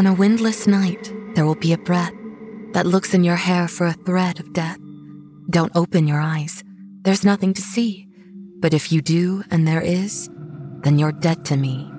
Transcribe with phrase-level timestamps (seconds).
[0.00, 2.14] On a windless night, there will be a breath
[2.72, 4.78] that looks in your hair for a thread of death.
[5.50, 6.64] Don't open your eyes.
[7.02, 8.08] There's nothing to see.
[8.60, 10.30] But if you do, and there is,
[10.84, 11.92] then you're dead to me.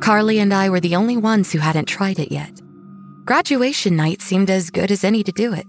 [0.00, 2.62] Carly and I were the only ones who hadn't tried it yet.
[3.26, 5.66] Graduation night seemed as good as any to do it.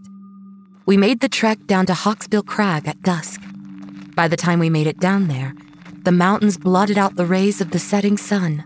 [0.86, 3.41] We made the trek down to Hawksbill Crag at dusk.
[4.15, 5.54] By the time we made it down there,
[6.04, 8.64] the mountains blotted out the rays of the setting sun.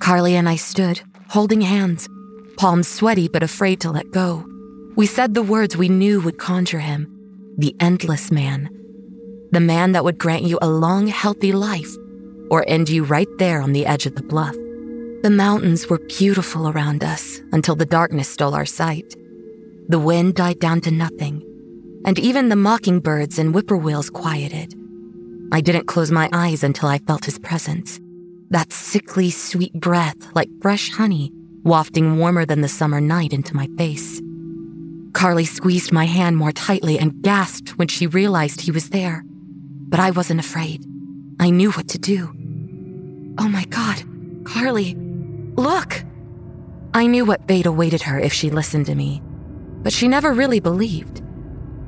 [0.00, 1.00] Carly and I stood,
[1.34, 2.08] holding hands,
[2.56, 4.46] palms sweaty but afraid to let go.
[4.94, 7.10] We said the words we knew would conjure him
[7.58, 8.68] the endless man.
[9.50, 11.92] The man that would grant you a long, healthy life
[12.52, 14.54] or end you right there on the edge of the bluff.
[15.24, 19.16] The mountains were beautiful around us until the darkness stole our sight.
[19.88, 21.42] The wind died down to nothing,
[22.04, 24.72] and even the mockingbirds and whippoorwills quieted.
[25.50, 27.98] I didn't close my eyes until I felt his presence.
[28.54, 31.32] That sickly sweet breath, like fresh honey,
[31.64, 34.22] wafting warmer than the summer night into my face.
[35.12, 39.24] Carly squeezed my hand more tightly and gasped when she realized he was there.
[39.26, 40.86] But I wasn't afraid.
[41.40, 42.28] I knew what to do.
[43.38, 44.04] Oh my god,
[44.44, 44.94] Carly,
[45.56, 46.04] look!
[46.94, 49.20] I knew what fate awaited her if she listened to me,
[49.82, 51.22] but she never really believed.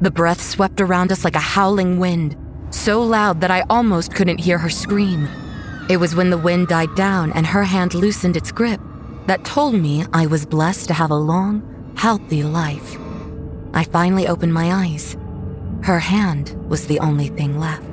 [0.01, 2.37] The breath swept around us like a howling wind,
[2.71, 5.29] so loud that I almost couldn't hear her scream.
[5.89, 8.81] It was when the wind died down and her hand loosened its grip
[9.27, 12.99] that told me I was blessed to have a long, healthy life.
[13.73, 15.17] I finally opened my eyes.
[15.83, 17.85] Her hand was the only thing left.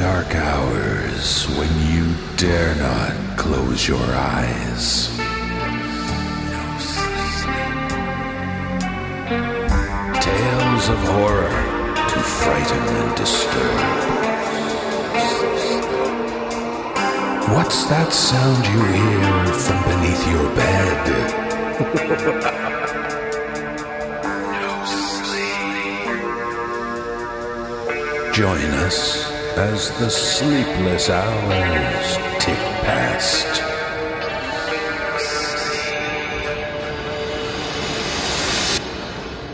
[0.00, 5.08] Dark hours when you dare not close your eyes.
[10.24, 11.52] Tales of horror
[12.08, 13.80] to frighten and disturb.
[17.54, 21.00] What's that sound you hear from beneath your bed?
[28.34, 33.46] Join us as the sleepless hours tick past.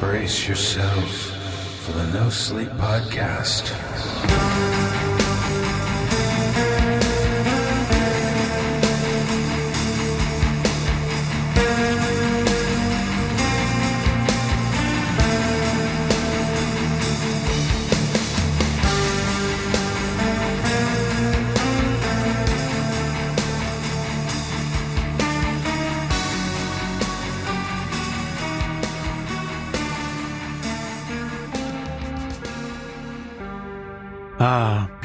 [0.00, 1.10] Brace yourself
[1.84, 4.75] for the No Sleep Podcast.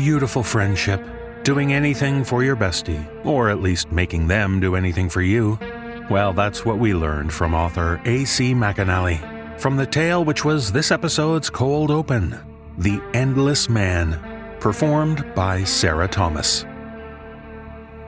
[0.04, 1.00] Beautiful friendship.
[1.44, 5.60] Doing anything for your bestie, or at least making them do anything for you.
[6.10, 8.56] Well, that's what we learned from author A.C.
[8.56, 12.36] McAnelly from the tale which was this episode's cold open
[12.80, 14.20] The Endless Man,
[14.60, 16.66] performed by Sarah Thomas.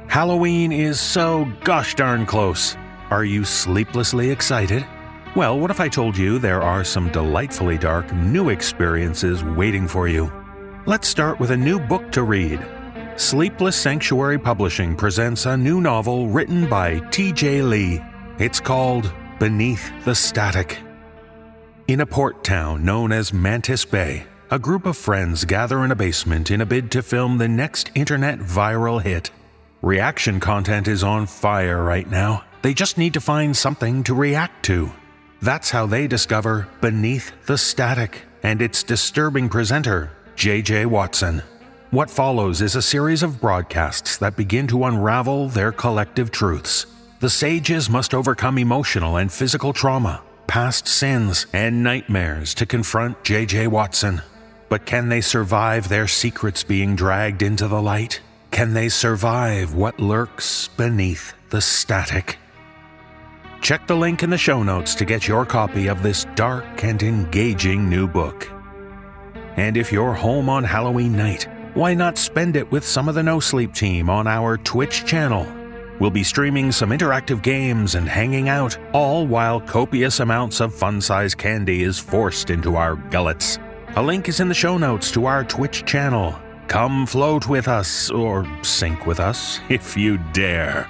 [0.08, 2.76] Halloween is so gosh darn close.
[3.12, 4.84] Are you sleeplessly excited?
[5.36, 10.08] Well, what if I told you there are some delightfully dark new experiences waiting for
[10.08, 10.32] you?
[10.86, 12.60] Let's start with a new book to read.
[13.16, 17.62] Sleepless Sanctuary Publishing presents a new novel written by T.J.
[17.62, 18.04] Lea.
[18.38, 20.80] It's called Beneath the Static.
[21.88, 25.96] In a port town known as Mantis Bay, a group of friends gather in a
[25.96, 29.32] basement in a bid to film the next internet viral hit.
[29.82, 32.44] Reaction content is on fire right now.
[32.62, 34.92] They just need to find something to react to.
[35.42, 40.88] That's how they discover Beneath the Static and its disturbing presenter, J.J.
[40.88, 41.44] Watson.
[41.92, 46.88] What follows is a series of broadcasts that begin to unravel their collective truths.
[47.20, 53.68] The sages must overcome emotional and physical trauma, past sins, and nightmares to confront J.J.
[53.68, 54.22] Watson.
[54.70, 58.20] But can they survive their secrets being dragged into the light?
[58.50, 62.38] Can they survive what lurks beneath the static?
[63.62, 67.02] Check the link in the show notes to get your copy of this dark and
[67.02, 68.53] engaging new book.
[69.58, 73.24] And if you're home on Halloween night, why not spend it with some of the
[73.24, 75.48] No Sleep team on our Twitch channel?
[76.00, 81.02] We'll be streaming some interactive games and hanging out, all while copious amounts of fun
[81.02, 83.60] sized candy is forced into our gullets.
[83.96, 86.36] A link is in the show notes to our Twitch channel.
[86.68, 90.90] Come float with us, or sink with us, if you dare.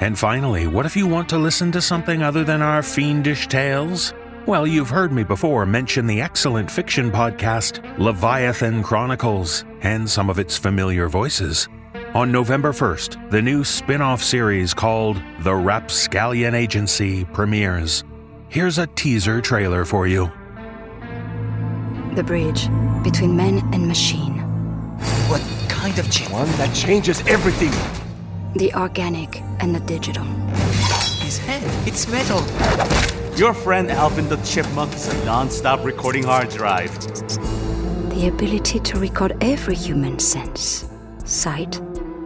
[0.00, 4.14] And finally, what if you want to listen to something other than our fiendish tales?
[4.48, 10.38] Well, you've heard me before mention the excellent fiction podcast Leviathan Chronicles and some of
[10.38, 11.68] its familiar voices.
[12.14, 18.04] On November 1st, the new spin off series called The Rapscallion Agency premieres.
[18.48, 20.32] Here's a teaser trailer for you.
[22.14, 22.70] The bridge
[23.04, 24.38] between man and machine.
[25.28, 26.32] What kind of chip?
[26.32, 27.74] One that changes everything.
[28.54, 30.24] The organic and the digital.
[31.20, 33.17] His head, it's metal.
[33.38, 36.92] Your friend Alvin the Chipmunk is a non-stop recording hard drive.
[38.10, 40.90] The ability to record every human sense
[41.24, 41.80] sight,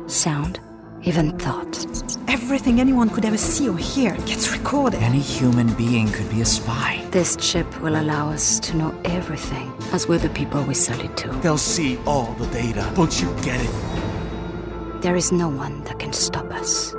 [0.07, 0.59] sound,
[1.03, 1.85] even thought.
[2.29, 5.03] Everything anyone could ever see or hear gets recorded.
[5.03, 7.05] Any human being could be a spy.
[7.11, 11.15] This chip will allow us to know everything, as will the people we sell it
[11.19, 11.29] to.
[11.43, 12.91] They'll see all the data.
[12.95, 15.03] Don't you get it?
[15.03, 16.95] There is no one that can stop us.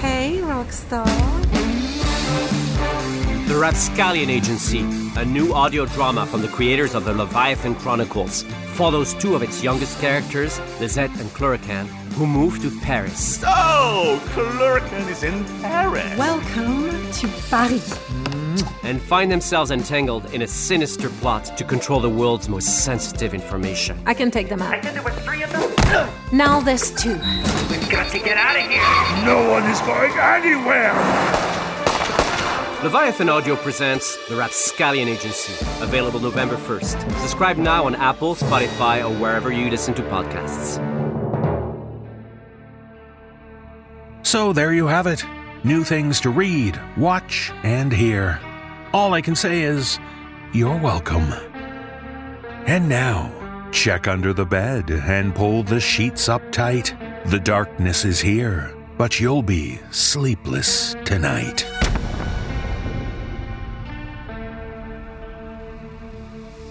[0.00, 1.57] Hey, Rockstar.
[2.78, 4.80] The Rapscallion Agency,
[5.16, 8.44] a new audio drama from the creators of the Leviathan Chronicles,
[8.74, 13.42] follows two of its youngest characters, Lizette and Cluracan, who move to Paris.
[13.44, 16.16] Oh, Cluracan is in Paris.
[16.16, 17.98] Welcome to Paris.
[17.98, 18.84] Mm.
[18.84, 24.00] And find themselves entangled in a sinister plot to control the world's most sensitive information.
[24.06, 24.74] I can take them out.
[24.74, 26.08] I said there were three of them.
[26.32, 27.14] now there's two.
[27.70, 29.26] We've got to get out of here.
[29.26, 31.67] No one is going anywhere!
[32.84, 35.52] Leviathan Audio presents The Rapscallion Agency,
[35.82, 37.18] available November 1st.
[37.18, 40.78] Subscribe now on Apple, Spotify, or wherever you listen to podcasts.
[44.24, 45.24] So there you have it.
[45.64, 48.38] New things to read, watch, and hear.
[48.92, 49.98] All I can say is,
[50.52, 51.34] you're welcome.
[52.68, 56.94] And now, check under the bed and pull the sheets up tight.
[57.26, 61.66] The darkness is here, but you'll be sleepless tonight.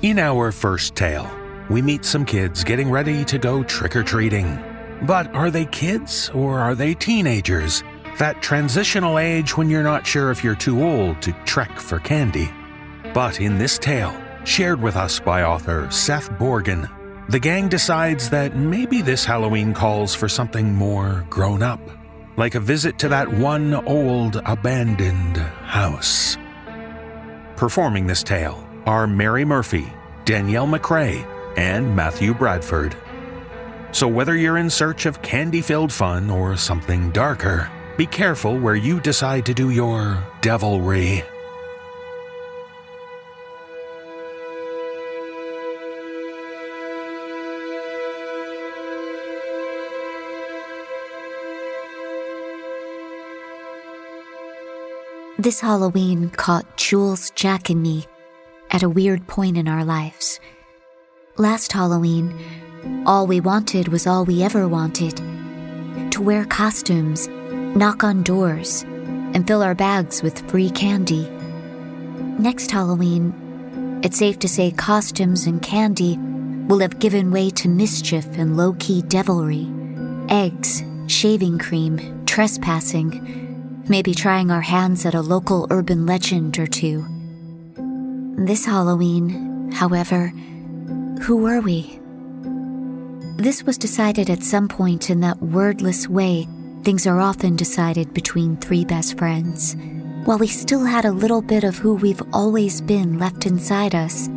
[0.03, 1.27] In our first tale,
[1.71, 4.59] we meet some kids getting ready to go trick or treating.
[5.07, 7.83] But are they kids or are they teenagers?
[8.19, 12.47] That transitional age when you're not sure if you're too old to trek for candy.
[13.11, 16.87] But in this tale, shared with us by author Seth Borgen,
[17.29, 21.81] the gang decides that maybe this Halloween calls for something more grown up,
[22.37, 26.37] like a visit to that one old abandoned house.
[27.55, 29.91] Performing this tale are Mary Murphy,
[30.23, 32.95] Danielle McRae, and Matthew Bradford.
[33.91, 38.75] So whether you're in search of candy filled fun or something darker, be careful where
[38.75, 41.23] you decide to do your devilry.
[55.37, 58.07] This Halloween caught Jules, Jack, and me
[58.77, 60.39] at a weird point in our lives.
[61.37, 62.31] Last Halloween,
[63.07, 65.17] all we wanted was all we ever wanted
[66.11, 67.27] to wear costumes,
[67.75, 68.83] knock on doors,
[69.33, 71.27] and fill our bags with free candy.
[72.37, 76.19] Next Halloween, it's safe to say costumes and candy
[76.67, 79.67] will have given way to mischief and low key devilry.
[80.29, 87.03] Eggs, shaving cream, trespassing, maybe trying our hands at a local urban legend or two.
[88.39, 90.27] This Halloween, however,
[91.21, 91.99] who were we?
[93.41, 96.47] This was decided at some point in that wordless way
[96.83, 99.75] things are often decided between three best friends.
[100.25, 104.29] While we still had a little bit of who we've always been left inside us,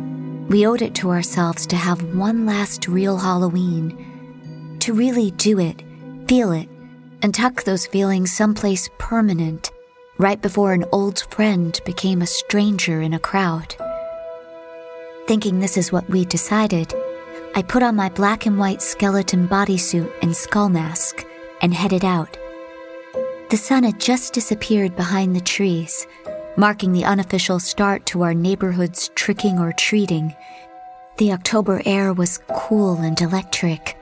[0.49, 4.77] we owed it to ourselves to have one last real Halloween.
[4.79, 5.83] To really do it,
[6.27, 6.67] feel it,
[7.21, 9.71] and tuck those feelings someplace permanent,
[10.17, 13.75] right before an old friend became a stranger in a crowd.
[15.31, 16.93] Thinking this is what we decided,
[17.55, 21.25] I put on my black and white skeleton bodysuit and skull mask
[21.61, 22.37] and headed out.
[23.49, 26.05] The sun had just disappeared behind the trees,
[26.57, 30.35] marking the unofficial start to our neighborhood's tricking or treating.
[31.17, 33.97] The October air was cool and electric,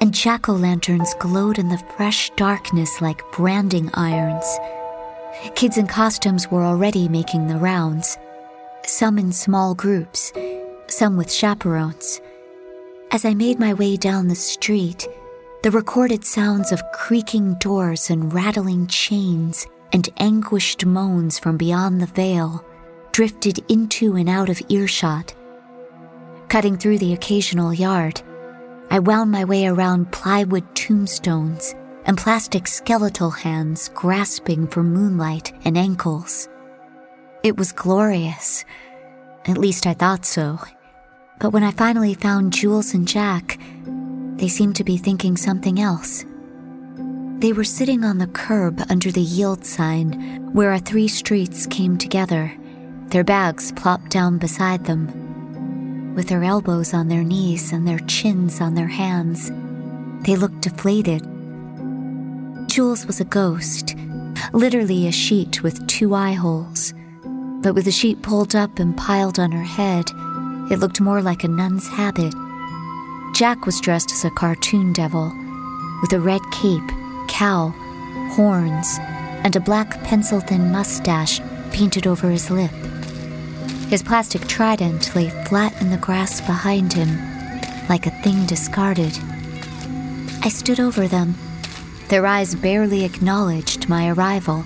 [0.00, 4.46] and jack o' lanterns glowed in the fresh darkness like branding irons.
[5.56, 8.16] Kids in costumes were already making the rounds,
[8.84, 10.32] some in small groups,
[10.90, 12.20] some with chaperones.
[13.10, 15.08] As I made my way down the street,
[15.62, 22.06] the recorded sounds of creaking doors and rattling chains and anguished moans from beyond the
[22.06, 22.64] veil
[23.12, 25.34] drifted into and out of earshot.
[26.48, 28.22] Cutting through the occasional yard,
[28.90, 35.76] I wound my way around plywood tombstones, and plastic skeletal hands grasping for moonlight and
[35.76, 36.48] ankles.
[37.42, 38.64] It was glorious.
[39.46, 40.58] At least I thought so.
[41.40, 43.58] But when I finally found Jules and Jack,
[44.36, 46.24] they seemed to be thinking something else.
[47.38, 51.96] They were sitting on the curb under the yield sign where our three streets came
[51.96, 52.52] together,
[53.08, 56.14] their bags plopped down beside them.
[56.14, 59.50] With their elbows on their knees and their chins on their hands,
[60.26, 61.22] they looked deflated.
[62.68, 63.96] Jules was a ghost,
[64.52, 66.92] literally a sheet with two eye holes.
[67.62, 70.10] But with the sheet pulled up and piled on her head,
[70.70, 72.32] it looked more like a nun's habit.
[73.34, 75.32] Jack was dressed as a cartoon devil,
[76.00, 76.88] with a red cape,
[77.28, 77.70] cowl,
[78.32, 78.98] horns,
[79.44, 81.40] and a black pencil thin mustache
[81.72, 82.70] painted over his lip.
[83.88, 87.08] His plastic trident lay flat in the grass behind him,
[87.88, 89.18] like a thing discarded.
[90.42, 91.34] I stood over them.
[92.08, 94.64] Their eyes barely acknowledged my arrival.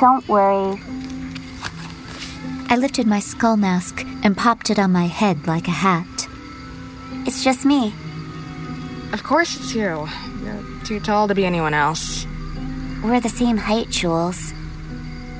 [0.00, 0.80] Don't worry.
[2.72, 6.26] I lifted my skull mask and popped it on my head like a hat.
[7.26, 7.92] It's just me.
[9.12, 10.08] Of course it's you.
[10.42, 12.26] You're too tall to be anyone else.
[13.04, 14.54] We're the same height, Jules.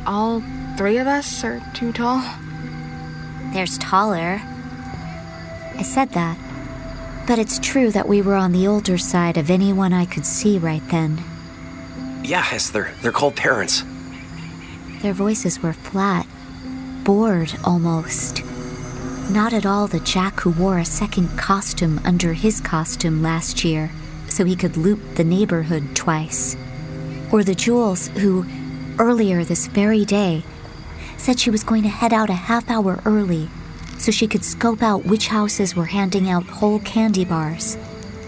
[0.06, 0.42] All
[0.76, 2.22] three of us are too tall?
[3.54, 4.38] There's taller.
[4.42, 6.36] I said that.
[7.26, 10.58] But it's true that we were on the older side of anyone I could see
[10.58, 11.18] right then.
[12.22, 12.90] Yeah, Esther.
[13.00, 13.84] They're called parents.
[15.00, 16.26] Their voices were flat,
[17.04, 18.42] bored almost.
[19.30, 23.90] Not at all the Jack who wore a second costume under his costume last year
[24.28, 26.56] so he could loop the neighborhood twice.
[27.30, 28.47] Or the Jules who,
[28.99, 30.42] earlier this very day,
[31.16, 33.49] said she was going to head out a half hour early
[33.99, 37.76] so she could scope out which houses were handing out whole candy bars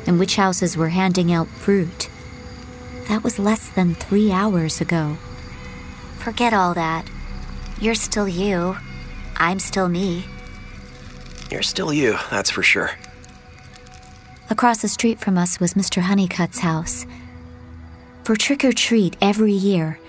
[0.07, 2.09] and which houses were handing out fruit.
[3.09, 5.16] That was less than three hours ago.
[6.19, 7.07] Forget all that.
[7.85, 8.79] You're still you.
[9.37, 10.25] I'm still me.
[11.50, 12.93] You're still you, that's for sure.
[14.49, 16.00] Across the street from us was Mr.
[16.00, 17.05] Honeycutt's house.
[18.23, 20.00] For trick or treat every year,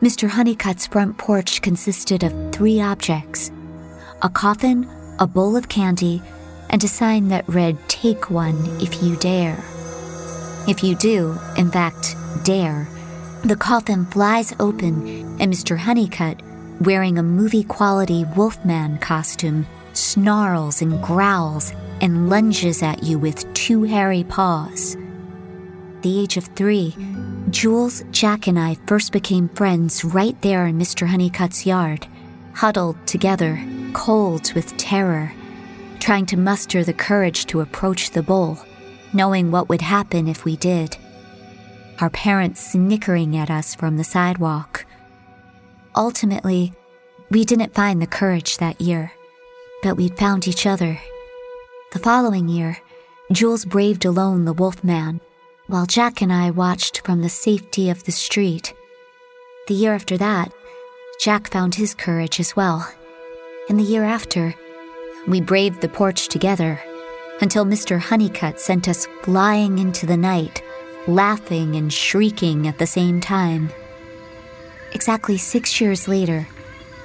[0.00, 0.26] Mr.
[0.26, 3.50] Honeycutt's front porch consisted of three objects
[4.22, 6.22] a coffin, a bowl of candy,
[6.70, 9.62] and a sign that read, Take one if you dare.
[10.66, 12.88] If you do, in fact, dare,
[13.44, 15.06] the coffin flies open,
[15.38, 15.76] and Mr.
[15.76, 16.40] Honeycutt,
[16.80, 23.82] wearing a movie quality Wolfman costume, snarls and growls and lunges at you with two
[23.82, 24.96] hairy paws.
[26.02, 26.94] The age of three,
[27.50, 31.06] Jules, Jack, and I first became friends right there in Mr.
[31.06, 32.06] Honeycutt's yard,
[32.54, 33.60] huddled together,
[33.94, 35.32] cold with terror,
[35.98, 38.58] trying to muster the courage to approach the bowl,
[39.12, 40.96] knowing what would happen if we did.
[42.00, 44.86] Our parents snickering at us from the sidewalk.
[45.96, 46.72] Ultimately,
[47.30, 49.12] we didn't find the courage that year,
[49.82, 50.98] but we'd found each other.
[51.92, 52.78] The following year,
[53.32, 55.20] Jules braved alone the wolf man,
[55.66, 58.74] while Jack and I watched from the safety of the street.
[59.66, 60.52] The year after that,
[61.20, 62.90] Jack found his courage as well.
[63.68, 64.54] And the year after,
[65.26, 66.80] we braved the porch together
[67.40, 67.98] until Mr.
[67.98, 70.62] Honeycutt sent us flying into the night,
[71.06, 73.70] laughing and shrieking at the same time.
[74.92, 76.48] Exactly six years later,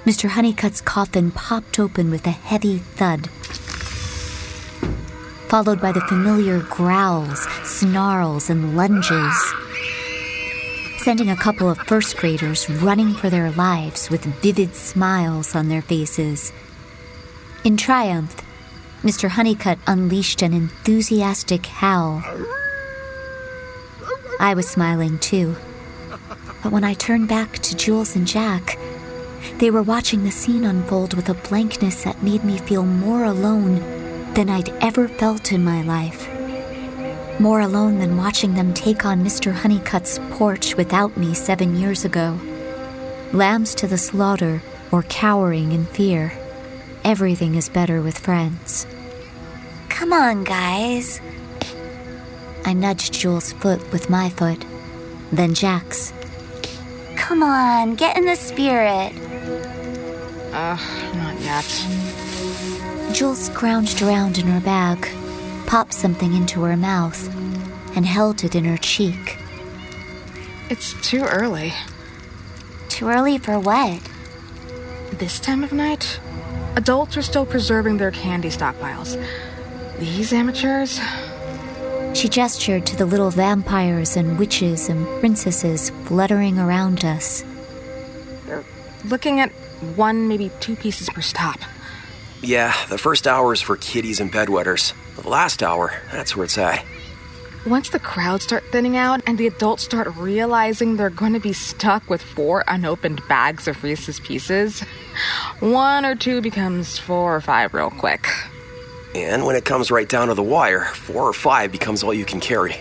[0.06, 0.30] Mr.
[0.30, 3.28] Honeycutt's coffin popped open with a heavy thud,
[5.50, 9.54] followed by the familiar growls, snarls, and lunges,
[11.00, 15.82] sending a couple of first graders running for their lives with vivid smiles on their
[15.82, 16.54] faces.
[17.63, 18.36] In triumph,
[19.04, 19.30] Mr.
[19.30, 22.24] Honeycutt unleashed an enthusiastic howl.
[24.40, 25.56] I was smiling too.
[26.63, 28.79] But when I turned back to Jules and Jack,
[29.58, 33.75] they were watching the scene unfold with a blankness that made me feel more alone
[34.34, 36.29] than I'd ever felt in my life.
[37.39, 39.51] More alone than watching them take on Mr.
[39.51, 42.39] Honeycutt's porch without me seven years ago.
[43.34, 46.32] Lambs to the slaughter or cowering in fear.
[47.03, 48.88] Everything is better with friends.
[49.89, 51.20] Come on, guys.
[52.65, 54.63] I nudged Jules' foot with my foot,
[55.32, 56.13] then Jack's.
[57.15, 59.13] Come on, get in the spirit.
[60.53, 61.65] Ugh, not yet.
[63.13, 65.08] Jules scrounged around in her bag,
[65.65, 67.27] popped something into her mouth,
[67.96, 69.38] and held it in her cheek.
[70.70, 71.74] It's too early.
[72.89, 74.01] Too early for what?
[75.13, 76.20] This time of night?
[76.75, 79.24] Adults are still preserving their candy stockpiles.
[80.00, 81.00] These amateurs?
[82.13, 87.43] She gestured to the little vampires and witches and princesses fluttering around us.
[88.46, 88.63] They're
[89.05, 89.51] looking at
[89.96, 91.60] one, maybe two pieces per stop.
[92.41, 94.93] Yeah, the first hour is for kiddies and bedwetters.
[95.15, 96.86] The last hour, that's where it's at.
[97.65, 101.53] Once the crowds start thinning out and the adults start realizing they're going to be
[101.53, 104.82] stuck with four unopened bags of Reese's Pieces,
[105.62, 108.27] one or two becomes four or five real quick.
[109.15, 112.25] And when it comes right down to the wire, four or five becomes all you
[112.25, 112.75] can carry.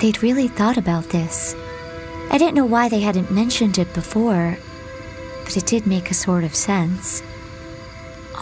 [0.00, 1.54] They'd really thought about this.
[2.30, 4.56] I didn't know why they hadn't mentioned it before,
[5.44, 7.22] but it did make a sort of sense.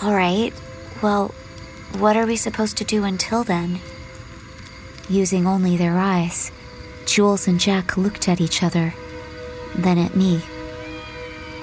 [0.02, 0.52] All right.
[1.02, 1.28] Well,
[1.99, 3.81] what are we supposed to do until then?
[5.09, 6.50] Using only their eyes,
[7.07, 8.93] Jules and Jack looked at each other,
[9.76, 10.43] then at me.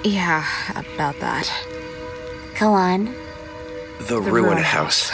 [0.04, 1.52] Yeah, about that.
[2.60, 3.14] Go on.
[4.08, 5.12] The, ruin, house.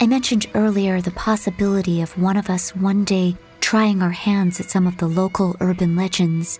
[0.00, 4.70] I mentioned earlier the possibility of one of us one day trying our hands at
[4.70, 6.58] some of the local urban legends.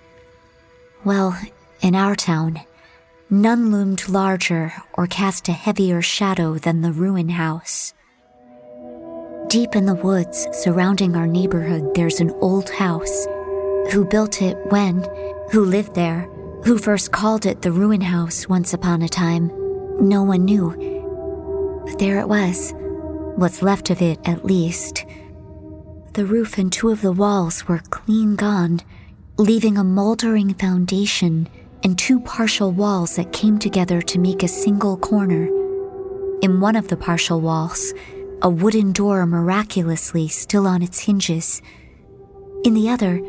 [1.04, 1.38] Well,
[1.80, 2.60] in our town,
[3.30, 7.94] none loomed larger or cast a heavier shadow than the ruin house.
[9.48, 13.26] Deep in the woods surrounding our neighborhood, there's an old house.
[13.90, 15.02] Who built it when,
[15.50, 16.28] who lived there,
[16.64, 19.50] who first called it the ruin house once upon a time,
[20.00, 21.84] no one knew.
[21.86, 22.72] But there it was,
[23.36, 25.04] what's left of it at least.
[26.14, 28.80] The roof and two of the walls were clean gone,
[29.36, 31.48] leaving a moldering foundation
[31.84, 35.46] and two partial walls that came together to make a single corner.
[36.42, 37.92] In one of the partial walls,
[38.42, 41.62] a wooden door miraculously still on its hinges.
[42.64, 43.22] In the other,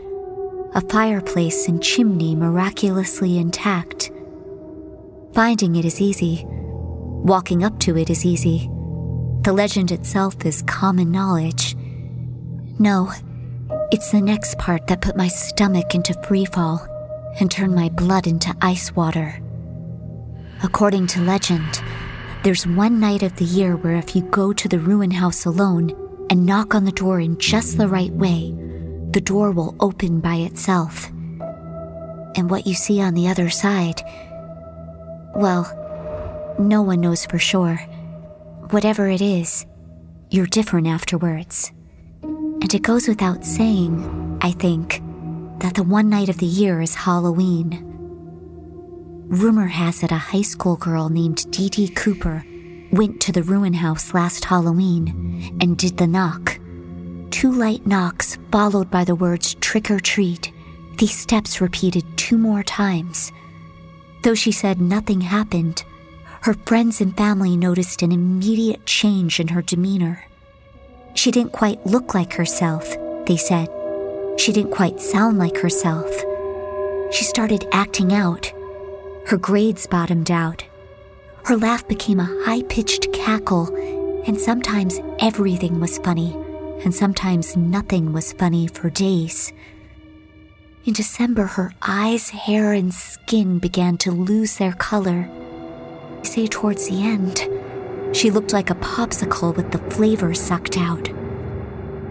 [0.73, 4.11] a fireplace and chimney miraculously intact.
[5.33, 6.45] Finding it is easy.
[7.23, 8.69] Walking up to it is easy.
[9.43, 11.75] The legend itself is common knowledge.
[12.79, 13.11] No,
[13.91, 16.87] it's the next part that put my stomach into freefall
[17.39, 19.41] and turned my blood into ice water.
[20.63, 21.81] According to legend,
[22.43, 25.91] there's one night of the year where if you go to the ruin house alone
[26.29, 28.53] and knock on the door in just the right way,
[29.11, 31.09] the door will open by itself.
[32.35, 34.01] And what you see on the other side,
[35.35, 35.75] well,
[36.59, 37.77] no one knows for sure.
[38.71, 39.65] Whatever it is,
[40.29, 41.71] you're different afterwards.
[42.21, 45.01] And it goes without saying, I think,
[45.59, 47.85] that the one night of the year is Halloween.
[49.29, 52.43] Rumor has it a high school girl named Dee Dee Cooper
[52.91, 56.59] went to the ruin house last Halloween and did the knock.
[57.31, 60.51] Two light knocks followed by the words trick or treat.
[60.97, 63.31] These steps repeated two more times.
[64.23, 65.83] Though she said nothing happened,
[66.41, 70.25] her friends and family noticed an immediate change in her demeanor.
[71.15, 73.67] She didn't quite look like herself, they said.
[74.37, 76.09] She didn't quite sound like herself.
[77.11, 78.51] She started acting out
[79.29, 80.65] her grades bottomed out.
[81.45, 83.67] Her laugh became a high pitched cackle,
[84.25, 86.33] and sometimes everything was funny,
[86.83, 89.53] and sometimes nothing was funny for days.
[90.85, 95.29] In December, her eyes, hair, and skin began to lose their color.
[96.23, 97.47] Say towards the end,
[98.15, 101.09] she looked like a popsicle with the flavor sucked out.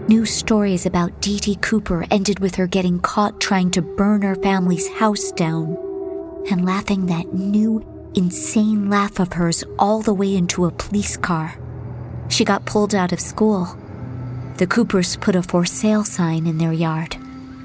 [0.07, 4.35] New stories about Dee Dee Cooper ended with her getting caught trying to burn her
[4.35, 5.77] family's house down
[6.49, 11.57] and laughing that new, insane laugh of hers all the way into a police car.
[12.29, 13.65] She got pulled out of school.
[14.57, 17.15] The Coopers put a for sale sign in their yard,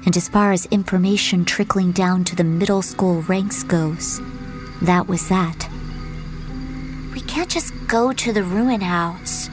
[0.05, 4.21] and as far as information trickling down to the middle school ranks goes,
[4.83, 5.67] that was that.
[7.15, 9.49] We can't just go to the ruin house.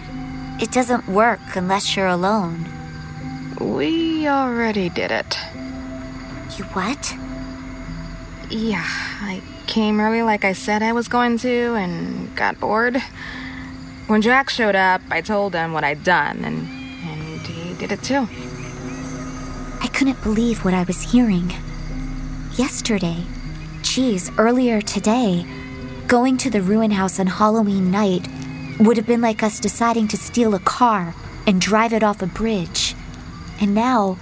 [0.60, 2.66] It doesn't work unless you're alone.
[3.60, 5.38] We already did it.
[6.58, 7.16] You what?
[8.50, 13.00] Yeah, I came early like I said I was going to and got bored.
[14.08, 18.02] When Jack showed up, I told him what I'd done, and, and he did it
[18.02, 18.28] too.
[19.80, 21.52] I couldn't believe what I was hearing.
[22.56, 23.24] Yesterday,
[23.82, 25.46] geez, earlier today,
[26.12, 28.28] going to the ruin house on Halloween night
[28.78, 31.14] would have been like us deciding to steal a car
[31.46, 32.94] and drive it off a bridge.
[33.62, 34.18] And now,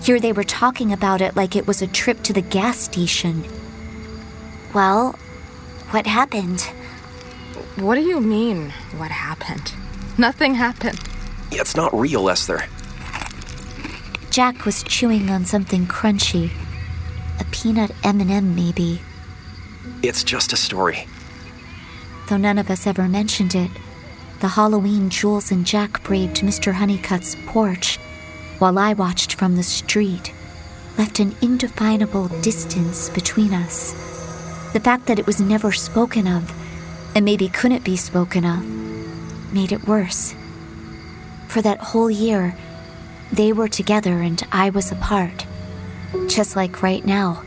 [0.00, 3.42] here they were talking about it like it was a trip to the gas station.
[4.72, 5.18] Well,
[5.90, 6.60] what happened?
[7.78, 9.72] What do you mean, what happened?
[10.16, 11.00] Nothing happened.
[11.50, 12.62] Yeah, it's not real, Esther.
[14.30, 16.52] Jack was chewing on something crunchy.
[17.40, 19.00] A peanut M&M, maybe.
[20.00, 21.08] It's just a story.
[22.28, 23.70] Though none of us ever mentioned it,
[24.40, 26.72] the Halloween Jules and Jack braved Mr.
[26.72, 27.98] Honeycutt's porch
[28.58, 30.32] while I watched from the street
[30.96, 33.92] left an indefinable distance between us.
[34.72, 36.52] The fact that it was never spoken of,
[37.14, 38.64] and maybe couldn't be spoken of,
[39.52, 40.34] made it worse.
[41.48, 42.56] For that whole year,
[43.32, 45.46] they were together and I was apart,
[46.28, 47.42] just like right now.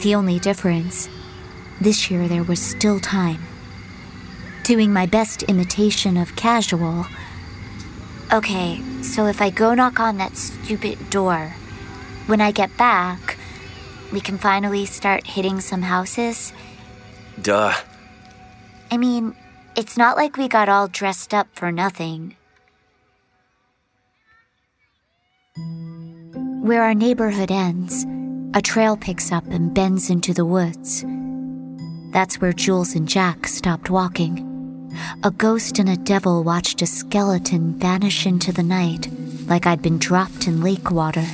[0.00, 1.08] The only difference,
[1.80, 3.42] this year there was still time.
[4.64, 7.06] Doing my best imitation of casual.
[8.32, 11.54] Okay, so if I go knock on that stupid door,
[12.26, 13.38] when I get back,
[14.12, 16.52] we can finally start hitting some houses?
[17.40, 17.72] Duh.
[18.90, 19.34] I mean,
[19.76, 22.36] it's not like we got all dressed up for nothing.
[26.62, 28.04] Where our neighborhood ends,
[28.54, 31.04] a trail picks up and bends into the woods.
[32.10, 34.44] That's where Jules and Jack stopped walking.
[35.22, 39.08] A ghost and a devil watched a skeleton vanish into the night
[39.46, 41.26] like I'd been dropped in lake water.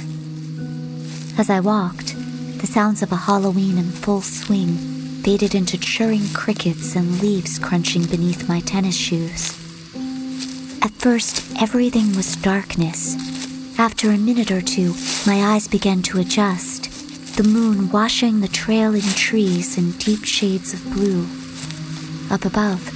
[1.37, 2.15] As I walked,
[2.61, 4.77] the sounds of a Halloween in full swing
[5.23, 9.53] faded into chirring crickets and leaves crunching beneath my tennis shoes.
[10.83, 13.17] At first, everything was darkness.
[13.79, 14.95] After a minute or two,
[15.27, 16.91] my eyes began to adjust,
[17.37, 21.27] the moon washing the trailing trees in deep shades of blue.
[22.33, 22.87] Up above,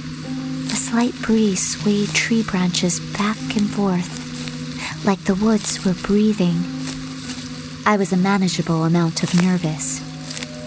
[0.71, 6.55] a slight breeze swayed tree branches back and forth, like the woods were breathing.
[7.85, 9.99] I was a manageable amount of nervous.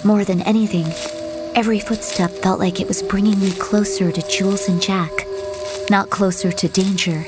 [0.05, 0.93] More than anything,
[1.57, 5.13] every footstep felt like it was bringing me closer to Jules and Jack,
[5.89, 7.25] not closer to danger,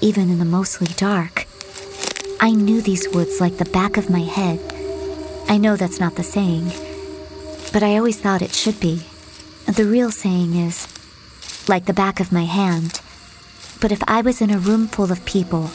[0.00, 1.46] even in the mostly dark.
[2.40, 4.71] I knew these woods like the back of my head.
[5.52, 6.72] I know that's not the saying,
[7.74, 9.02] but I always thought it should be.
[9.66, 10.88] The real saying is,
[11.68, 13.02] like the back of my hand.
[13.78, 15.70] But if I was in a room full of people,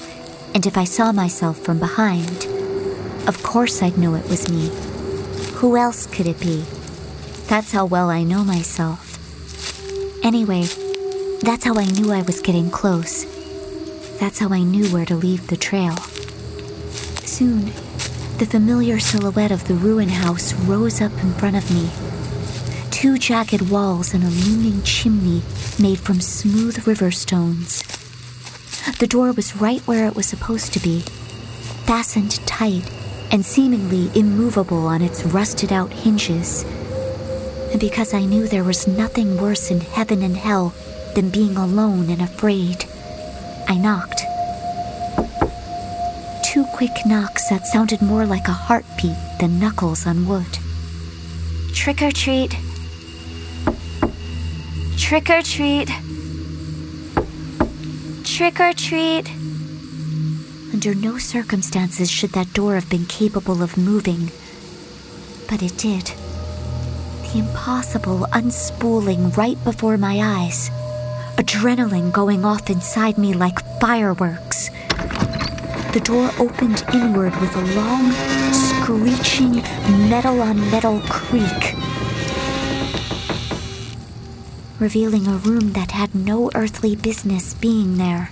[0.55, 2.47] and if I saw myself from behind,
[3.27, 4.71] of course I'd know it was me.
[5.57, 6.65] Who else could it be?
[7.45, 9.19] That's how well I know myself.
[10.25, 10.63] Anyway,
[11.43, 13.25] that's how I knew I was getting close.
[14.19, 15.95] That's how I knew where to leave the trail.
[17.27, 17.71] Soon,
[18.37, 21.89] the familiar silhouette of the ruin house rose up in front of me.
[22.91, 25.41] Two jagged walls and a looming chimney
[25.79, 27.81] made from smooth river stones.
[28.99, 31.01] The door was right where it was supposed to be,
[31.85, 32.87] fastened tight
[33.31, 36.63] and seemingly immovable on its rusted out hinges.
[37.71, 40.75] And because I knew there was nothing worse in heaven and hell
[41.15, 42.85] than being alone and afraid,
[43.67, 44.21] I knocked
[46.57, 50.57] two quick knocks that sounded more like a heartbeat than knuckles on wood.
[51.71, 52.57] Trick or treat.
[54.97, 55.87] Trick or treat.
[58.23, 59.29] Trick or treat.
[60.73, 64.31] Under no circumstances should that door have been capable of moving.
[65.47, 66.05] But it did.
[67.21, 70.71] The impossible unspooling right before my eyes.
[71.37, 74.71] Adrenaline going off inside me like fireworks
[75.97, 78.11] the door opened inward with a long,
[78.53, 79.63] screeching,
[80.07, 81.73] metal on metal creak,
[84.77, 88.29] revealing a room that had no earthly business being there.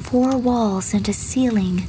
[0.00, 1.84] Four walls and a ceiling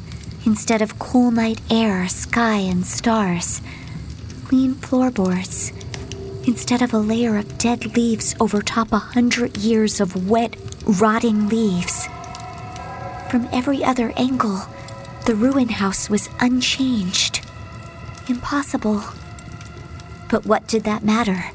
[0.45, 3.59] instead of cool night air, sky, and stars.
[4.45, 5.73] Clean floorboards
[6.45, 11.49] instead of a layer of dead leaves over top a hundred years of wet, rotting
[11.49, 12.07] leaves.
[13.33, 14.61] From every other angle,
[15.25, 17.43] the ruin house was unchanged.
[18.29, 19.01] Impossible.
[20.29, 21.45] But what did that matter?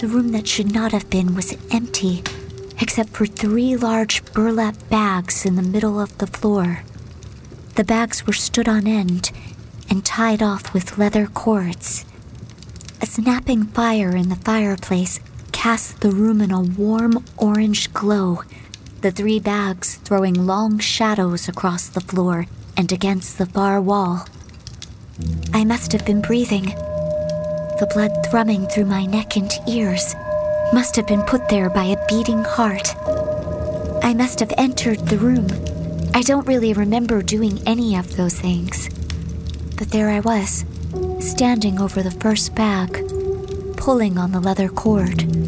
[0.00, 2.22] The room that should not have been was empty,
[2.80, 6.80] except for three large burlap bags in the middle of the floor.
[7.74, 9.32] The bags were stood on end
[9.90, 12.06] and tied off with leather cords.
[13.02, 15.20] A snapping fire in the fireplace
[15.52, 18.42] cast the room in a warm orange glow
[19.02, 24.26] the three bags throwing long shadows across the floor and against the far wall.
[25.52, 26.66] I must have been breathing.
[27.78, 30.14] The blood thrumming through my neck and ears
[30.72, 32.94] must have been put there by a beating heart.
[34.02, 35.46] I must have entered the room.
[36.14, 38.88] I don't really remember doing any of those things.
[39.76, 40.64] But there I was,
[41.20, 42.92] standing over the first bag,
[43.76, 45.45] pulling on the leather cord.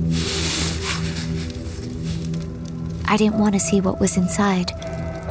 [3.10, 4.72] I didn't want to see what was inside,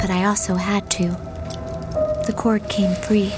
[0.00, 1.10] but I also had to.
[2.26, 3.32] The cord came free.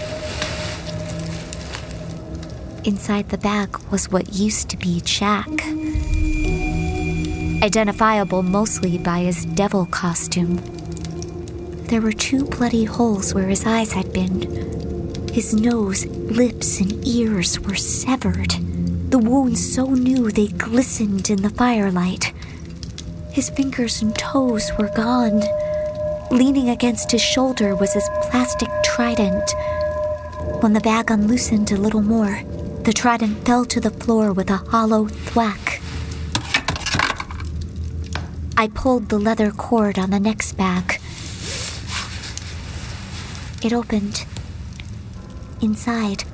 [2.84, 5.46] Inside the bag was what used to be Jack.
[7.62, 10.56] identifiable mostly by his devil costume.
[11.88, 14.40] There were two bloody holes where his eyes had been.
[15.34, 18.52] His nose, lips, and ears were severed.
[19.10, 22.29] The wounds so new they glistened in the firelight.
[23.32, 25.42] His fingers and toes were gone.
[26.30, 29.50] Leaning against his shoulder was his plastic trident.
[30.60, 32.42] When the bag unloosened a little more,
[32.82, 35.80] the trident fell to the floor with a hollow thwack.
[38.56, 41.00] I pulled the leather cord on the next bag.
[43.62, 44.24] It opened.
[45.62, 46.24] Inside,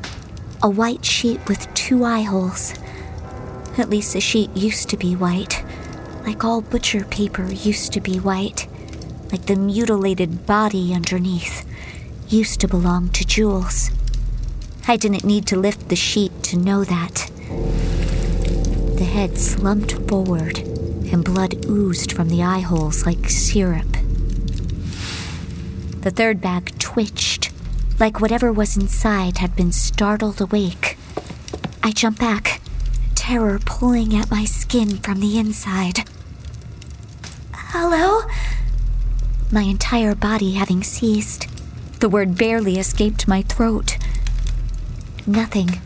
[0.63, 2.75] a white sheet with two eye holes.
[3.77, 5.63] At least the sheet used to be white,
[6.27, 8.67] like all butcher paper used to be white,
[9.31, 11.65] like the mutilated body underneath
[12.29, 13.91] used to belong to Jules.
[14.89, 17.31] I didn't need to lift the sheet to know that.
[18.99, 23.93] The head slumped forward, and blood oozed from the eye holes like syrup.
[26.01, 27.53] The third bag twitched,
[28.01, 30.99] like whatever was inside had been startled awake.
[31.85, 32.61] I jumped back,
[33.15, 36.05] terror pulling at my skin from the inside.
[37.71, 38.23] Hello?
[39.51, 41.49] My entire body having ceased.
[42.01, 43.99] The word barely escaped my throat.
[45.27, 45.81] Nothing.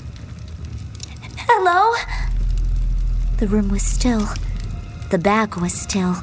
[1.39, 1.97] Hello?
[3.39, 4.29] The room was still.
[5.11, 6.17] The bag was still.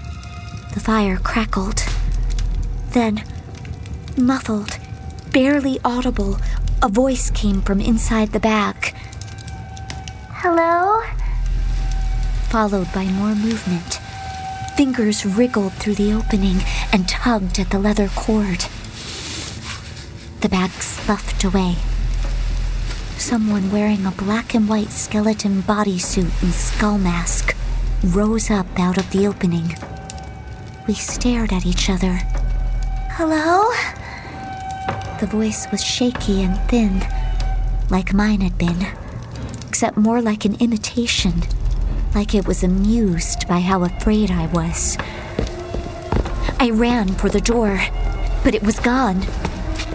[0.74, 1.84] The fire crackled.
[2.92, 3.24] Then,
[4.16, 4.78] muffled,
[5.34, 6.38] barely audible,
[6.84, 8.94] a voice came from inside the bag.
[10.30, 11.02] Hello?
[12.50, 14.00] Followed by more movement.
[14.78, 16.58] Fingers wriggled through the opening
[16.94, 18.66] and tugged at the leather cord.
[20.42, 21.78] The bag sloughed away.
[23.18, 27.56] Someone wearing a black and white skeleton bodysuit and skull mask
[28.04, 29.76] rose up out of the opening.
[30.88, 32.20] We stared at each other.
[33.18, 33.72] Hello?
[35.20, 37.04] The voice was shaky and thin,
[37.90, 38.86] like mine had been,
[39.68, 41.42] except more like an imitation,
[42.18, 44.98] like it was amused by how afraid I was.
[46.60, 47.80] I ran for the door,
[48.44, 49.22] but it was gone.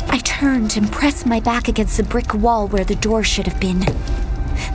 [0.06, 3.58] I turned and pressed my back against the brick wall where the door should have
[3.58, 3.80] been.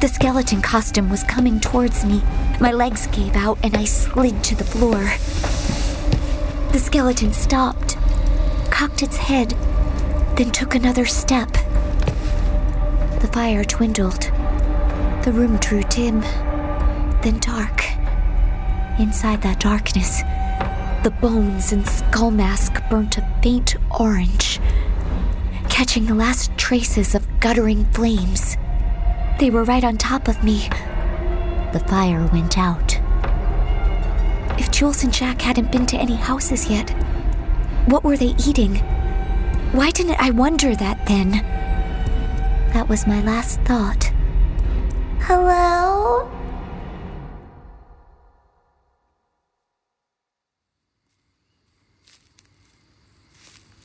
[0.01, 2.21] The skeleton costume was coming towards me.
[2.60, 5.05] My legs gave out and I slid to the floor.
[6.73, 7.95] The skeleton stopped,
[8.69, 9.51] cocked its head,
[10.36, 11.53] then took another step.
[13.21, 14.23] The fire dwindled.
[15.23, 16.23] The room drew dim,
[17.21, 17.84] then dark.
[18.99, 20.21] Inside that darkness,
[21.03, 24.60] the bones and skull mask burnt a faint orange,
[25.69, 28.58] catching the last traces of guttering flames.
[29.39, 30.67] They were right on top of me.
[31.73, 32.99] The fire went out.
[34.60, 36.89] If Jules and Jack hadn't been to any houses yet,
[37.88, 38.77] what were they eating?
[39.73, 41.32] Why didn't I wonder that then?
[42.73, 44.12] That was my last thought.
[45.19, 46.37] Hello?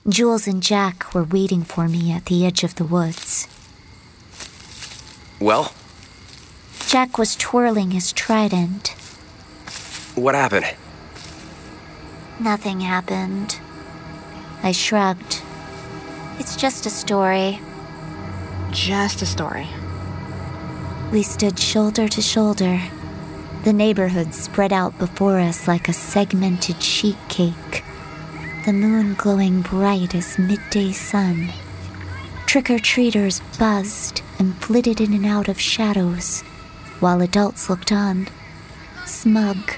[0.09, 3.47] Jules and Jack were waiting for me at the edge of the woods.
[5.39, 5.73] Well,
[6.89, 8.97] Jack was twirling his trident.
[10.17, 10.75] what happened?
[12.41, 13.61] Nothing happened.
[14.65, 15.41] I shrugged.
[16.41, 17.61] It's just a story.
[18.73, 19.69] Just a story.
[21.13, 22.81] We stood shoulder to shoulder.
[23.63, 27.85] The neighborhood spread out before us like a segmented sheet cake.
[28.65, 31.53] The moon glowing bright as midday sun.
[32.47, 36.43] Trick or treaters buzzed and flitted in and out of shadows,
[37.01, 38.29] while adults looked on,
[39.05, 39.73] smug,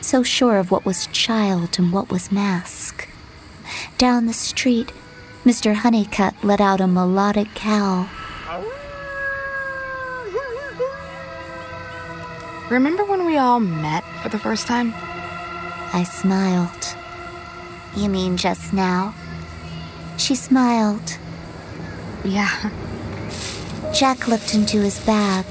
[0.00, 3.10] so sure of what was child and what was mask.
[3.98, 4.90] Down the street,
[5.44, 5.74] Mr.
[5.74, 8.08] Honeycutt let out a melodic howl.
[12.70, 14.94] Remember when we all met for the first time?
[15.92, 16.96] I smiled.
[17.96, 19.14] You mean just now?
[20.16, 21.18] She smiled.
[22.24, 22.70] Yeah.
[23.92, 25.44] Jack looked into his bag.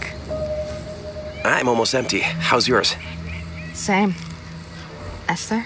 [1.46, 2.20] I'm almost empty.
[2.20, 2.96] How's yours?
[3.74, 4.16] Same.
[5.30, 5.66] Esther?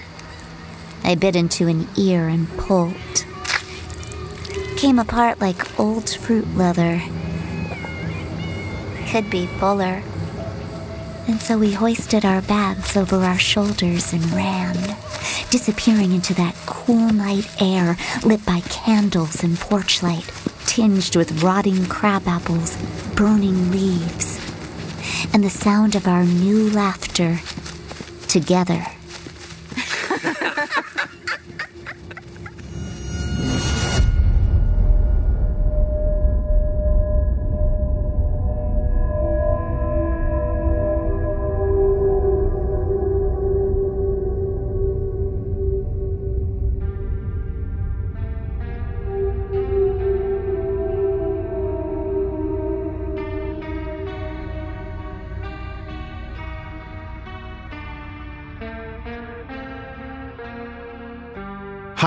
[1.04, 2.94] I bit into an ear and pulled.
[4.76, 7.00] Came apart like old fruit leather.
[9.08, 10.02] Could be fuller.
[11.28, 14.76] And so we hoisted our bags over our shoulders and ran,
[15.50, 20.30] disappearing into that cool night air lit by candles and porch light,
[20.66, 22.76] tinged with rotting crab apples,
[23.14, 24.40] burning leaves,
[25.32, 27.40] and the sound of our new laughter
[28.28, 28.86] together.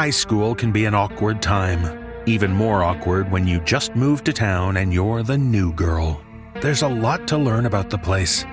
[0.10, 1.86] High school can be an awkward time.
[2.26, 6.20] Even more awkward when you just moved to town and you're the new girl.
[6.62, 8.44] There's a lot to learn about the place.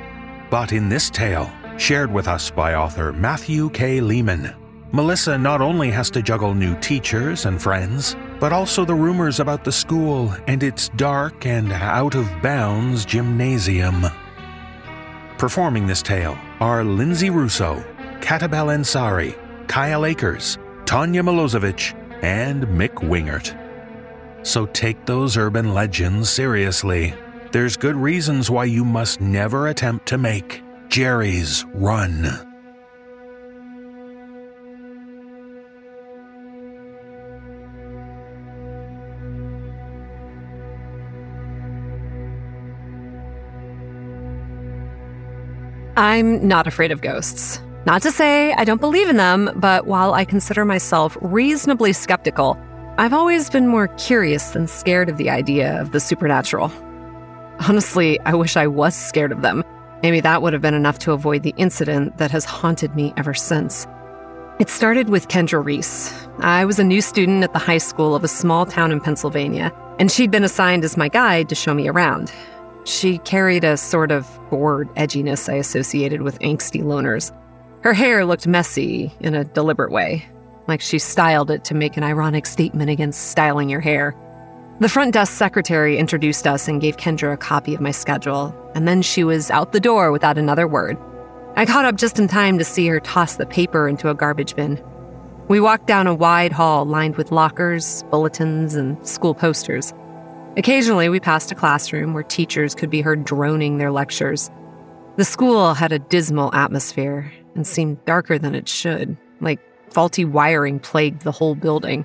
[0.51, 4.03] But in this tale, shared with us by author Matthew K.
[4.03, 4.55] Leman,
[4.93, 9.65] Melissa not only has to juggle new teachers and friends, but also the rumors about
[9.65, 14.05] the school and its dark and out of bounds gymnasium.
[15.39, 17.83] Performing this tale are Linsay Rousseau,
[18.21, 19.35] Katabelle Ansari,
[19.69, 23.59] Kyle Akers, Tanja Milojevic, and Mick Wingert.
[24.47, 27.13] So take those urban legends seriously.
[27.51, 32.31] There's good reasons why you must never attempt to make Jerry's Run.
[45.97, 47.61] I'm not afraid of ghosts.
[47.87, 52.59] Not to say I don't believe in them, but while I consider myself reasonably skeptical,
[52.99, 56.73] I've always been more curious than scared of the idea of the supernatural.
[57.61, 59.63] Honestly, I wish I was scared of them.
[60.03, 63.35] Maybe that would have been enough to avoid the incident that has haunted me ever
[63.35, 63.87] since.
[64.59, 66.13] It started with Kendra Reese.
[66.41, 69.73] I was a new student at the high school of a small town in Pennsylvania,
[70.01, 72.33] and she'd been assigned as my guide to show me around.
[72.83, 77.31] She carried a sort of bored edginess I associated with angsty loners.
[77.83, 80.27] Her hair looked messy in a deliberate way,
[80.67, 84.17] like she styled it to make an ironic statement against styling your hair.
[84.81, 88.87] The front desk secretary introduced us and gave Kendra a copy of my schedule, and
[88.89, 90.99] then she was out the door without another word.
[91.55, 94.57] I caught up just in time to see her toss the paper into a garbage
[94.57, 94.83] bin.
[95.49, 99.95] We walked down a wide hall lined with lockers, bulletins, and school posters.
[100.57, 104.51] Occasionally, we passed a classroom where teachers could be heard droning their lectures.
[105.17, 109.61] The school had a dismal atmosphere and seemed darker than it should, like
[109.93, 112.05] faulty wiring plagued the whole building.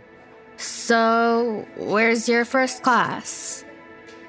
[0.57, 3.63] So, where's your first class?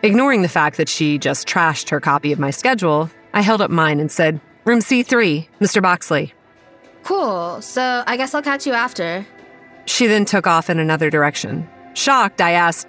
[0.02, 3.70] Ignoring the fact that she just trashed her copy of my schedule, I held up
[3.70, 5.82] mine and said, Room C3, Mr.
[5.82, 6.32] Boxley.
[7.04, 9.26] Cool, so I guess I'll catch you after.
[9.86, 11.68] She then took off in another direction.
[11.94, 12.86] Shocked, I asked,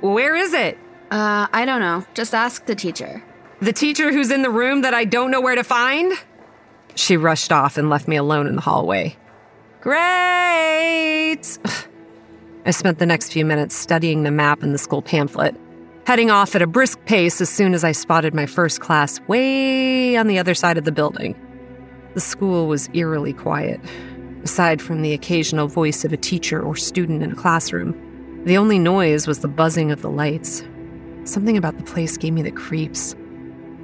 [0.00, 0.78] Where is it?
[1.10, 2.04] Uh, I don't know.
[2.14, 3.22] Just ask the teacher.
[3.60, 6.12] The teacher who's in the room that I don't know where to find?
[6.94, 9.16] She rushed off and left me alone in the hallway.
[9.80, 9.98] Great!
[12.64, 15.56] I spent the next few minutes studying the map and the school pamphlet,
[16.06, 20.16] heading off at a brisk pace as soon as I spotted my first class way
[20.16, 21.34] on the other side of the building.
[22.14, 23.80] The school was eerily quiet.
[24.44, 28.78] Aside from the occasional voice of a teacher or student in a classroom, the only
[28.78, 30.62] noise was the buzzing of the lights.
[31.24, 33.14] Something about the place gave me the creeps.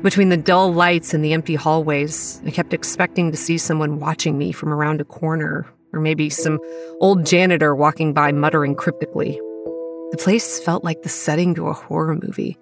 [0.02, 4.38] Between the dull lights and the empty hallways, I kept expecting to see someone watching
[4.38, 6.60] me from around a corner or maybe some
[7.00, 9.40] old janitor walking by muttering cryptically.
[10.12, 12.56] The place felt like the setting to a horror movie.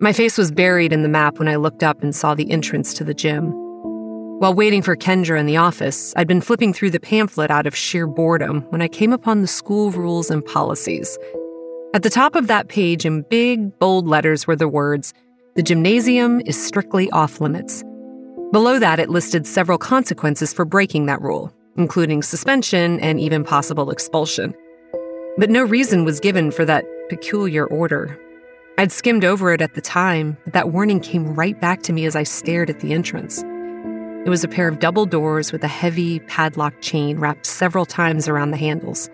[0.00, 2.92] My face was buried in the map when I looked up and saw the entrance
[2.94, 3.52] to the gym.
[4.40, 7.76] While waiting for Kendra in the office, I'd been flipping through the pamphlet out of
[7.76, 11.16] sheer boredom when I came upon the school rules and policies.
[11.94, 15.14] At the top of that page, in big, bold letters, were the words,
[15.56, 17.82] The gymnasium is strictly off limits.
[18.52, 23.90] Below that, it listed several consequences for breaking that rule, including suspension and even possible
[23.90, 24.54] expulsion.
[25.38, 28.20] But no reason was given for that peculiar order.
[28.76, 32.04] I'd skimmed over it at the time, but that warning came right back to me
[32.04, 33.42] as I stared at the entrance.
[34.26, 38.28] It was a pair of double doors with a heavy padlock chain wrapped several times
[38.28, 39.08] around the handles.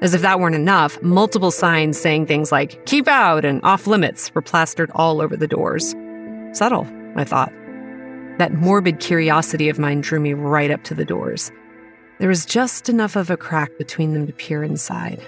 [0.00, 4.34] As if that weren't enough, multiple signs saying things like, keep out and off limits
[4.34, 5.94] were plastered all over the doors.
[6.52, 6.86] Subtle,
[7.16, 7.52] I thought.
[8.38, 11.52] That morbid curiosity of mine drew me right up to the doors.
[12.18, 15.20] There was just enough of a crack between them to peer inside.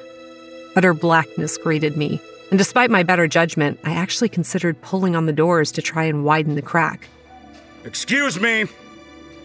[0.74, 2.18] Utter blackness greeted me,
[2.50, 6.24] and despite my better judgment, I actually considered pulling on the doors to try and
[6.24, 7.08] widen the crack.
[7.84, 8.64] Excuse me.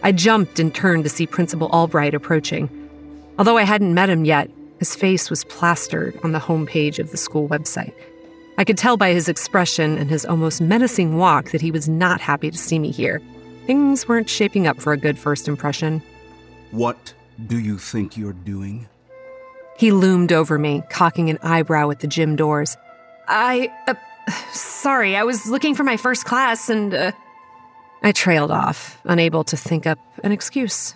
[0.02, 2.70] I jumped and turned to see Principal Albright approaching.
[3.38, 7.16] Although I hadn't met him yet, his face was plastered on the homepage of the
[7.16, 7.94] school website.
[8.58, 12.20] I could tell by his expression and his almost menacing walk that he was not
[12.20, 13.22] happy to see me here.
[13.66, 16.02] Things weren't shaping up for a good first impression.
[16.70, 17.14] What
[17.46, 18.88] do you think you're doing?
[19.78, 22.76] He loomed over me, cocking an eyebrow at the gym doors.
[23.28, 23.72] I.
[23.86, 23.94] Uh,
[24.52, 26.92] sorry, I was looking for my first class and.
[26.92, 27.12] Uh,
[28.02, 30.94] I trailed off, unable to think up an excuse.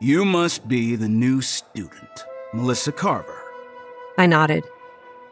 [0.00, 3.42] You must be the new student, Melissa Carver.
[4.16, 4.64] I nodded.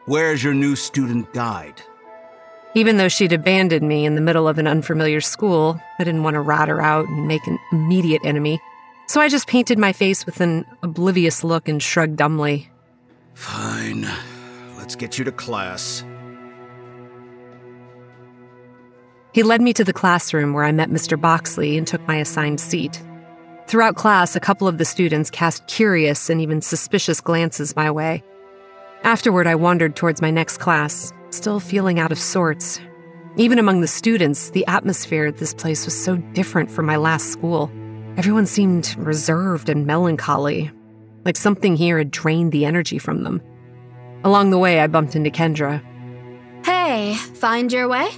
[0.04, 1.82] Where's your new student guide?
[2.74, 6.34] Even though she'd abandoned me in the middle of an unfamiliar school, I didn't want
[6.34, 8.60] to rat her out and make an immediate enemy.
[9.08, 12.68] So I just painted my face with an oblivious look and shrugged dumbly.
[13.34, 14.06] Fine.
[14.76, 16.04] Let's get you to class.
[19.32, 21.18] He led me to the classroom where I met Mr.
[21.18, 23.02] Boxley and took my assigned seat.
[23.66, 28.22] Throughout class, a couple of the students cast curious and even suspicious glances my way.
[29.02, 32.80] Afterward, I wandered towards my next class, still feeling out of sorts.
[33.36, 37.32] Even among the students, the atmosphere at this place was so different from my last
[37.32, 37.68] school.
[38.16, 40.70] Everyone seemed reserved and melancholy,
[41.24, 43.42] like something here had drained the energy from them.
[44.22, 45.82] Along the way, I bumped into Kendra.
[46.64, 48.08] Hey, find your way?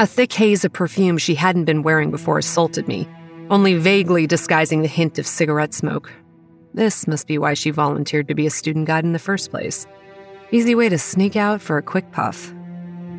[0.00, 3.08] A thick haze of perfume she hadn't been wearing before assaulted me,
[3.50, 6.12] only vaguely disguising the hint of cigarette smoke.
[6.72, 9.86] This must be why she volunteered to be a student guide in the first place.
[10.50, 12.52] Easy way to sneak out for a quick puff.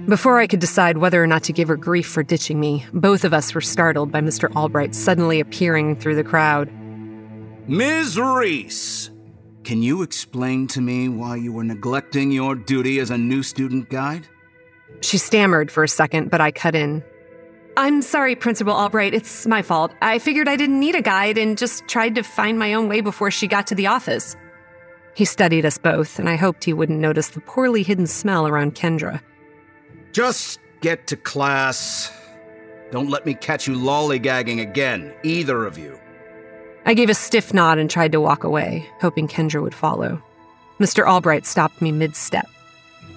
[0.08, 3.24] Before I could decide whether or not to give her grief for ditching me, both
[3.24, 4.56] of us were startled by Mr.
[4.56, 6.70] Albright suddenly appearing through the crowd.
[7.68, 8.20] Ms.
[8.20, 9.10] Reese,
[9.64, 13.90] can you explain to me why you were neglecting your duty as a new student
[13.90, 14.28] guide?
[15.02, 17.04] She stammered for a second, but I cut in.
[17.78, 19.14] I'm sorry, Principal Albright.
[19.14, 19.94] It's my fault.
[20.02, 23.02] I figured I didn't need a guide and just tried to find my own way
[23.02, 24.36] before she got to the office.
[25.14, 28.76] He studied us both, and I hoped he wouldn't notice the poorly hidden smell around
[28.76, 29.22] Kendra.
[30.14, 32.12] Just get to class.
[32.92, 36.00] Don't let me catch you lollygagging again, either of you.
[36.86, 40.22] I gave a stiff nod and tried to walk away, hoping Kendra would follow.
[40.80, 41.06] Mr.
[41.06, 42.48] Albright stopped me mid step.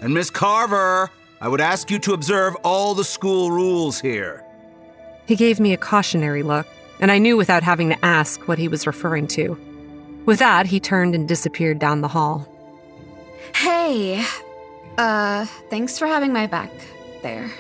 [0.01, 4.45] And Miss Carver, I would ask you to observe all the school rules here.
[5.29, 6.67] He gave me a cautionary look,
[7.01, 9.59] and I knew without having to ask what he was referring to.
[10.25, 12.49] With that, he turned and disappeared down the hall.
[13.55, 14.25] Hey,
[14.97, 16.73] uh, thanks for having my back
[17.23, 17.51] there.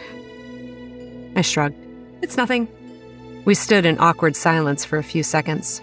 [1.36, 1.76] I shrugged.
[2.22, 2.68] It's nothing.
[3.44, 5.82] We stood in awkward silence for a few seconds.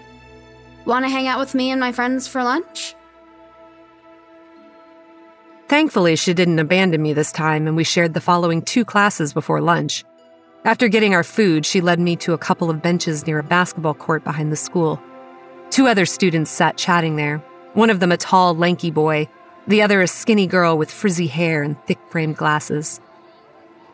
[0.86, 2.96] Want to hang out with me and my friends for lunch?
[5.68, 9.60] Thankfully, she didn't abandon me this time, and we shared the following two classes before
[9.60, 10.04] lunch.
[10.66, 13.94] After getting our food, she led me to a couple of benches near a basketball
[13.94, 15.00] court behind the school.
[15.70, 17.38] Two other students sat chatting there,
[17.74, 19.28] one of them a tall, lanky boy,
[19.68, 23.00] the other a skinny girl with frizzy hair and thick framed glasses.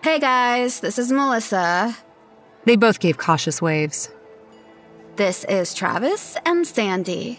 [0.02, 1.94] Hey guys, this is Melissa.
[2.64, 4.10] They both gave cautious waves.
[5.16, 7.38] This is Travis and Sandi.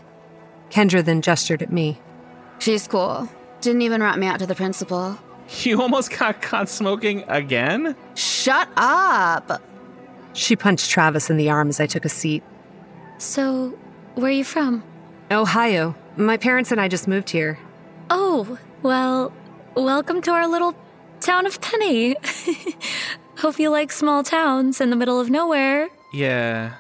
[0.69, 1.99] Kendra then gestured at me.
[2.59, 3.27] She's cool.
[3.61, 5.17] Didn't even rat me out to the principal.
[5.61, 7.95] You almost got caught smoking again?
[8.15, 9.61] Shut up!
[10.33, 12.43] She punched Travis in the arm as I took a seat.
[13.17, 13.77] So,
[14.15, 14.83] where are you from?
[15.31, 15.95] Ohio.
[16.17, 17.59] My parents and I just moved here.
[18.09, 19.31] Oh, well,
[19.75, 20.75] welcome to our little
[21.19, 22.15] town of Penny.
[23.37, 25.89] Hope you like small towns in the middle of nowhere.
[26.13, 26.73] Yeah.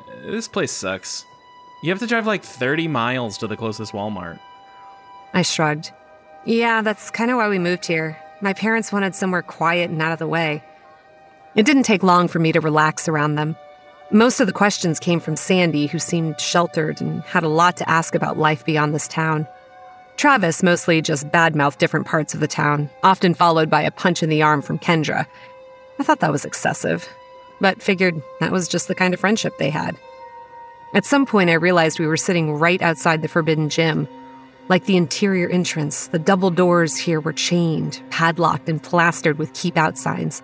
[0.00, 1.24] Uh, this place sucks.
[1.82, 4.38] You have to drive like 30 miles to the closest Walmart.
[5.34, 5.92] I shrugged.
[6.44, 8.16] Yeah, that's kind of why we moved here.
[8.40, 10.62] My parents wanted somewhere quiet and out of the way.
[11.54, 13.56] It didn't take long for me to relax around them.
[14.10, 17.90] Most of the questions came from Sandi, who seemed sheltered and had a lot to
[17.90, 19.46] ask about life beyond this town.
[20.16, 24.30] Travis mostly just badmouthed different parts of the town, often followed by a punch in
[24.30, 25.26] the arm from Kendra.
[25.98, 27.08] I thought that was excessive,
[27.60, 29.96] but figured that was just the kind of friendship they had.
[30.94, 34.08] At some point, I realized we were sitting right outside the Forbidden Gym.
[34.68, 39.78] Like the interior entrance, the double doors here were chained, padlocked, and plastered with keep
[39.78, 40.42] out signs.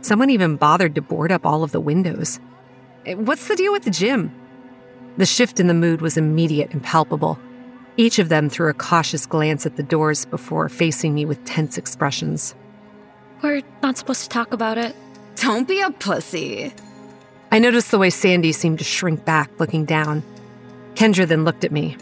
[0.00, 2.40] Someone even bothered to board up all of the windows.
[3.04, 4.34] Eh, what's the deal with the gym?
[5.18, 7.38] The shift in the mood was immediate and palpable.
[7.98, 11.76] Each of them threw a cautious glance at the doors before facing me with tense
[11.76, 12.54] expressions.
[13.42, 14.94] We're not supposed to talk about it.
[15.36, 16.72] Don't be a pussy.
[17.52, 20.22] I noticed the way Sandi seemed to shrink back, looking down.
[20.94, 21.96] Kendra then looked at me.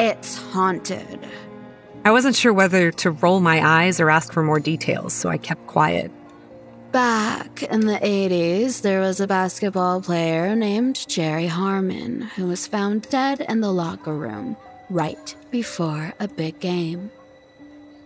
[0.00, 1.20] It's haunted.
[2.04, 5.36] I wasn't sure whether to roll my eyes or ask for more details, so I
[5.36, 6.10] kept quiet.
[6.92, 13.08] Back in the 80s, there was a basketball player named Jerry Harmon who was found
[13.10, 14.56] dead in the locker room
[14.88, 17.10] right before a big game.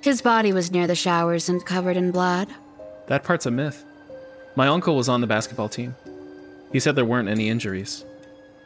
[0.02, 2.48] His body was near the showers and covered in blood.
[3.06, 3.84] That part's a myth.
[4.56, 5.94] My uncle was on the basketball team.
[6.72, 8.04] He said there weren't any injuries.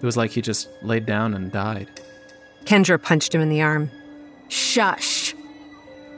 [0.01, 1.89] It was like he just laid down and died.
[2.69, 3.91] Kendra punched him in the arm.
[4.49, 5.35] Shush.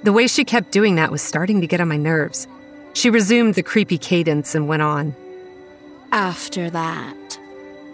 [0.03, 2.49] The way she kept doing that was starting to get on my nerves.
[2.93, 5.15] She resumed the creepy cadence and went on.
[6.11, 7.39] After that,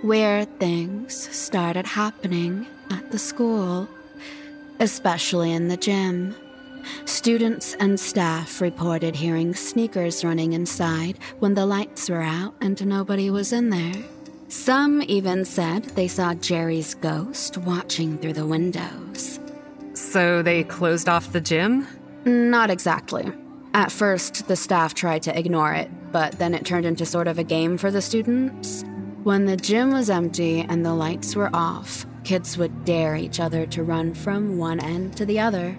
[0.03, 3.91] weird things started happening at the school,
[4.81, 6.35] especially in the gym.
[7.05, 13.29] Students and staff reported hearing sneakers running inside when the lights were out and nobody
[13.29, 14.03] was in there.
[14.49, 19.41] Some even said they saw Jerry's ghost watching through the windows.
[19.95, 21.89] So they closed off the gym?
[22.25, 23.33] Not exactly.
[23.75, 27.39] At first, the staff tried to ignore it, but then it turned into sort of
[27.39, 28.85] a game for the students.
[29.25, 33.67] When the gym was empty and the lights were off, kids would dare each other
[33.67, 35.77] to run from one end to the other.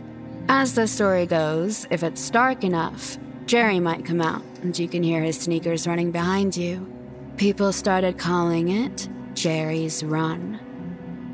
[0.50, 5.04] As the story goes, if it's dark enough, Jerry might come out and you can
[5.04, 6.97] hear his sneakers running behind you.
[7.38, 10.60] People started calling it Jerry's Run.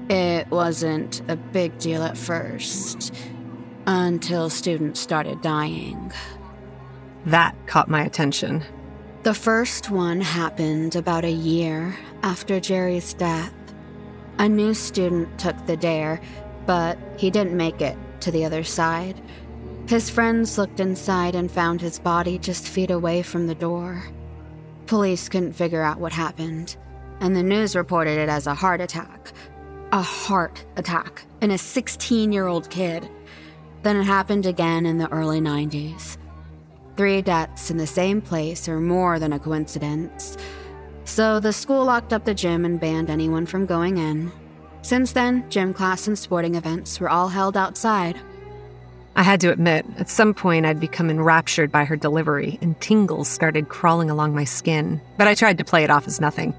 [0.10, 3.16] It wasn't a big deal at first,
[3.88, 6.12] until students started dying.
[7.26, 8.66] That caught my attention.
[9.24, 13.54] The first one happened about a year after Jerry's death.
[14.40, 16.20] A new student took the dare,
[16.66, 19.22] but he didn't make it to the other side.
[19.88, 24.04] His friends looked inside and found his body just feet away from the door.
[24.94, 26.78] Police couldn't figure out what happened,
[27.20, 29.34] and the news reported it as a heart attack.
[29.92, 33.10] A heart attack in a 16 year old kid.
[33.82, 36.18] Then it happened again in the early 90s.
[36.96, 40.38] Three deaths in the same place are more than a coincidence.
[41.06, 44.32] So the school locked up the gym and banned anyone from going in.
[44.84, 48.20] Since then, gym class and sporting events were all held outside.
[49.16, 53.28] I had to admit, at some point I'd become enraptured by her delivery, and tingles
[53.28, 55.00] started crawling along my skin.
[55.18, 56.54] But I tried to play it off as nothing.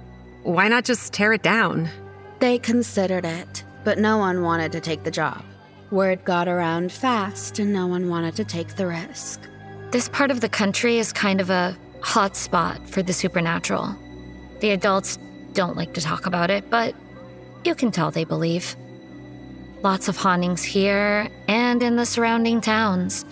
[0.45, 1.89] Why not just tear it down?
[2.39, 5.43] They considered it, but no one wanted to take the job.
[5.91, 9.41] Word got around fast, and no one wanted to take the risk.
[9.91, 13.97] This part of the country is kind of a hot spot for the supernatural.
[14.61, 15.19] The adults
[15.55, 16.95] don't like to talk about it, but
[17.65, 18.77] you can tell they believe.
[19.85, 23.26] Lots of hauntings here and in the surrounding towns.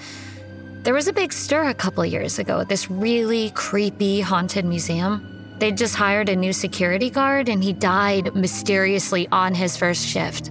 [0.82, 5.56] There was a big stir a couple years ago at this really creepy haunted museum.
[5.60, 10.50] They'd just hired a new security guard and he died mysteriously on his first shift.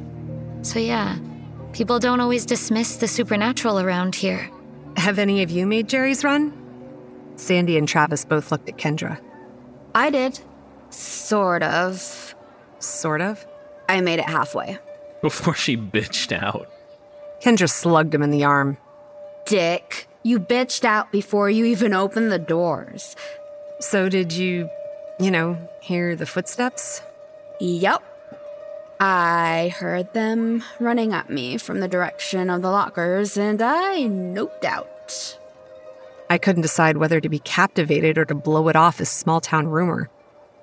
[0.63, 1.19] So, yeah,
[1.71, 4.49] people don't always dismiss the supernatural around here.
[4.97, 6.51] Have any of you made Jerry's run?
[7.35, 9.21] Sandi and Travis both looked at Kendra.
[9.93, 10.39] I did.
[10.89, 12.33] Sort of.
[12.79, 13.45] Sort of?
[13.87, 14.79] I made it halfway.
[15.21, 16.67] Before she bitched out.
[17.41, 18.77] Kendra slugged him in the arm.
[19.45, 23.15] Dick, you bitched out before you even opened the doors.
[23.79, 24.69] So, did you,
[25.19, 27.01] you know, hear the footsteps?
[27.59, 28.03] Yup.
[28.99, 34.63] I heard them running at me from the direction of the lockers, and I noped
[34.63, 35.37] out.
[36.29, 39.67] I couldn't decide whether to be captivated or to blow it off as small town
[39.67, 40.09] rumor.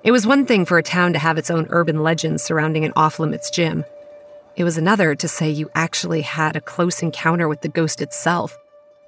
[0.03, 2.93] It was one thing for a town to have its own urban legends surrounding an
[2.95, 3.83] off limits gym.
[4.55, 8.57] It was another to say you actually had a close encounter with the ghost itself.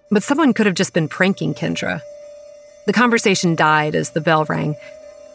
[0.09, 2.01] But someone could have just been pranking Kendra.
[2.85, 4.75] The conversation died as the bell rang,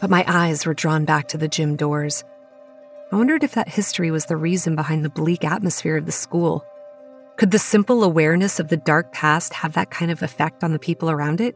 [0.01, 2.23] but my eyes were drawn back to the gym doors.
[3.11, 6.65] I wondered if that history was the reason behind the bleak atmosphere of the school.
[7.37, 10.79] Could the simple awareness of the dark past have that kind of effect on the
[10.79, 11.55] people around it?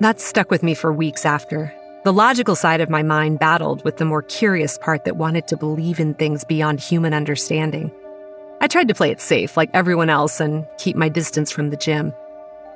[0.00, 1.74] That stuck with me for weeks after.
[2.06, 5.56] The logical side of my mind battled with the more curious part that wanted to
[5.56, 7.90] believe in things beyond human understanding.
[8.60, 11.76] I tried to play it safe, like everyone else, and keep my distance from the
[11.76, 12.14] gym.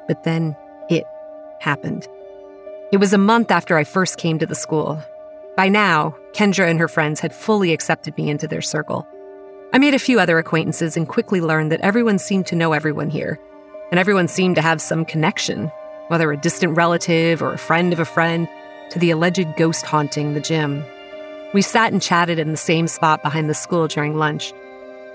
[0.08, 0.56] But then
[0.88, 1.04] it
[1.60, 2.08] happened.
[2.90, 5.00] It was a month after I first came to the school.
[5.56, 9.06] By now, Kendra and her friends had fully accepted me into their circle.
[9.72, 13.10] I made a few other acquaintances and quickly learned that everyone seemed to know everyone
[13.10, 13.38] here,
[13.92, 15.70] and everyone seemed to have some connection,
[16.08, 18.48] whether a distant relative or a friend of a friend,
[18.90, 20.84] to the alleged ghost haunting the gym.
[21.52, 24.52] We sat and chatted in the same spot behind the school during lunch.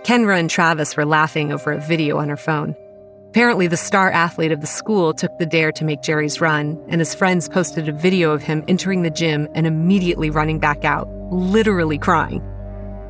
[0.04, 2.76] Kendra and Travis were laughing over a video on her phone.
[3.30, 7.02] Apparently, the star athlete of the school took the dare to make Jerry's run, and
[7.02, 11.10] his friends posted a video of him entering the gym and immediately running back out,
[11.32, 12.42] literally crying.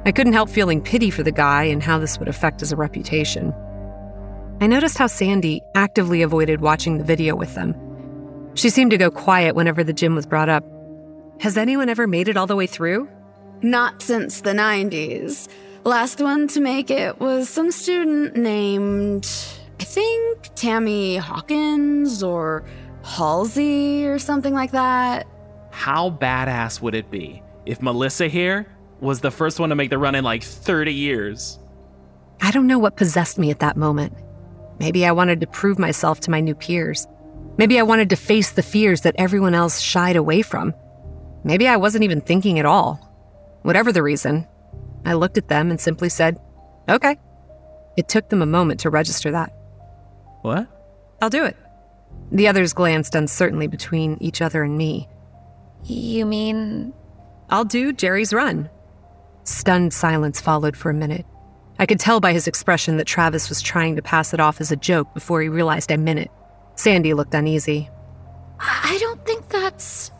[0.03, 3.53] I couldn't help feeling pity for the guy and how this would affect his reputation.
[4.61, 7.75] I noticed how Sandi actively avoided watching the video with them.
[8.55, 10.65] She seemed to go quiet whenever the gym was brought up.
[11.39, 13.09] Has anyone ever made it all the way through?
[13.61, 15.47] Not since the 90s.
[15.83, 19.29] Last one to make it was some student named,
[19.79, 22.65] I think, Tammy Hawkins or
[23.03, 25.27] Halsey or something like that.
[25.71, 28.67] How badass would it be if Melissa here
[28.99, 31.59] was the first one to make the run in like 30 years.
[32.41, 34.13] I don't know what possessed me at that moment.
[34.79, 37.07] Maybe I wanted to prove myself to my new peers.
[37.57, 40.73] Maybe I wanted to face the fears that everyone else shied away from.
[41.43, 42.95] Maybe I wasn't even thinking at all.
[43.61, 44.47] Whatever the reason,
[45.05, 46.39] I looked at them and simply said,
[46.89, 47.17] Okay.
[47.97, 49.53] It took them a moment to register that.
[50.41, 50.67] What?
[51.21, 51.55] I'll do it.
[52.31, 55.07] The others glanced uncertainly between each other and me.
[55.83, 56.93] You mean.
[57.49, 58.69] I'll do Jerry's run.
[59.43, 61.25] Stunned silence followed for a minute.
[61.77, 64.71] I could tell by his expression that Travis was trying to pass it off as
[64.71, 66.31] a joke before he realized I meant it.
[66.75, 67.89] Sandi looked uneasy.
[68.59, 70.11] I don't think that's.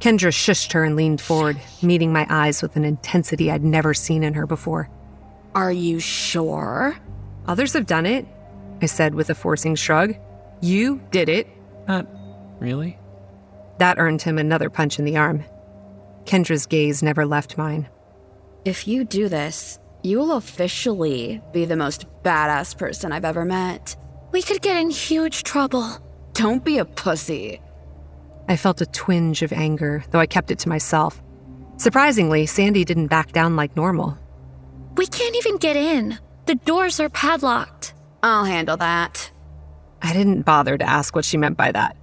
[0.00, 4.22] Kendra shushed her and leaned forward, meeting my eyes with an intensity I'd never seen
[4.22, 4.90] in her before.
[5.54, 6.96] Are you sure?
[7.46, 8.26] Others have done it,
[8.82, 10.14] I said with a forcing shrug.
[10.60, 11.48] You did it.
[11.88, 12.06] Not
[12.60, 12.98] really.
[13.78, 15.44] That earned him another punch in the arm.
[16.24, 17.88] Kendra's gaze never left mine.
[18.64, 23.96] If you do this, you will officially be the most badass person I've ever met.
[24.36, 25.96] We could get in huge trouble.
[26.34, 27.58] Don't be a pussy.
[28.50, 31.22] I felt a twinge of anger, though I kept it to myself.
[31.78, 34.18] Surprisingly, Sandi didn't back down like normal.
[34.98, 36.18] We can't even get in.
[36.44, 37.94] The doors are padlocked.
[38.22, 39.32] I'll handle that.
[40.02, 41.96] I didn't bother to ask what she meant by that.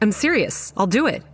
[0.00, 0.72] I'm serious.
[0.76, 1.24] I'll do it.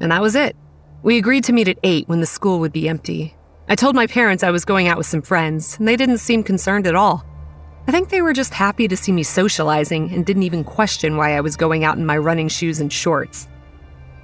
[0.00, 0.56] And that was it.
[1.04, 3.36] We agreed to meet at 8 when the school would be empty.
[3.68, 6.42] I told my parents I was going out with some friends, and they didn't seem
[6.42, 7.24] concerned at all.
[7.88, 11.34] I think they were just happy to see me socializing and didn't even question why
[11.34, 13.48] I was going out in my running shoes and shorts.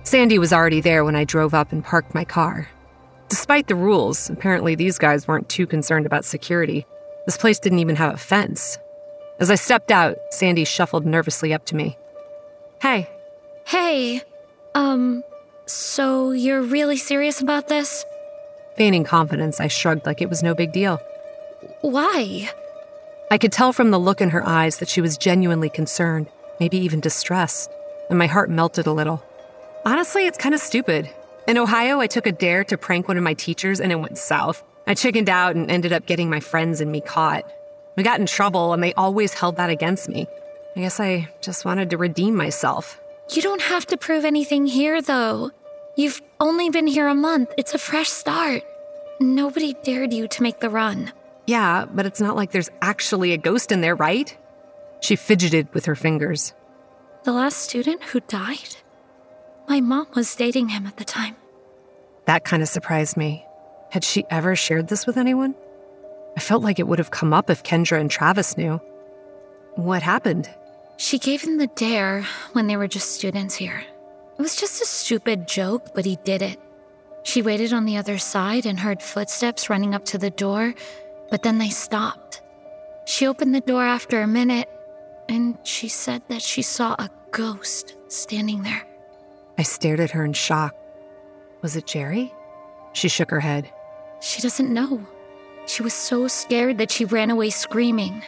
[0.03, 2.69] Sandi was already there when I drove up and parked my car.
[3.31, 6.85] Despite the rules, apparently these guys weren't too concerned about security.
[7.25, 8.79] This place didn't even have a fence.
[9.41, 11.97] As I stepped out, Sandi shuffled nervously up to me.
[12.83, 13.09] Hey.
[13.65, 14.21] Hey.
[14.75, 15.25] Um,
[15.65, 18.05] so you're really serious about this?
[18.77, 21.01] Feigning confidence, I shrugged like it was no big deal.
[21.81, 22.51] Why?
[23.35, 26.29] I could tell from the look in her eyes that she was genuinely concerned,
[26.61, 27.69] maybe even distressed,
[28.09, 29.25] and my heart melted a little.
[29.85, 31.11] Honestly, it's kind of stupid.
[31.49, 34.19] In Ohio, I took a dare to prank one of my teachers and it went
[34.19, 34.63] south.
[34.87, 37.43] I chickened out and ended up getting my friends and me caught.
[37.97, 40.29] We got in trouble and they always held that against me.
[40.77, 43.01] I guess I just wanted to redeem myself.
[43.33, 45.51] You don't have to prove anything here, though.
[45.97, 47.53] You've only been here a month.
[47.59, 48.63] It's a fresh start.
[49.19, 51.11] Nobody dared you to make the run.
[51.47, 54.37] Yeah, but it's not like there's actually a ghost in there, right?
[55.01, 56.55] She fidgeted with her fingers.
[57.25, 58.77] The last student who died?
[59.69, 61.37] My mom was dating him at the time.
[62.27, 63.45] That kind of surprised me.
[63.91, 65.55] Had she ever shared this with anyone?
[66.37, 68.81] I felt like it would have come up if Kendra and Travis knew.
[69.75, 70.51] What happened?
[70.97, 73.85] She gave him the dare when they were just students here.
[74.39, 76.59] It was just a stupid joke, but he did it.
[77.23, 80.75] She waited on the other side and heard footsteps running up to the door,
[81.31, 82.43] but then they stopped.
[83.07, 84.69] She opened the door after a minute,
[85.29, 88.87] and she said that she saw a ghost standing there.
[89.59, 90.75] I stared at her in shock.
[91.63, 92.33] Was it Jerry?
[92.93, 93.71] She shook her head.
[94.21, 95.07] She doesn't know.
[95.67, 98.23] She was so scared that she ran away screaming.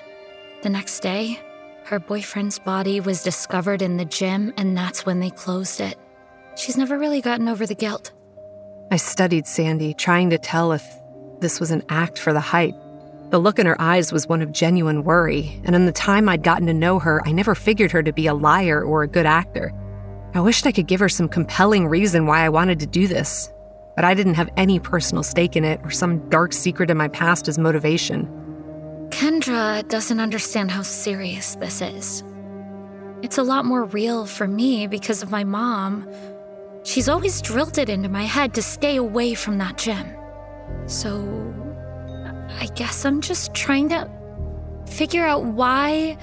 [0.62, 1.38] The next day,
[1.84, 5.96] her boyfriend's body was discovered in the gym, and that's when they closed it.
[6.56, 8.12] She's never really gotten over the guilt.
[8.90, 10.84] I studied Sandi, trying to tell if
[11.40, 12.74] this was an act for the hype.
[13.30, 16.44] The look in her eyes was one of genuine worry, and in the time I'd
[16.44, 19.26] gotten to know her, I never figured her to be a liar or a good
[19.26, 19.72] actor.
[20.34, 23.52] I wished I could give her some compelling reason why I wanted to do this,
[23.96, 27.08] but I didn't have any personal stake in it or some dark secret in my
[27.08, 28.26] past as motivation.
[29.08, 32.22] Kendra doesn't understand how serious this is.
[33.22, 36.08] It's a lot more real for me because of my mom.
[36.84, 40.06] She's always drilled it into my head to stay away from that gym.
[40.86, 41.24] So,
[42.60, 44.10] I guess I'm just trying to
[44.86, 46.16] figure out why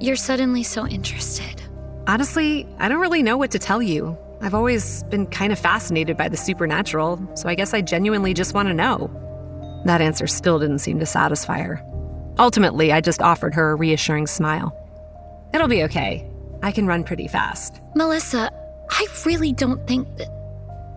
[0.00, 1.62] you're suddenly so interested.
[2.06, 4.16] Honestly, I don't really know what to tell you.
[4.40, 8.54] I've always been kind of fascinated by the supernatural, so I guess I genuinely just
[8.54, 9.10] want to know.
[9.86, 11.82] That answer still didn't seem to satisfy her.
[12.38, 14.76] Ultimately, I just offered her a reassuring smile.
[15.54, 16.28] It'll be okay.
[16.62, 17.80] I can run pretty fast.
[17.94, 18.50] Melissa,
[18.90, 20.33] I really don't think that.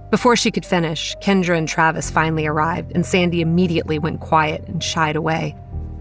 [0.09, 4.81] Before she could finish, Kendra and Travis finally arrived, and Sandi immediately went quiet and
[4.81, 5.55] shied away.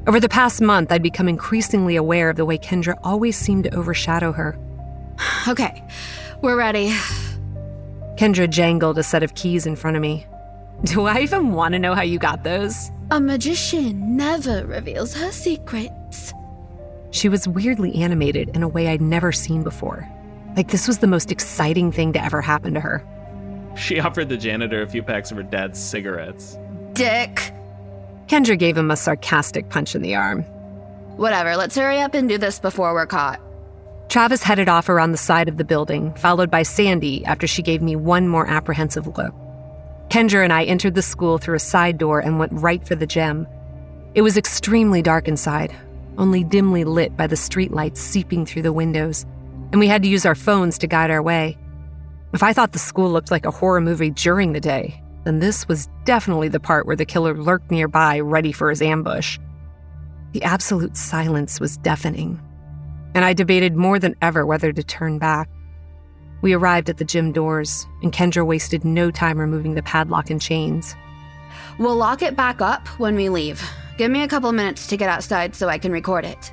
[0.07, 3.75] Over the past month, I'd become increasingly aware of the way Kendra always seemed to
[3.75, 4.57] overshadow her.
[5.49, 5.83] Okay,
[6.43, 6.89] we're ready.
[8.17, 10.27] Kendra jangled a set of keys in front of me.
[10.85, 12.91] Do I even want to know how you got those?
[13.11, 16.33] A magician never reveals her secrets.
[17.13, 20.09] She was weirdly animated in a way I'd never seen before.
[20.57, 23.05] Like this was the most exciting thing to ever happen to her.
[23.77, 26.59] She offered the janitor a few packs of her dad's cigarettes.
[26.95, 27.53] Dick.
[28.27, 30.43] Kendra gave him a sarcastic punch in the arm.
[31.17, 33.41] Whatever, let's hurry up and do this before we're caught.
[34.09, 37.83] Travis headed off around the side of the building, followed by Sandi after she gave
[37.83, 39.35] me one more apprehensive look.
[40.09, 43.07] Kendra and I entered the school through a side door and went right for the
[43.07, 43.47] gym.
[44.15, 45.75] It was extremely dark inside,
[46.17, 49.27] only dimly lit by the streetlights seeping through the windows,
[49.73, 51.59] and we had to use our phones to guide our way.
[52.37, 55.67] If I thought the school looked like a horror movie during the day, then this
[55.69, 59.39] was definitely the part where the killer lurked nearby, ready for his ambush.
[60.33, 62.39] The absolute silence was deafening,
[63.15, 65.49] and I debated more than ever whether to turn back.
[66.43, 70.39] We arrived at the gym doors, and Kendra wasted no time removing the padlock and
[70.39, 70.95] chains.
[71.79, 73.67] We'll lock it back up when we leave.
[73.97, 76.53] Give me a couple minutes to get outside so I can record it.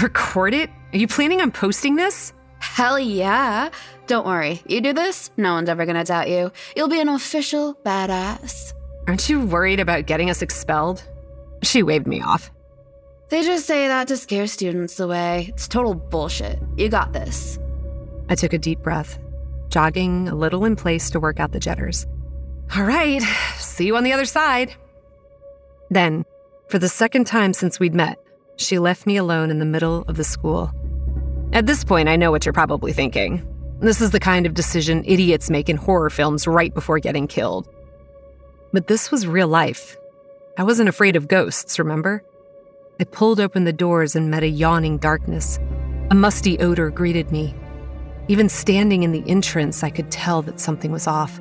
[0.00, 0.70] Record it?
[0.92, 2.32] Are you planning on posting this?
[2.74, 3.70] Hell yeah.
[4.06, 4.62] Don't worry.
[4.66, 6.52] You do this, no one's ever gonna doubt you.
[6.76, 8.74] You'll be an official badass.
[9.06, 11.02] Aren't you worried about getting us expelled?
[11.62, 12.50] She waved me off.
[13.28, 15.46] They just say that to scare students away.
[15.48, 16.58] It's total bullshit.
[16.76, 17.58] You got this.
[18.28, 19.18] I took a deep breath,
[19.68, 22.06] jogging a little in place to work out the jitters.
[22.76, 23.22] All right,
[23.58, 24.74] see you on the other side.
[25.90, 26.24] Then,
[26.68, 28.18] for the second time since we'd met,
[28.56, 30.72] she left me alone in the middle of the school.
[31.52, 33.46] At this point, I know what you're probably thinking.
[33.80, 37.68] This is the kind of decision idiots make in horror films right before getting killed.
[38.72, 39.96] But this was real life.
[40.58, 42.22] I wasn't afraid of ghosts, remember?
[42.98, 45.58] I pulled open the doors and met a yawning darkness.
[46.10, 47.54] A musty odor greeted me.
[48.28, 51.38] Even standing in the entrance, I could tell that something was off.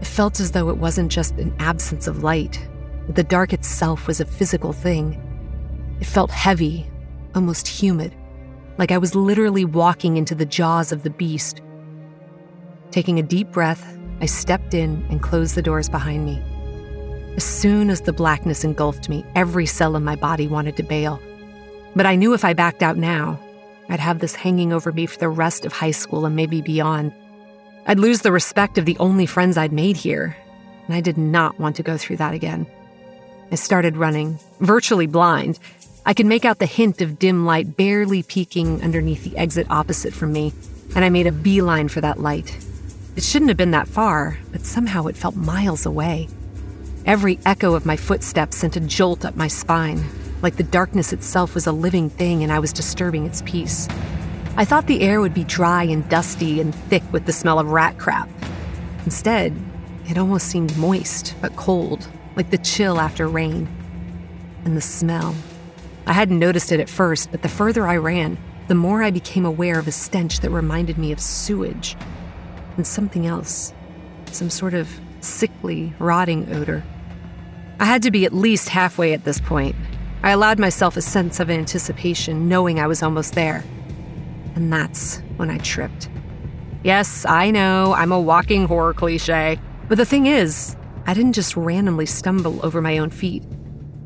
[0.00, 2.66] It felt as though it wasn't just an absence of light,
[3.06, 5.20] but the dark itself was a physical thing.
[6.00, 6.88] It felt heavy,
[7.34, 8.14] almost humid,
[8.78, 11.60] like I was literally walking into the jaws of the beast.
[12.90, 16.42] Taking a deep breath, I stepped in and closed the doors behind me.
[17.36, 21.20] As soon as the blackness engulfed me, every cell in my body wanted to bail.
[21.94, 23.38] But I knew if I backed out now,
[23.88, 27.12] I'd have this hanging over me for the rest of high school and maybe beyond.
[27.86, 30.36] I'd lose the respect of the only friends I'd made here,
[30.86, 32.66] and I did not want to go through that again.
[33.50, 35.58] I started running, virtually blind.
[36.06, 40.14] I could make out the hint of dim light barely peeking underneath the exit opposite
[40.14, 40.52] from me,
[40.94, 42.56] and I made a beeline for that light.
[43.16, 46.28] It shouldn't have been that far, but somehow it felt miles away.
[47.04, 50.04] Every echo of my footsteps sent a jolt up my spine,
[50.42, 53.88] like the darkness itself was a living thing and I was disturbing its peace.
[54.56, 57.70] I thought the air would be dry and dusty and thick with the smell of
[57.70, 58.28] rat crap.
[59.04, 59.56] Instead,
[60.08, 63.68] it almost seemed moist but cold, like the chill after rain.
[64.64, 65.34] And the smell.
[66.08, 69.44] I hadn't noticed it at first, but the further I ran, the more I became
[69.44, 71.96] aware of a stench that reminded me of sewage
[72.78, 73.74] and something else.
[74.32, 74.88] Some sort of
[75.20, 76.82] sickly, rotting odor.
[77.78, 79.76] I had to be at least halfway at this point.
[80.22, 83.62] I allowed myself a sense of anticipation, knowing I was almost there.
[84.54, 86.08] And that's when I tripped.
[86.82, 89.60] Yes, I know, I'm a walking horror cliche.
[89.88, 90.74] But the thing is,
[91.06, 93.44] I didn't just randomly stumble over my own feet.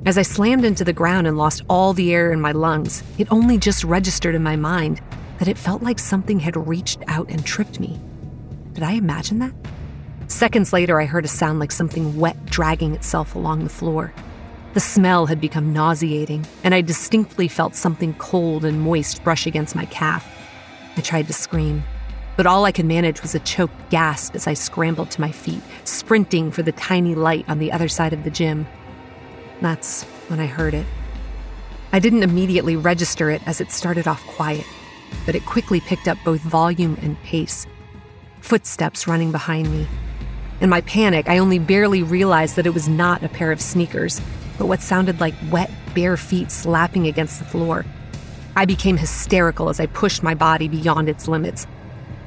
[0.05, 3.31] As I slammed into the ground and lost all the air in my lungs, it
[3.31, 5.01] only just registered in my mind
[5.39, 8.01] that it felt like something had reached out and tripped me.
[8.73, 9.53] Did I imagine that?
[10.27, 14.13] Seconds later, I heard a sound like something wet dragging itself along the floor.
[14.75, 19.77] The smell had become nauseating, and I distinctly felt something cold and moist brush against
[19.77, 20.27] my calf.
[20.97, 21.85] I tried to scream,
[22.37, 25.63] but all I could manage was a choked gasp as I scrambled to my feet,
[25.85, 28.67] sprinting for the tiny light on the other side of the gym.
[29.63, 30.85] That's when I heard it.
[31.93, 34.67] I didn't immediately register it as it started off quiet,
[35.25, 37.67] but it quickly picked up both volume and pace.
[38.41, 39.87] Footsteps running behind me.
[40.61, 44.21] In my panic, I only barely realized that it was not a pair of sneakers,
[44.59, 47.85] but what sounded like wet, bare feet slapping against the floor.
[48.57, 51.69] I became hysterical as I pushed my body beyond its limits.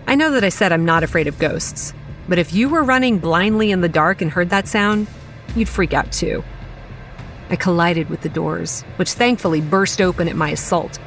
[0.08, 1.94] I know that I said I'm not afraid of ghosts,
[2.30, 5.08] but if you were running blindly in the dark and heard that sound,
[5.54, 6.42] you'd freak out too.
[7.50, 11.00] I collided with the doors, which thankfully burst open at my assault.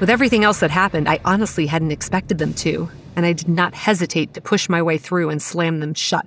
[0.00, 3.74] With everything else that happened, I honestly hadn't expected them to, and I did not
[3.74, 6.26] hesitate to push my way through and slam them shut.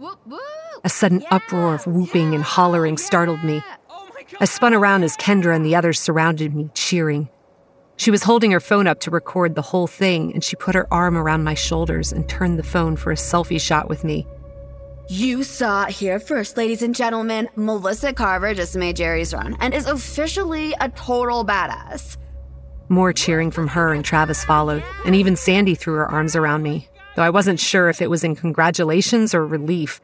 [0.83, 3.61] A sudden uproar of whooping and hollering startled me.
[3.89, 7.29] Oh I spun around as Kendra and the others surrounded me, cheering.
[7.97, 10.87] She was holding her phone up to record the whole thing, and she put her
[10.91, 14.25] arm around my shoulders and turned the phone for a selfie shot with me.
[15.11, 17.49] You saw it here first, ladies and gentlemen.
[17.55, 22.15] Melissa Carver just made Jerry's run and is officially a total badass.
[22.89, 26.87] More cheering from her and Travis followed, and even Sandi threw her arms around me.
[27.15, 29.99] though I wasn't sure if it was in congratulations or relief.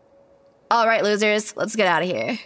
[0.72, 2.40] All right, losers, let's get out of here.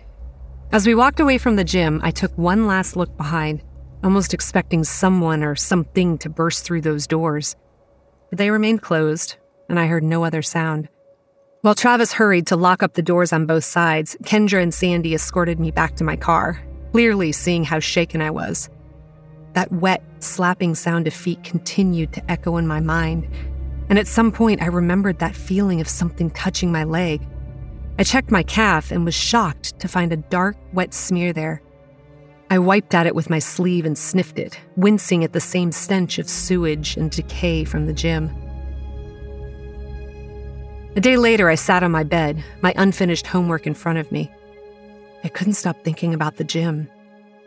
[0.74, 3.64] As we walked away from the gym, I took one last look behind,
[4.04, 7.56] almost expecting someone or something to burst through those doors.
[8.30, 9.38] But they remained closed,
[9.70, 10.90] and I heard no other sound.
[11.62, 15.60] While Travis hurried to lock up the doors on both sides, Kendra and Sandi escorted
[15.60, 18.70] me back to my car, clearly seeing how shaken I was.
[19.56, 23.28] That wet, slapping sound of feet continued to echo in my mind,
[23.90, 27.28] and at some point I remembered that feeling of something touching my leg.
[27.98, 31.62] I checked my calf and was shocked to find a dark, wet smear there.
[32.50, 36.20] I wiped at it with my sleeve and sniffed it, wincing at the same stench
[36.20, 38.34] of sewage and decay from the gym.
[40.96, 44.32] A day later, I sat on my bed, my unfinished homework in front of me.
[45.24, 46.90] I couldn't stop thinking about the gym.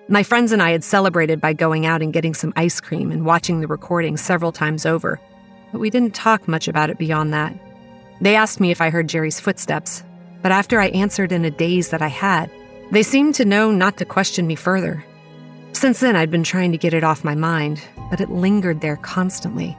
[0.08, 3.24] My friends and I had celebrated by going out and getting some ice cream and
[3.24, 5.20] watching the recording several times over,
[5.72, 7.52] but we didn't talk much about it beyond that.
[8.20, 10.04] They asked me if I heard Jerry's footsteps,
[10.40, 12.48] but after I answered in a daze that I had,
[12.92, 15.04] they seemed to know not to question me further.
[15.72, 18.96] Since then, I'd been trying to get it off my mind, but it lingered there
[18.98, 19.76] constantly.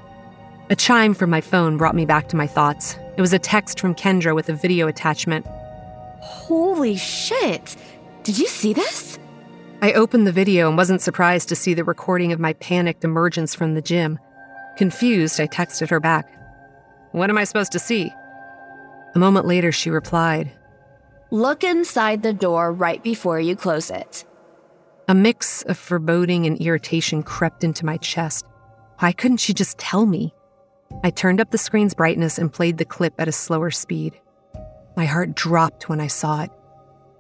[0.69, 2.97] A chime from my phone brought me back to my thoughts.
[3.15, 5.45] It was a text from Kendra with a video attachment.
[6.21, 7.75] Holy shit!
[8.23, 9.19] Did you see this?
[9.81, 13.53] I opened the video and wasn't surprised to see the recording of my panicked emergence
[13.53, 14.17] from the gym.
[14.77, 16.27] Confused, I texted her back.
[17.11, 18.11] What am I supposed to see?
[19.13, 20.51] A moment later, she replied,
[21.29, 24.23] Look inside the door right before you close it.
[25.07, 28.45] A mix of foreboding and irritation crept into my chest.
[28.99, 30.33] Why couldn't she just tell me?
[31.03, 34.19] I turned up the screen's brightness and played the clip at a slower speed.
[34.95, 36.51] My heart dropped when I saw it.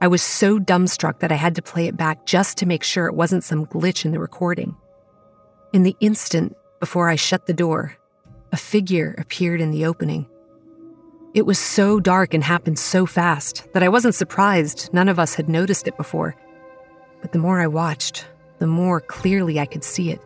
[0.01, 3.07] I was so dumbstruck that I had to play it back just to make sure
[3.07, 4.75] it wasn't some glitch in the recording.
[5.71, 7.97] In the instant before I shut the door,
[8.51, 10.27] a figure appeared in the opening.
[11.33, 15.33] It was so dark and happened so fast that I wasn't surprised none of us
[15.33, 16.35] had noticed it before.
[17.21, 18.27] But the more I watched,
[18.59, 20.21] the more clearly I could see it.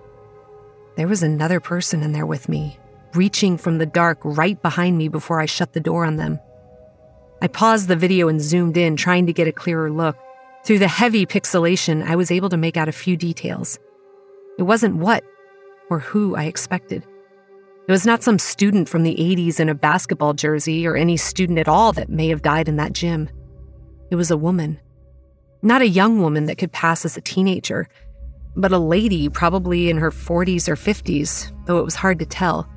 [0.98, 2.78] There was another person in there with me,
[3.18, 6.40] reaching from the dark right behind me before I shut the door on them.
[7.42, 10.18] I paused the video and zoomed in, trying to get a clearer look.
[10.64, 13.80] Through the heavy pixelation, I was able to make out a few details.
[14.58, 15.24] It wasn't what
[15.90, 17.06] or who I expected.
[17.88, 21.58] It was not some student from the 80s in a basketball jersey or any student
[21.60, 23.30] at all that may have died in that gym.
[24.12, 24.80] It was a woman.
[25.62, 27.88] Not a young woman that could pass as a teenager,
[28.58, 32.68] but a lady probably in her 40s or 50s, though it was hard to tell.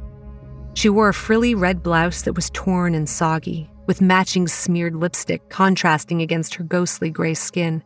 [0.74, 5.48] She wore a frilly red blouse that was torn and soggy, with matching smeared lipstick
[5.48, 7.82] contrasting against her ghostly gray skin.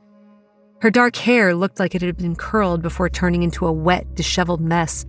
[0.81, 4.61] Her dark hair looked like it had been curled before turning into a wet, disheveled
[4.61, 5.07] mess.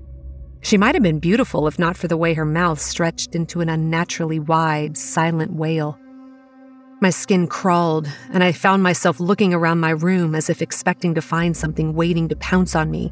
[0.62, 3.70] She might have been beautiful if not for the way her mouth stretched into an
[3.70, 6.00] unnaturally wide, silent wail.
[7.02, 11.22] My skin crawled, and I found myself looking around my room as if expecting to
[11.22, 13.12] find something waiting to pounce on me.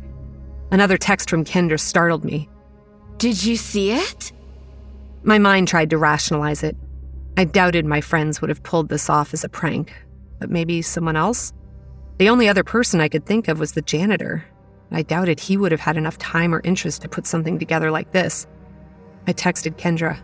[0.72, 2.50] Another text from Kendra startled me.
[3.18, 4.32] Did you see it?
[5.24, 6.76] My mind tried to rationalize it.
[7.38, 9.94] I doubted my friends would have pulled this off as a prank,
[10.40, 11.54] but maybe someone else?
[12.18, 14.46] The only other person I could think of was the janitor.
[14.92, 18.12] I doubted he would have had enough time or interest to put something together like
[18.12, 18.46] this.
[19.26, 20.20] I texted Kendra.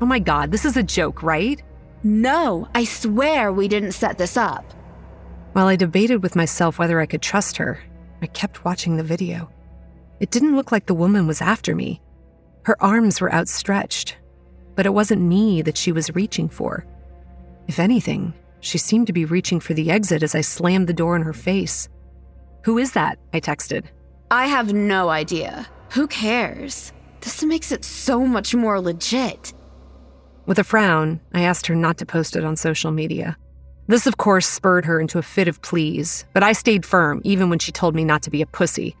[0.00, 1.60] Oh my god, this is a joke, right?
[2.02, 4.64] No, I swear we didn't set this up.
[5.52, 7.80] While I debated with myself whether I could trust her,
[8.22, 9.50] I kept watching the video.
[10.20, 12.00] It didn't look like the woman was after me.
[12.62, 14.16] Her arms were outstretched,
[14.80, 16.86] but it wasn't me that she was reaching for.
[17.68, 21.16] If anything, she seemed to be reaching for the exit as I slammed the door
[21.16, 21.90] in her face.
[22.64, 23.18] Who is that?
[23.34, 23.84] I texted.
[24.30, 25.68] I have no idea.
[25.90, 26.94] Who cares?
[27.20, 29.52] This makes it so much more legit.
[30.46, 33.36] With a frown, I asked her not to post it on social media.
[33.86, 37.50] This, of course, spurred her into a fit of pleas, but I stayed firm even
[37.50, 38.96] when she told me not to be a pussy.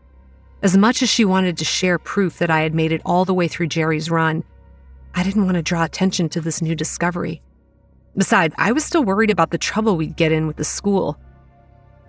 [0.62, 3.32] As much as she wanted to share proof that I had made it all the
[3.32, 4.44] way through Jerry's run,
[5.14, 7.42] I didn't want to draw attention to this new discovery.
[8.16, 11.18] Besides, I was still worried about the trouble we'd get in with the school.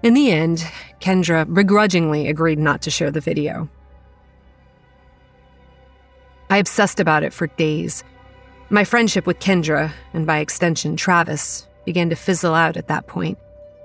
[0.03, 0.65] In the end,
[0.99, 3.69] Kendra begrudgingly agreed not to share the video.
[6.49, 8.03] I obsessed about it for days.
[8.69, 13.37] My friendship with Kendra, and by extension Travis, began to fizzle out at that point,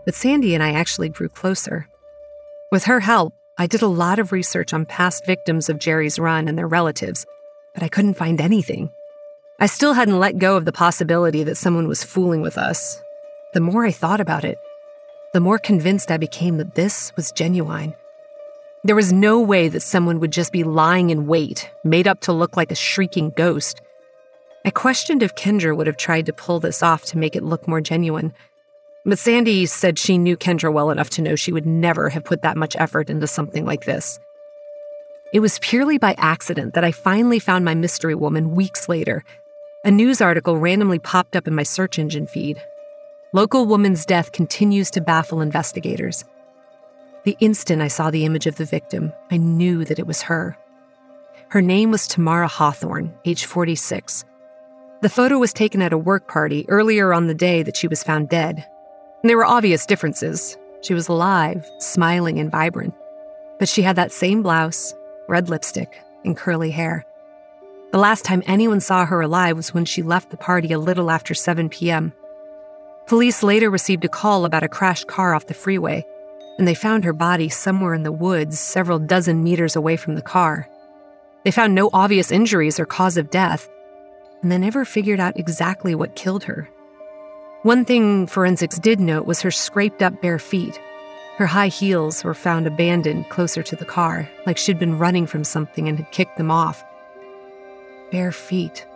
[0.05, 1.89] but Sandi and I actually grew closer.
[2.73, 6.49] With her help, I did a lot of research on past victims of Jerry's run
[6.49, 7.27] and their relatives,
[7.75, 8.91] but I couldn't find anything.
[9.59, 13.01] I still hadn't let go of the possibility that someone was fooling with us.
[13.55, 14.59] The more I thought about it,
[15.33, 17.95] the more convinced I became that this was genuine.
[18.85, 22.35] There was no way that someone would just be lying in wait, made up to
[22.35, 23.81] look like a shrieking ghost.
[24.67, 27.67] I questioned if Kendra would have tried to pull this off to make it look
[27.67, 28.35] more genuine.
[29.07, 32.43] But Sandi said she knew Kendra well enough to know she would never have put
[32.43, 34.21] that much effort into something like this.
[35.33, 39.25] It was purely by accident that I finally found my mystery woman weeks later.
[39.87, 42.61] A news article randomly popped up in my search engine feed.
[43.32, 46.24] Local woman's death continues to baffle investigators.
[47.22, 50.59] The instant I saw the image of the victim, I knew that it was her.
[51.51, 54.24] Her name was Tamara Hawthorne, age 46.
[55.03, 58.03] The photo was taken at a work party earlier on the day that she was
[58.03, 58.66] found dead.
[59.22, 60.59] And there were obvious differences.
[60.80, 62.95] She was alive, smiling, and vibrant.
[63.61, 64.97] But she had that same blouse,
[65.28, 67.07] red lipstick, and curly hair.
[67.93, 71.11] The last time anyone saw her alive was when she left the party a little
[71.11, 72.12] after 7 p.m.
[73.07, 76.05] Police later received a call about a crashed car off the freeway,
[76.59, 80.22] and they found her body somewhere in the woods several dozen meters away from the
[80.22, 80.68] car.
[81.45, 83.68] They found no obvious injuries or cause of death,
[84.43, 86.68] and they never figured out exactly what killed her.
[87.62, 90.80] One thing forensics did note was her scraped up bare feet.
[91.37, 95.45] Her high heels were found abandoned closer to the car, like she'd been running from
[95.45, 96.84] something and had kicked them off.
[98.11, 98.87] Bare feet.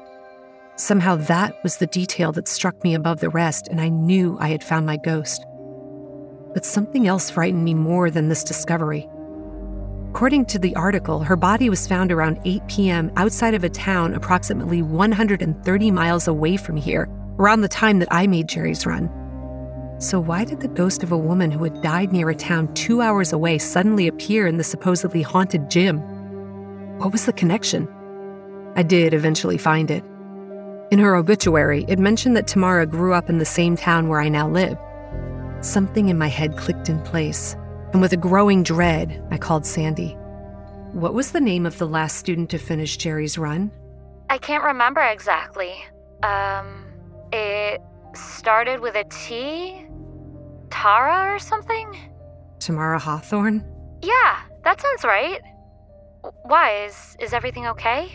[0.77, 4.49] Somehow that was the detail that struck me above the rest, and I knew I
[4.49, 5.45] had found my ghost.
[6.55, 9.09] But something else frightened me more than this discovery.
[10.11, 13.13] According to the article, her body was found around 8 p.m.
[13.17, 17.09] outside of a town approximately 130 miles away from here,
[17.39, 19.11] around the time that I made Jerry's run.
[19.99, 23.03] So, why did the ghost of a woman who had died near a town two
[23.03, 25.99] hours away suddenly appear in the supposedly haunted gym?
[26.99, 27.89] What was the connection?
[28.77, 30.05] I did eventually find it.
[30.91, 34.29] In her obituary, it mentioned that Tamara grew up in the same town where I
[34.29, 34.79] now live.
[35.61, 37.57] Something in my head clicked in place
[37.93, 40.17] and with a growing dread, I called Sandi.
[40.93, 43.73] What was the name of the last student to finish Jerry's run?
[44.29, 45.75] I can't remember exactly.
[46.23, 46.87] Um,
[47.33, 47.81] it
[48.15, 49.87] started with a T?
[50.71, 51.97] Tara or something?
[52.61, 53.65] Tamara Hawthorne?
[54.03, 55.41] Yeah, that sounds right.
[56.43, 56.85] Why?
[56.85, 58.13] Is, is everything okay?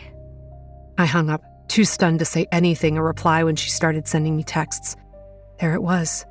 [0.98, 4.44] I hung up, too stunned to say anything or reply when she started sending me
[4.44, 4.96] texts.
[5.60, 6.24] There it was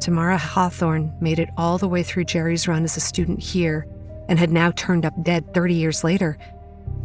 [0.00, 3.86] Tamara Hawthorne made it all the way through Jerry's run as a student here
[4.28, 6.36] and had now turned up dead 30 years later.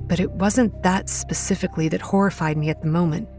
[0.08, 3.30] But it wasn't that specifically that horrified me at the moment.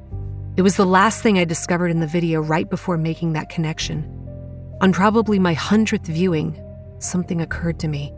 [0.57, 4.05] It was the last thing I discovered in the video right before making that connection.
[4.81, 6.63] On probably my hundredth viewing,
[7.01, 8.13] something occurred to me.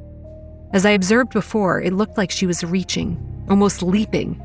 [0.72, 3.18] As I observed before, it looked like she was reaching,
[3.48, 4.42] almost leaping.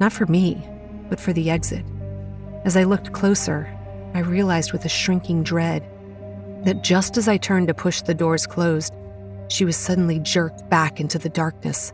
[0.00, 0.66] Not for me,
[1.08, 1.84] but for the exit.
[2.64, 3.68] As I looked closer,
[4.14, 5.82] I realized with a shrinking dread
[6.64, 8.94] that just as I turned to push the doors closed,
[9.48, 11.92] she was suddenly jerked back into the darkness.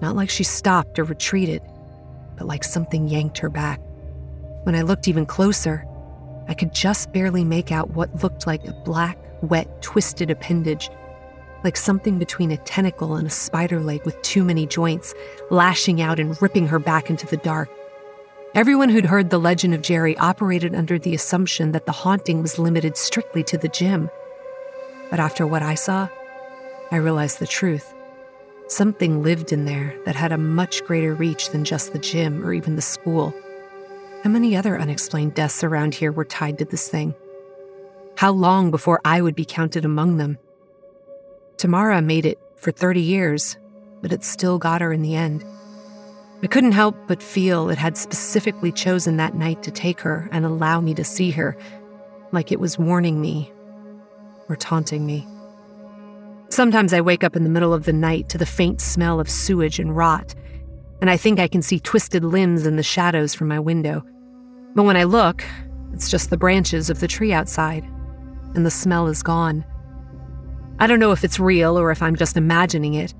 [0.00, 1.62] Not like she stopped or retreated,
[2.36, 3.80] but like something yanked her back.
[4.64, 5.86] When I looked even closer,
[6.48, 10.90] I could just barely make out what looked like a black, wet, twisted appendage,
[11.64, 15.14] like something between a tentacle and a spider leg with too many joints,
[15.50, 17.70] lashing out and ripping her back into the dark.
[18.54, 22.58] Everyone who'd heard the legend of Jerry operated under the assumption that the haunting was
[22.58, 24.08] limited strictly to the gym.
[25.10, 26.08] But after what I saw,
[26.92, 27.92] I realized the truth.
[28.68, 32.52] Something lived in there that had a much greater reach than just the gym or
[32.52, 33.34] even the school.
[34.22, 37.14] How many other unexplained deaths around here were tied to this thing?
[38.16, 40.38] How long before I would be counted among them?
[41.56, 43.56] Tamara made it for 30 years,
[44.02, 45.44] but it still got her in the end.
[46.42, 50.44] I couldn't help but feel it had specifically chosen that night to take her and
[50.44, 51.56] allow me to see her,
[52.32, 53.50] like it was warning me
[54.48, 55.26] or taunting me.
[56.50, 59.30] Sometimes I wake up in the middle of the night to the faint smell of
[59.30, 60.34] sewage and rot,
[61.00, 64.04] and I think I can see twisted limbs in the shadows from my window.
[64.74, 65.44] But when I look,
[65.92, 67.84] it's just the branches of the tree outside,
[68.54, 69.64] and the smell is gone.
[70.78, 73.14] I don't know if it's real or if I'm just imagining it,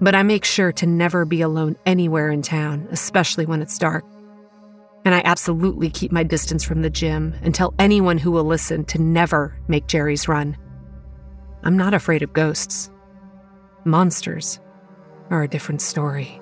[0.00, 4.04] but I make sure to never be alone anywhere in town, especially when it's dark.
[5.04, 8.84] And I absolutely keep my distance from the gym and tell anyone who will listen
[8.86, 10.56] to never make Jerry's run.
[11.62, 12.90] I'm not afraid of ghosts.
[13.84, 14.58] Monsters
[15.30, 16.41] are a different story.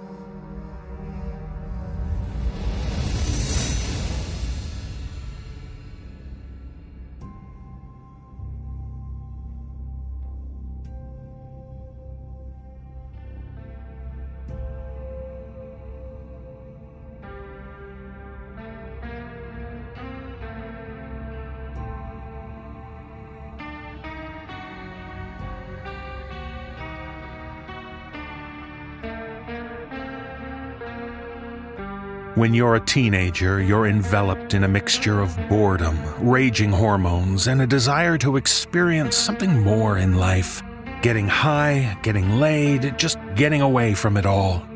[32.41, 37.66] When you're a teenager, you're enveloped in a mixture of boredom, raging hormones, and a
[37.66, 40.62] desire to experience something more in life.
[41.03, 44.66] Getting high, getting laid, just getting away from it all.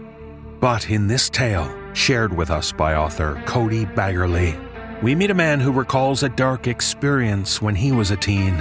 [0.61, 5.59] But in this tale, shared with us by author Cody Baggerly, we meet a man
[5.59, 8.59] who recalls a dark experience when he was a teen,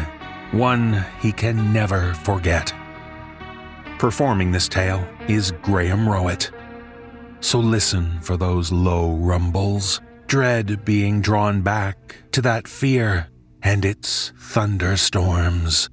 [0.53, 2.73] one he can never forget.
[3.99, 6.51] Performing this tale is Graham Rowat.
[7.43, 13.27] So listen for those low rumbles, dread being drawn back to that fear
[13.61, 15.89] and its thunderstorms.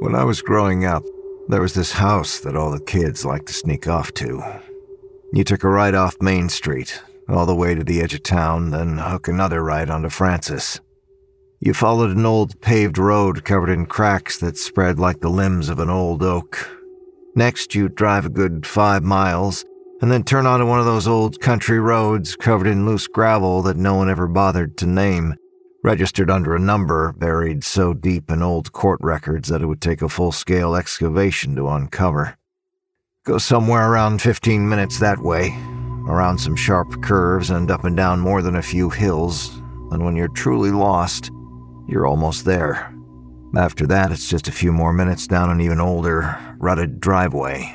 [0.00, 1.04] When I was growing up,
[1.48, 4.42] there was this house that all the kids liked to sneak off to.
[5.34, 8.70] You took a right off Main Street, all the way to the edge of town,
[8.70, 10.80] then hook another right onto Francis.
[11.60, 15.78] You followed an old paved road covered in cracks that spread like the limbs of
[15.78, 16.68] an old oak.
[17.34, 19.64] Next, you'd drive a good five miles,
[20.00, 23.76] and then turn onto one of those old country roads covered in loose gravel that
[23.76, 25.34] no one ever bothered to name
[25.86, 30.02] registered under a number buried so deep in old court records that it would take
[30.02, 32.36] a full scale excavation to uncover.
[33.24, 35.56] Go somewhere around 15 minutes that way,
[36.06, 39.56] around some sharp curves and up and down more than a few hills,
[39.90, 41.30] and when you're truly lost,
[41.88, 42.92] you're almost there.
[43.56, 47.74] After that, it's just a few more minutes down an even older, rutted driveway.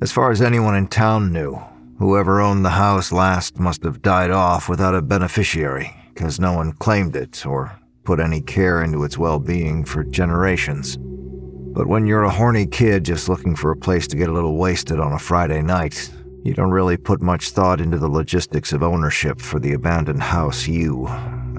[0.00, 1.60] As far as anyone in town knew,
[1.98, 6.72] whoever owned the house last must have died off without a beneficiary because no one
[6.72, 10.96] claimed it or put any care into its well being for generations.
[10.98, 14.56] But when you're a horny kid just looking for a place to get a little
[14.56, 16.10] wasted on a Friday night,
[16.44, 20.66] you don't really put much thought into the logistics of ownership for the abandoned house
[20.66, 21.06] you,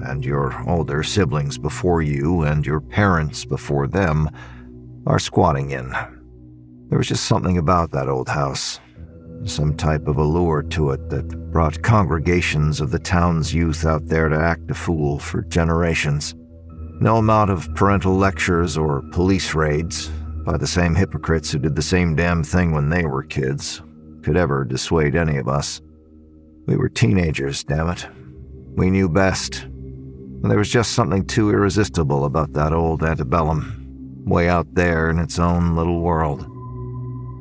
[0.04, 4.28] and your older siblings before you, and your parents before them,
[5.06, 5.90] are squatting in.
[6.88, 8.80] There was just something about that old house
[9.46, 14.28] some type of allure to it that brought congregations of the town's youth out there
[14.28, 16.34] to act a fool for generations.
[17.00, 20.08] No amount of parental lectures or police raids
[20.44, 23.80] by the same hypocrites who did the same damn thing when they were kids
[24.22, 25.80] could ever dissuade any of us.
[26.66, 28.06] We were teenagers, damn it.
[28.76, 29.62] We knew best.
[29.62, 35.18] And there was just something too irresistible about that old antebellum, way out there in
[35.18, 36.46] its own little world.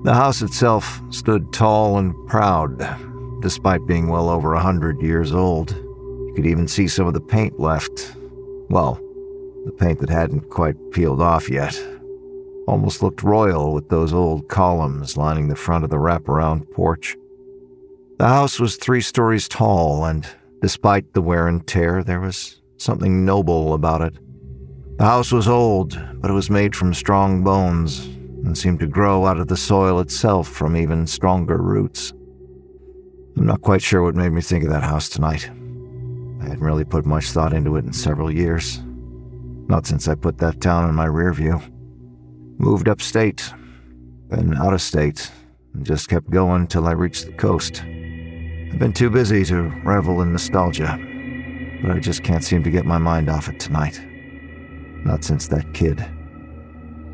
[0.03, 2.80] The house itself stood tall and proud,
[3.41, 5.71] despite being well over a hundred years old.
[5.71, 8.15] You could even see some of the paint left.
[8.69, 8.95] Well,
[9.65, 11.77] the paint that hadn't quite peeled off yet.
[12.70, 17.17] Almost looked royal with those old columns lining the front of the wraparound porch.
[18.20, 20.28] The house was three stories tall, and
[20.61, 24.13] despite the wear and tear, there was something noble about it.
[24.99, 29.26] The house was old, but it was made from strong bones, and seemed to grow
[29.26, 32.13] out of the soil itself from even stronger roots.
[33.36, 35.49] I'm not quite sure what made me think of that house tonight.
[36.39, 38.80] I hadn't really put much thought into it in several years.
[39.67, 41.60] Not since I put that town in my rear view.
[42.61, 43.53] Moved upstate,
[44.27, 45.31] then out of state,
[45.73, 47.81] and just kept going till I reached the coast.
[47.86, 50.99] I've been too busy to revel in nostalgia,
[51.81, 54.02] but I just can't seem to get my mind off it tonight.
[55.06, 56.06] Not since that kid.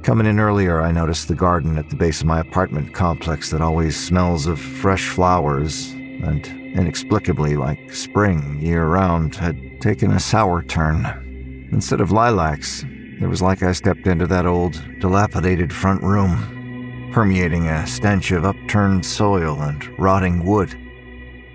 [0.01, 3.61] Coming in earlier, I noticed the garden at the base of my apartment complex that
[3.61, 6.43] always smells of fresh flowers, and
[6.73, 11.05] inexplicably, like spring year round, had taken a sour turn.
[11.71, 12.83] Instead of lilacs,
[13.21, 18.45] it was like I stepped into that old, dilapidated front room, permeating a stench of
[18.45, 20.75] upturned soil and rotting wood.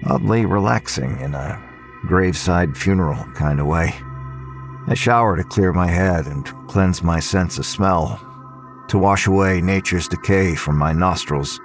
[0.07, 1.63] Oddly relaxing in a
[2.07, 3.95] graveside funeral kind of way.
[4.87, 8.27] I shower to clear my head and cleanse my sense of smell
[8.89, 11.61] to wash away nature's decay from my nostrils,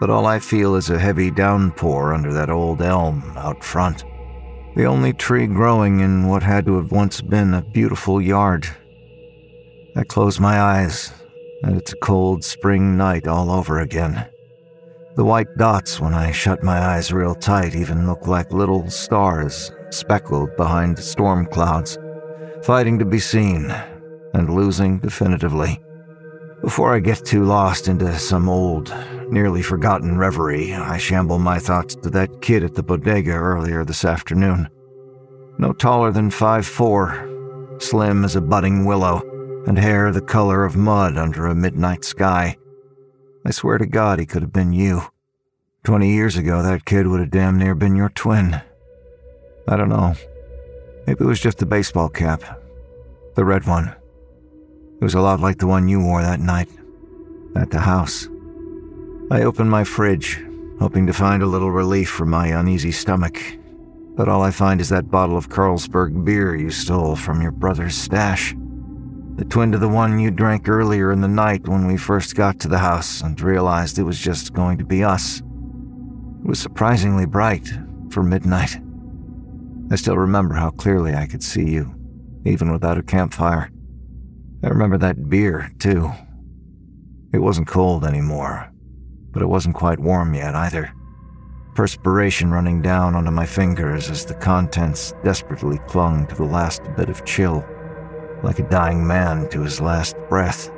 [0.00, 4.04] but all I feel is a heavy downpour under that old elm out front.
[4.74, 8.68] The only tree growing in what had to have once been a beautiful yard.
[9.98, 11.12] I close my eyes,
[11.64, 14.28] and it's a cold spring night all over again.
[15.16, 19.72] The white dots, when I shut my eyes real tight, even look like little stars
[19.90, 21.98] speckled behind storm clouds,
[22.62, 23.74] fighting to be seen
[24.34, 25.80] and losing definitively.
[26.60, 28.94] Before I get too lost into some old,
[29.30, 34.04] nearly forgotten reverie, I shamble my thoughts to that kid at the bodega earlier this
[34.04, 34.68] afternoon.
[35.58, 37.28] No taller than five four,
[37.80, 39.27] slim as a budding willow,
[39.68, 42.56] and hair the color of mud under a midnight sky.
[43.44, 45.02] I swear to God he could have been you.
[45.84, 48.62] Twenty years ago, that kid would have damn near been your twin.
[49.68, 50.14] I don't know.
[51.06, 52.42] Maybe it was just the baseball cap.
[53.34, 53.94] The red one.
[55.00, 56.70] It was a lot like the one you wore that night.
[57.54, 58.26] At the house.
[59.30, 60.42] I opened my fridge,
[60.80, 63.38] hoping to find a little relief for my uneasy stomach.
[64.16, 67.96] But all I find is that bottle of Carlsberg beer you stole from your brother's
[67.96, 68.54] stash.
[69.38, 72.58] The twin to the one you drank earlier in the night when we first got
[72.58, 75.38] to the house and realized it was just going to be us.
[75.38, 77.70] It was surprisingly bright
[78.10, 78.76] for midnight.
[79.92, 81.94] I still remember how clearly I could see you,
[82.46, 83.70] even without a campfire.
[84.64, 86.10] I remember that beer, too.
[87.32, 88.72] It wasn't cold anymore,
[89.30, 90.92] but it wasn't quite warm yet either.
[91.76, 97.08] Perspiration running down onto my fingers as the contents desperately clung to the last bit
[97.08, 97.64] of chill,
[98.42, 100.70] like a dying man to his last breath.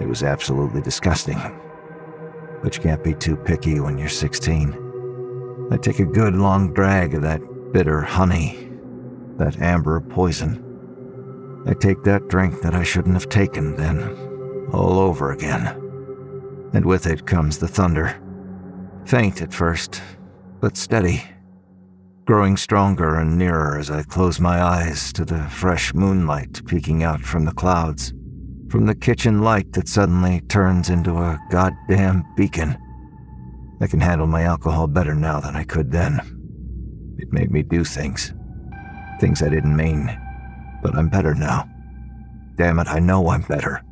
[0.00, 1.38] It was absolutely disgusting.
[2.62, 5.68] But you can't be too picky when you're 16.
[5.70, 7.40] I take a good long drag of that
[7.72, 8.70] bitter honey,
[9.36, 10.62] that amber poison.
[11.66, 14.02] I take that drink that I shouldn't have taken, then,
[14.72, 15.66] all over again.
[16.72, 18.20] And with it comes the thunder.
[19.04, 20.00] Faint at first,
[20.60, 21.22] but steady.
[22.24, 27.20] Growing stronger and nearer as I close my eyes to the fresh moonlight peeking out
[27.20, 28.14] from the clouds,
[28.70, 32.78] from the kitchen light that suddenly turns into a goddamn beacon.
[33.80, 36.20] I can handle my alcohol better now than I could then.
[37.18, 38.32] It made me do things.
[39.20, 40.06] Things I didn't mean.
[40.80, 41.68] But I'm better now.
[42.54, 43.82] Damn it, I know I'm better.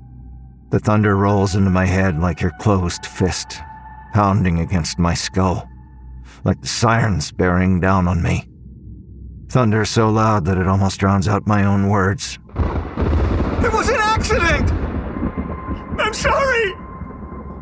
[0.70, 3.59] The thunder rolls into my head like your closed fist,
[4.12, 5.69] pounding against my skull,
[6.44, 8.48] like the sirens bearing down on me.
[9.48, 12.38] Thunder so loud that it almost drowns out my own words.
[12.56, 14.70] It was an accident!
[16.00, 16.74] I'm sorry!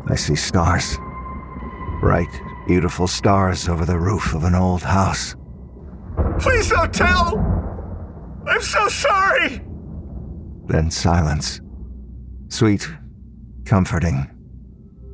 [0.07, 0.97] I see stars.
[1.99, 2.29] Bright,
[2.67, 5.35] beautiful stars over the roof of an old house.
[6.39, 7.37] Please don't tell!
[8.47, 9.61] I'm so sorry!
[10.67, 11.59] Then silence.
[12.49, 12.87] Sweet,
[13.65, 14.29] comforting,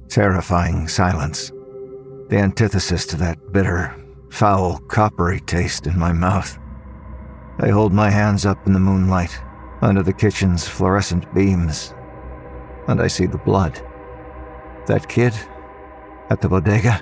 [0.09, 1.51] terrifying silence.
[2.35, 3.95] The antithesis to that bitter,
[4.29, 6.59] foul, coppery taste in my mouth.
[7.59, 9.39] I hold my hands up in the moonlight,
[9.81, 11.93] under the kitchen's fluorescent beams,
[12.89, 13.81] and I see the blood.
[14.85, 15.33] That kid,
[16.29, 17.01] at the bodega,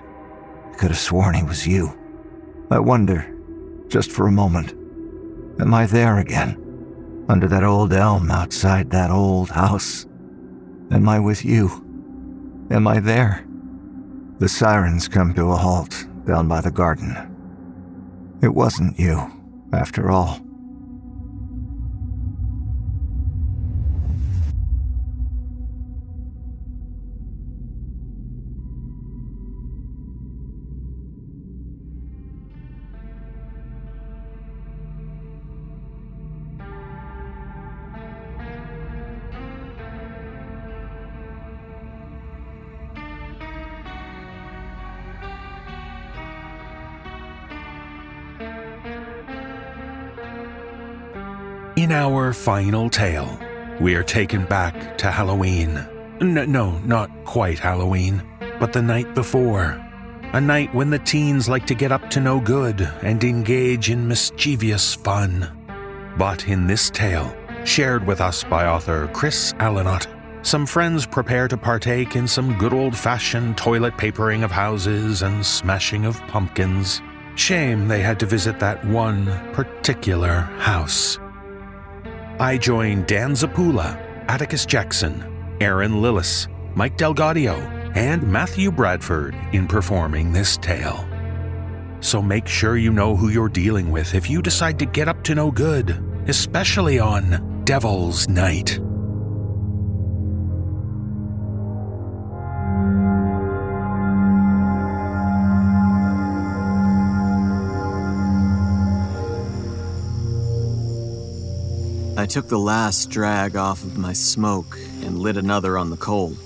[0.71, 1.97] I could have sworn he was you.
[2.69, 3.35] I wonder,
[3.87, 4.73] just for a moment,
[5.59, 7.25] am I there again?
[7.27, 10.05] Under that old elm outside that old house?
[10.91, 11.69] Am I with you?
[12.69, 13.47] Am I there?
[14.39, 17.15] The sirens come to a halt down by the garden.
[18.41, 19.31] It wasn't you,
[19.71, 20.42] after all.
[51.75, 53.39] In our final tale,
[53.81, 55.75] we are taken back to Halloween.
[56.21, 58.21] N- no, not quite Halloween,
[58.59, 59.83] but the night before.
[60.33, 64.07] A night when the teens like to get up to no good and engage in
[64.07, 65.49] mischievous fun.
[66.15, 67.35] But in this tale,
[67.65, 70.05] shared with us by author Chris Allinotte,
[70.45, 75.43] some friends prepare to partake in some good old fashioned toilet papering of houses and
[75.43, 77.01] smashing of pumpkins.
[77.33, 81.17] Shame they had to visit that one particular house.
[82.39, 83.95] I join Dan Zappulla,
[84.27, 87.55] Atticus Jackson, Erin Lillis, Mike DelGaudio,
[87.95, 91.07] and Matthew Bradford in performing this tale.
[91.99, 95.23] So make sure you know who you're dealing with if you decide to get up
[95.25, 98.79] to no good, especially on Devil's Night.
[112.23, 116.37] I took the last drag off of my smoke and lit another on the coal.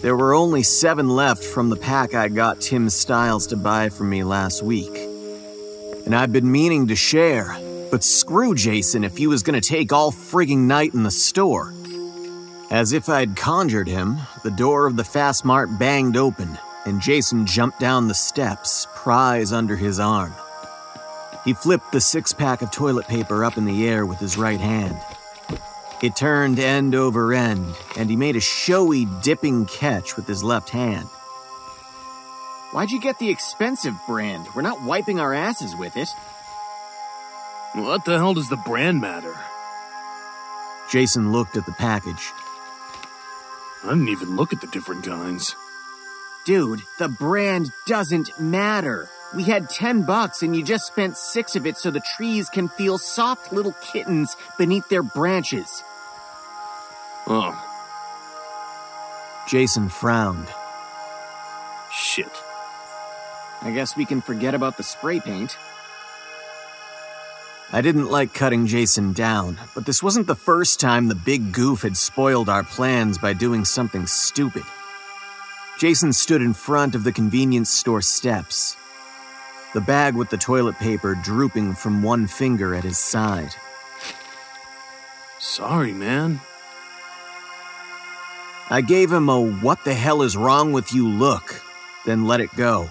[0.00, 4.02] There were only seven left from the pack I got Tim Styles to buy for
[4.02, 4.90] me last week.
[6.06, 7.56] And I've been meaning to share,
[7.92, 11.72] but screw Jason if he was gonna take all frigging night in the store.
[12.68, 17.46] As if I'd conjured him, the door of the Fast Mart banged open, and Jason
[17.46, 20.34] jumped down the steps, prize under his arm.
[21.44, 24.60] He flipped the six pack of toilet paper up in the air with his right
[24.60, 24.96] hand.
[26.02, 30.70] It turned end over end, and he made a showy dipping catch with his left
[30.70, 31.06] hand.
[32.72, 34.48] Why'd you get the expensive brand?
[34.54, 36.08] We're not wiping our asses with it.
[37.74, 39.36] What the hell does the brand matter?
[40.90, 42.32] Jason looked at the package.
[43.84, 45.54] I didn't even look at the different kinds.
[46.44, 49.08] Dude, the brand doesn't matter.
[49.34, 52.68] We had 10 bucks and you just spent six of it so the trees can
[52.68, 55.82] feel soft little kittens beneath their branches.
[57.26, 57.54] Oh,
[59.48, 60.46] Jason frowned.
[61.92, 62.30] shit.
[63.62, 65.56] I guess we can forget about the spray paint.
[67.72, 71.82] I didn't like cutting Jason down, but this wasn't the first time the big goof
[71.82, 74.64] had spoiled our plans by doing something stupid.
[75.78, 78.76] Jason stood in front of the convenience store steps,
[79.74, 83.54] the bag with the toilet paper drooping from one finger at his side.
[85.40, 86.40] Sorry, man.
[88.70, 91.60] I gave him a what the hell is wrong with you look,
[92.06, 92.88] then let it go.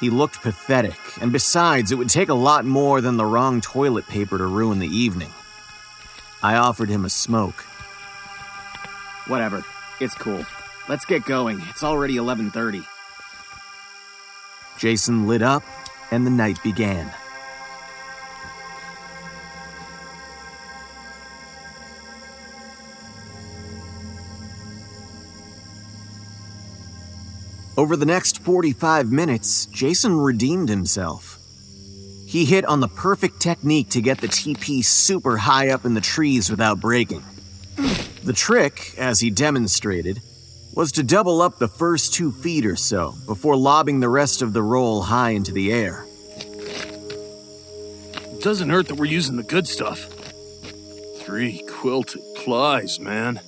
[0.00, 4.06] He looked pathetic, and besides, it would take a lot more than the wrong toilet
[4.06, 5.32] paper to ruin the evening.
[6.42, 7.64] I offered him a smoke.
[9.26, 9.64] Whatever.
[10.00, 10.44] It's cool.
[10.88, 11.62] Let's get going.
[11.70, 12.84] It's already 11:30.
[14.78, 15.62] Jason lit up,
[16.10, 17.10] and the night began.
[27.76, 31.38] Over the next 45 minutes, Jason redeemed himself.
[32.26, 36.00] He hit on the perfect technique to get the TP super high up in the
[36.00, 37.22] trees without breaking.
[38.22, 40.20] The trick, as he demonstrated,
[40.74, 44.52] was to double up the first two feet or so before lobbing the rest of
[44.52, 46.04] the roll high into the air.
[48.16, 50.00] It Doesn't hurt that we're using the good stuff.
[51.20, 53.40] Three quilted plies, man.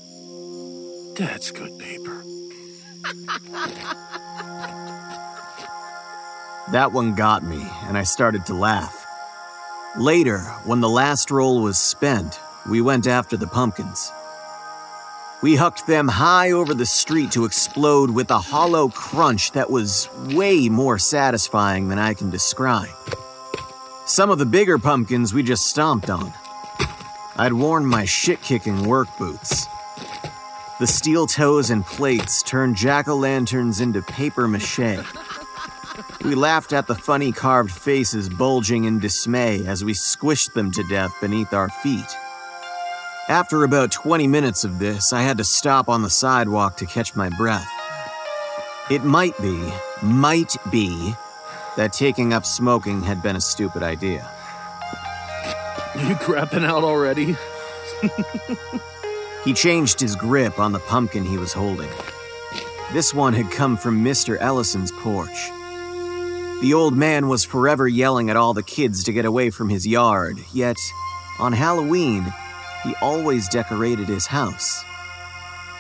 [1.17, 2.23] That's good paper.
[6.73, 9.07] That one got me, and I started to laugh.
[9.97, 14.11] Later, when the last roll was spent, we went after the pumpkins.
[15.43, 20.09] We hucked them high over the street to explode with a hollow crunch that was
[20.29, 22.89] way more satisfying than I can describe.
[24.07, 26.33] Some of the bigger pumpkins we just stomped on.
[27.37, 29.67] I'd worn my shit kicking work boots.
[30.81, 35.05] The steel toes and plates turned jack o' lanterns into paper mache.
[36.25, 40.83] We laughed at the funny carved faces bulging in dismay as we squished them to
[40.85, 42.07] death beneath our feet.
[43.29, 47.17] After about 20 minutes of this, I had to stop on the sidewalk to catch
[47.17, 47.69] my breath.
[48.89, 49.69] It might be,
[50.01, 51.15] might be,
[51.77, 54.31] that taking up smoking had been a stupid idea.
[55.97, 57.37] You crapping out already?
[59.47, 61.89] He changed his grip on the pumpkin he was holding.
[62.93, 64.37] This one had come from Mr.
[64.41, 65.51] Ellison's porch.
[66.63, 69.87] The old man was forever yelling at all the kids to get away from his
[69.87, 70.77] yard, yet,
[71.39, 72.33] on Halloween,
[72.87, 74.85] he always decorated his house.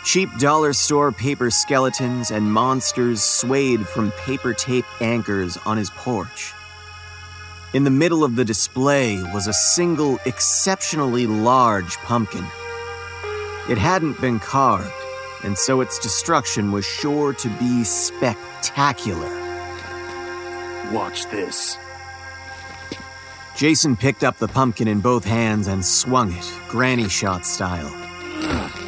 [0.04, 6.52] Cheap dollar store paper skeletons and monsters swayed from paper tape anchors on his porch.
[7.74, 12.44] In the middle of the display was a single exceptionally large pumpkin.
[13.68, 14.92] It hadn't been carved,
[15.42, 19.30] and so its destruction was sure to be spectacular.
[20.92, 21.76] Watch this.
[23.56, 27.88] Jason picked up the pumpkin in both hands and swung it, granny shot style.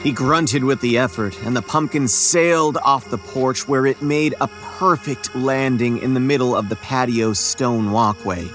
[0.03, 4.35] He grunted with the effort, and the pumpkin sailed off the porch where it made
[4.43, 8.47] a perfect landing in the middle of the patio's stone walkway.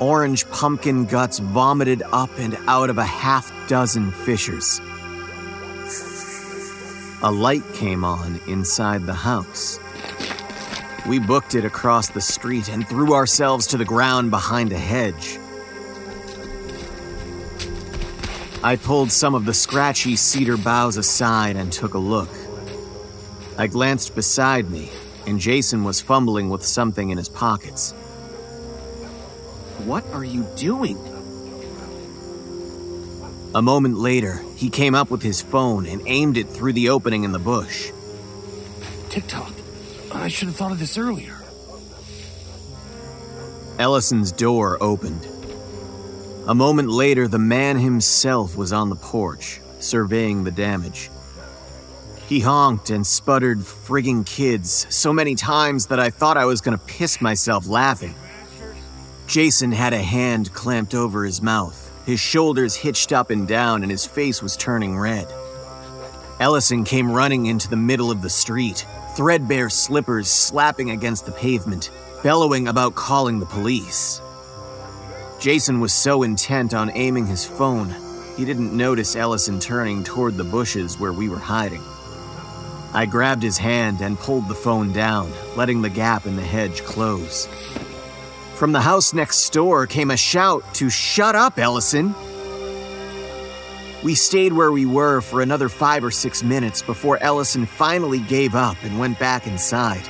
[0.00, 4.80] Orange pumpkin guts vomited up and out of a half dozen fissures.
[7.22, 9.78] A light came on inside the house.
[11.06, 15.38] We booked it across the street and threw ourselves to the ground behind a hedge.
[18.62, 22.28] I pulled some of the scratchy cedar boughs aside and took a look.
[23.56, 24.90] I glanced beside me,
[25.26, 27.92] and Jason was fumbling with something in his pockets.
[29.84, 30.98] What are you doing?
[33.54, 37.24] A moment later, he came up with his phone and aimed it through the opening
[37.24, 37.90] in the bush.
[39.08, 39.59] TikTok.
[40.12, 41.36] I should have thought of this earlier.
[43.78, 45.26] Ellison's door opened.
[46.46, 51.10] A moment later, the man himself was on the porch, surveying the damage.
[52.28, 56.78] He honked and sputtered frigging kids so many times that I thought I was gonna
[56.78, 58.14] piss myself laughing.
[59.26, 63.90] Jason had a hand clamped over his mouth, his shoulders hitched up and down, and
[63.90, 65.26] his face was turning red.
[66.40, 68.86] Ellison came running into the middle of the street,
[69.20, 71.90] threadbare slippers slapping against the pavement,
[72.22, 74.18] bellowing about calling the police.
[75.38, 77.94] Jason was so intent on aiming his phone,
[78.38, 81.82] he didn't notice Ellison turning toward the bushes where we were hiding.
[82.94, 86.82] I grabbed his hand and pulled the phone down, letting the gap in the hedge
[86.84, 87.46] close.
[88.54, 92.14] From the house next door came a shout to shut up, Ellison.
[94.02, 98.54] We stayed where we were for another five or six minutes before Ellison finally gave
[98.54, 100.08] up and went back inside.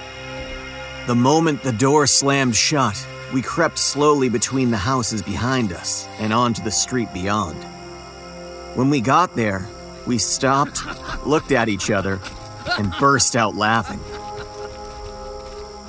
[1.09, 3.05] The moment the door slammed shut,
[3.35, 7.57] we crept slowly between the houses behind us and onto the street beyond.
[8.77, 9.67] When we got there,
[10.07, 10.81] we stopped,
[11.27, 12.21] looked at each other,
[12.79, 13.99] and burst out laughing.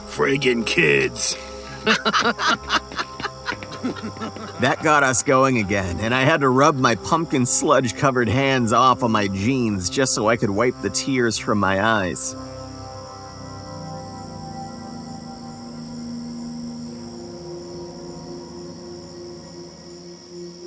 [0.08, 1.38] Friggin' kids.
[4.62, 8.72] That got us going again, and I had to rub my pumpkin sludge covered hands
[8.72, 12.36] off on my jeans just so I could wipe the tears from my eyes.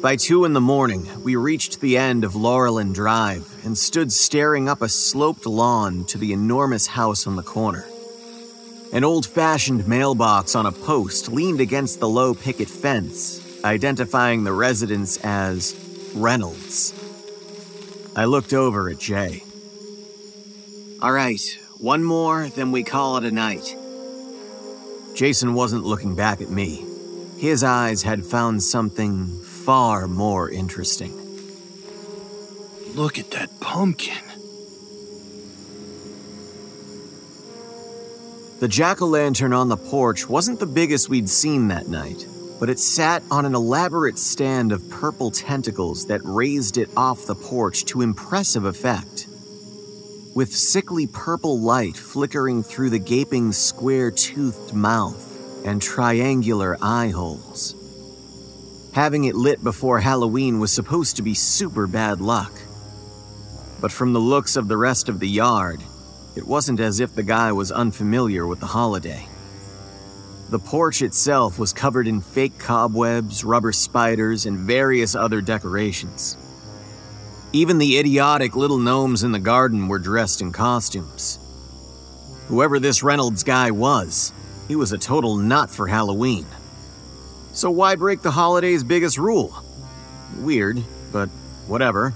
[0.03, 4.69] By two in the morning, we reached the end of Laurelin Drive and stood staring
[4.69, 7.87] up a sloped lawn to the enormous house on the corner.
[8.93, 14.53] An old fashioned mailbox on a post leaned against the low picket fence, identifying the
[14.53, 15.75] residence as
[16.15, 16.93] Reynolds.
[18.15, 19.43] I looked over at Jay.
[21.03, 21.41] All right,
[21.79, 23.75] one more, then we call it a night.
[25.15, 26.85] Jason wasn't looking back at me.
[27.39, 31.21] His eyes had found something far more interesting.
[32.95, 34.23] Look at that pumpkin.
[38.61, 42.27] The jack o' lantern on the porch wasn't the biggest we'd seen that night,
[42.59, 47.35] but it sat on an elaborate stand of purple tentacles that raised it off the
[47.35, 49.27] porch to impressive effect.
[50.35, 57.75] With sickly purple light flickering through the gaping square toothed mouth and triangular eye holes.
[58.95, 62.53] Having it lit before Halloween was supposed to be super bad luck.
[63.81, 65.81] But from the looks of the rest of the yard,
[66.37, 69.27] it wasn't as if the guy was unfamiliar with the holiday.
[70.51, 76.37] The porch itself was covered in fake cobwebs, rubber spiders, and various other decorations.
[77.53, 81.39] Even the idiotic little gnomes in the garden were dressed in costumes.
[82.49, 84.33] Whoever this Reynolds guy was,
[84.69, 86.47] he was a total nut for Halloween.
[87.53, 89.55] So why break the holiday's biggest rule?
[90.39, 91.29] Weird, but
[91.69, 92.13] whatever.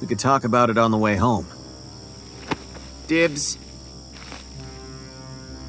[0.00, 1.46] We could talk about it on the way home.
[3.06, 3.56] Dibs.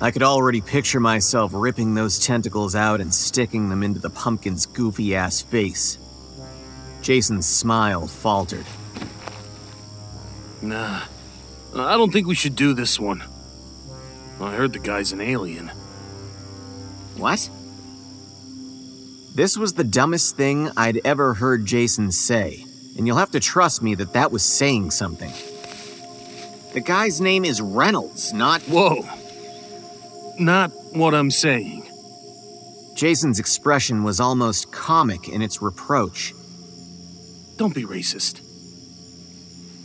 [0.04, 4.66] I could already picture myself ripping those tentacles out and sticking them into the pumpkin's
[4.66, 5.98] goofy ass face.
[7.02, 8.66] Jason's smile faltered.
[10.62, 11.04] Nah,
[11.74, 13.24] I don't think we should do this one.
[14.42, 15.70] I heard the guy's an alien.
[17.16, 17.50] What?
[19.34, 22.66] This was the dumbest thing I'd ever heard Jason say,
[22.98, 25.32] and you'll have to trust me that that was saying something.
[26.74, 28.62] The guy's name is Reynolds, not.
[28.64, 29.08] Whoa.
[30.39, 31.89] Not what I'm saying.
[32.95, 36.34] Jason's expression was almost comic in its reproach.
[37.57, 38.41] Don't be racist.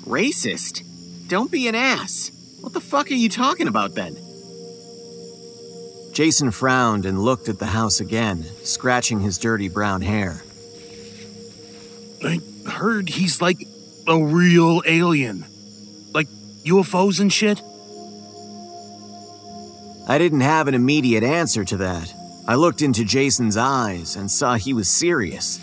[0.04, 0.82] Racist?
[1.28, 2.30] Don't be an ass.
[2.60, 4.16] What the fuck are you talking about then?
[6.12, 10.42] Jason frowned and looked at the house again, scratching his dirty brown hair.
[12.24, 13.66] I heard he's like
[14.06, 15.44] a real alien.
[16.12, 16.26] Like
[16.64, 17.62] UFOs and shit.
[20.10, 22.14] I didn't have an immediate answer to that.
[22.46, 25.60] I looked into Jason's eyes and saw he was serious.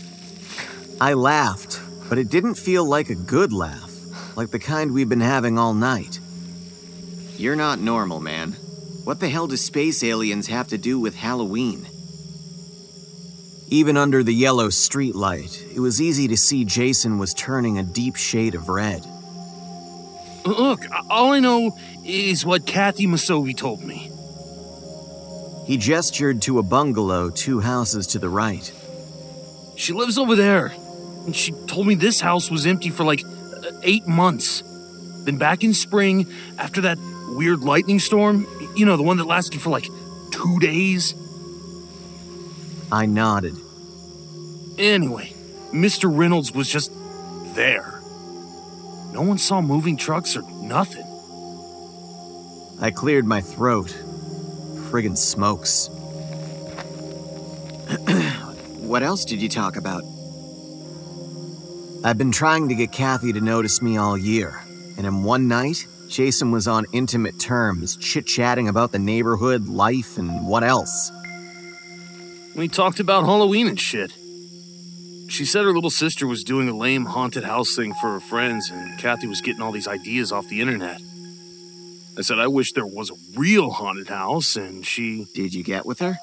[1.01, 3.91] I laughed, but it didn't feel like a good laugh,
[4.37, 6.19] like the kind we've been having all night.
[7.37, 8.51] You're not normal, man.
[9.03, 11.87] What the hell do space aliens have to do with Halloween?
[13.69, 18.15] Even under the yellow streetlight, it was easy to see Jason was turning a deep
[18.15, 19.03] shade of red.
[20.45, 24.11] Look, all I know is what Kathy Masovi told me.
[25.65, 28.71] He gestured to a bungalow two houses to the right.
[29.75, 30.73] She lives over there,
[31.25, 34.63] and she told me this house was empty for like uh, eight months.
[35.23, 39.59] Then back in spring, after that weird lightning storm, you know, the one that lasted
[39.59, 39.87] for like
[40.31, 41.15] two days.
[42.91, 43.55] I nodded.
[44.77, 45.33] Anyway,
[45.71, 46.15] Mr.
[46.15, 46.91] Reynolds was just
[47.55, 48.01] there.
[49.11, 51.05] No one saw moving trucks or nothing.
[52.81, 53.97] I cleared my throat.
[54.95, 55.89] Friggin' smokes.
[58.79, 60.03] what else did you talk about?
[62.05, 64.63] I've been trying to get Kathy to notice me all year,
[64.95, 70.17] and in one night, Jason was on intimate terms, chit chatting about the neighborhood, life,
[70.17, 71.11] and what else.
[72.55, 74.13] We talked about Halloween and shit.
[75.27, 78.69] She said her little sister was doing a lame haunted house thing for her friends,
[78.69, 81.01] and Kathy was getting all these ideas off the internet.
[82.17, 85.25] I said I wish there was a real haunted house, and she.
[85.33, 86.17] Did you get with her?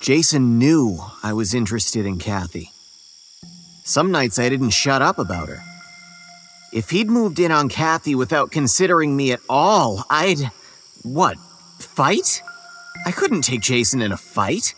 [0.00, 2.70] Jason knew I was interested in Kathy.
[3.84, 5.62] Some nights I didn't shut up about her.
[6.72, 10.50] If he'd moved in on Kathy without considering me at all, I'd.
[11.02, 11.38] what?
[11.78, 12.42] Fight?
[13.06, 14.74] I couldn't take Jason in a fight.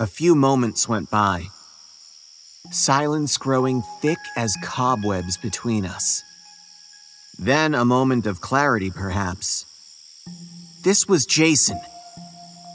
[0.00, 1.46] A few moments went by.
[2.70, 6.22] Silence growing thick as cobwebs between us.
[7.38, 9.66] Then a moment of clarity, perhaps.
[10.82, 11.80] This was Jason.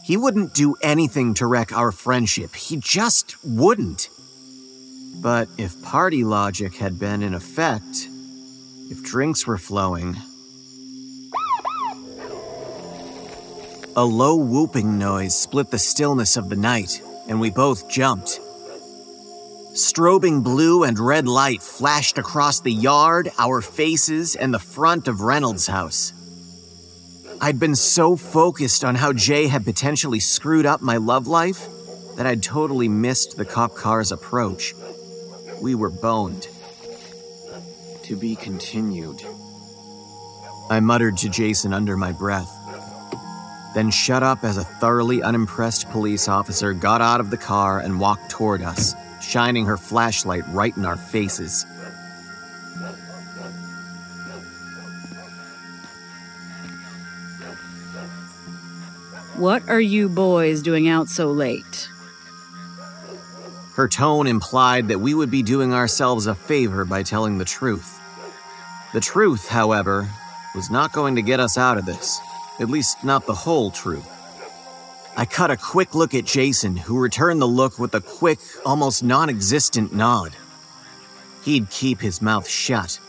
[0.03, 2.55] He wouldn't do anything to wreck our friendship.
[2.55, 4.09] He just wouldn't.
[5.21, 8.07] But if party logic had been in effect,
[8.89, 10.17] if drinks were flowing,
[13.95, 18.39] a low whooping noise split the stillness of the night, and we both jumped.
[19.73, 25.21] Strobing blue and red light flashed across the yard, our faces, and the front of
[25.21, 26.11] Reynolds' house.
[27.39, 31.69] I'd been so focused on how Jay had potentially screwed up my love life
[32.17, 34.75] that I'd totally missed the cop car's approach.
[35.61, 36.49] We were boned.
[38.03, 39.21] To be continued.
[40.69, 42.51] I muttered to Jason under my breath,
[43.73, 48.01] then shut up as a thoroughly unimpressed police officer got out of the car and
[48.01, 48.93] walked toward us,
[49.31, 51.65] shining her flashlight right in our faces.
[59.37, 61.89] What are you boys doing out so late?
[63.75, 67.99] Her tone implied that we would be doing ourselves a favor by telling the truth.
[68.93, 70.09] The truth, however,
[70.53, 72.19] was not going to get us out of this,
[72.59, 74.07] at least not the whole truth.
[75.17, 79.03] I cut a quick look at Jason, who returned the look with a quick, almost
[79.03, 80.35] non existent nod.
[81.43, 82.99] He'd keep his mouth shut.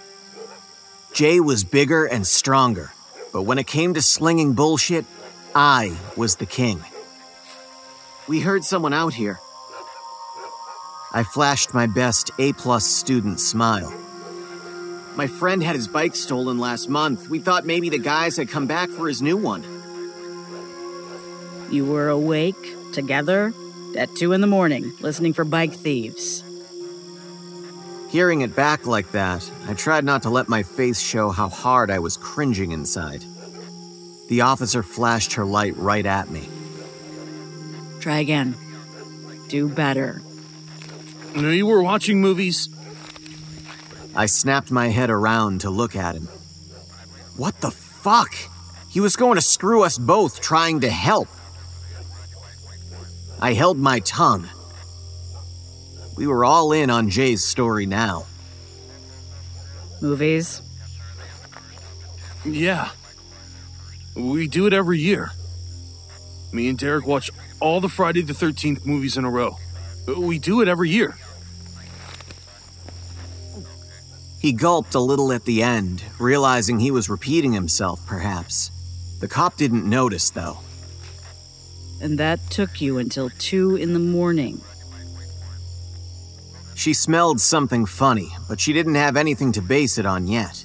[1.12, 2.92] Jay was bigger and stronger,
[3.32, 5.04] but when it came to slinging bullshit,
[5.54, 6.82] I was the king.
[8.26, 9.38] We heard someone out here.
[11.12, 13.92] I flashed my best A plus student smile.
[15.14, 17.28] My friend had his bike stolen last month.
[17.28, 19.81] We thought maybe the guys had come back for his new one.
[21.72, 23.54] You were awake, together,
[23.96, 26.44] at 2 in the morning, listening for bike thieves.
[28.10, 31.90] Hearing it back like that, I tried not to let my face show how hard
[31.90, 33.24] I was cringing inside.
[34.28, 36.46] The officer flashed her light right at me.
[38.00, 38.54] Try again.
[39.48, 40.20] Do better.
[41.34, 42.68] Knew you were watching movies.
[44.14, 46.28] I snapped my head around to look at him.
[47.38, 48.34] What the fuck?
[48.90, 51.28] He was going to screw us both trying to help.
[53.42, 54.48] I held my tongue.
[56.16, 58.26] We were all in on Jay's story now.
[60.00, 60.62] Movies?
[62.44, 62.90] Yeah.
[64.14, 65.32] We do it every year.
[66.52, 69.56] Me and Derek watch all the Friday the 13th movies in a row.
[70.06, 71.16] We do it every year.
[74.38, 78.70] He gulped a little at the end, realizing he was repeating himself, perhaps.
[79.18, 80.58] The cop didn't notice, though.
[82.02, 84.60] And that took you until 2 in the morning.
[86.74, 90.64] She smelled something funny, but she didn't have anything to base it on yet.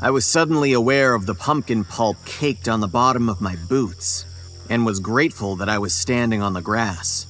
[0.00, 4.26] I was suddenly aware of the pumpkin pulp caked on the bottom of my boots,
[4.68, 7.28] and was grateful that I was standing on the grass.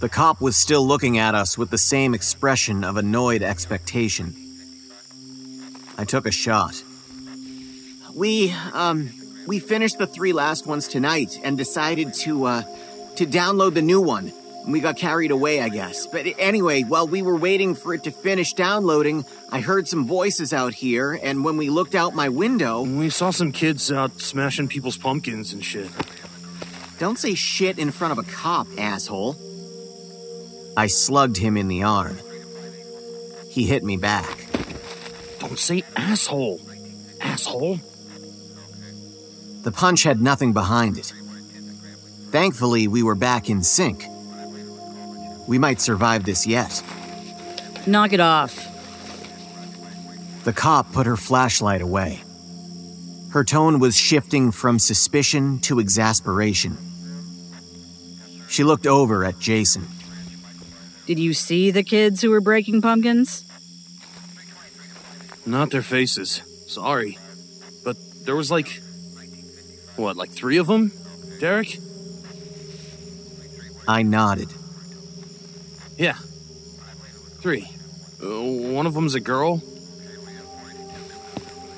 [0.00, 4.34] The cop was still looking at us with the same expression of annoyed expectation.
[5.96, 6.82] I took a shot.
[8.14, 9.10] We, um,
[9.46, 12.62] we finished the three last ones tonight and decided to, uh,
[13.16, 14.32] to download the new one.
[14.66, 16.08] We got carried away, I guess.
[16.08, 20.52] But anyway, while we were waiting for it to finish downloading, I heard some voices
[20.52, 22.82] out here, and when we looked out my window.
[22.82, 25.88] We saw some kids out smashing people's pumpkins and shit.
[26.98, 29.36] Don't say shit in front of a cop, asshole.
[30.76, 32.18] I slugged him in the arm.
[33.48, 34.48] He hit me back.
[35.38, 36.60] Don't say asshole.
[37.20, 37.78] Asshole.
[39.66, 41.12] The punch had nothing behind it.
[42.30, 44.06] Thankfully, we were back in sync.
[45.48, 46.84] We might survive this yet.
[47.84, 48.54] Knock it off.
[50.44, 52.22] The cop put her flashlight away.
[53.30, 56.78] Her tone was shifting from suspicion to exasperation.
[58.48, 59.88] She looked over at Jason.
[61.06, 63.42] Did you see the kids who were breaking pumpkins?
[65.44, 66.40] Not their faces.
[66.68, 67.18] Sorry.
[67.84, 68.82] But there was like.
[69.96, 70.92] What, like three of them?
[71.40, 71.78] Derek?
[73.88, 74.52] I nodded.
[75.96, 76.16] Yeah.
[77.40, 77.70] Three.
[78.22, 79.62] Uh, one of them's a girl.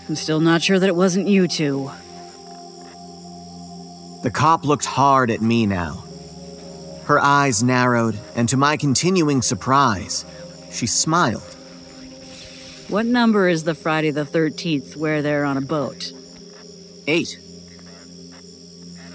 [0.09, 1.90] I'm still not sure that it wasn't you two.
[4.23, 6.05] The cop looked hard at me now.
[7.05, 10.24] Her eyes narrowed, and to my continuing surprise,
[10.70, 11.43] she smiled.
[12.89, 16.12] What number is the Friday the 13th where they're on a boat?
[17.07, 17.39] Eight.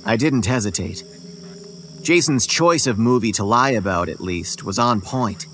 [0.05, 1.03] I didn't hesitate.
[2.01, 5.47] Jason's choice of movie to lie about, at least, was on point.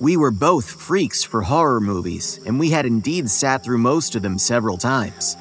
[0.00, 4.22] We were both freaks for horror movies, and we had indeed sat through most of
[4.22, 5.36] them several times.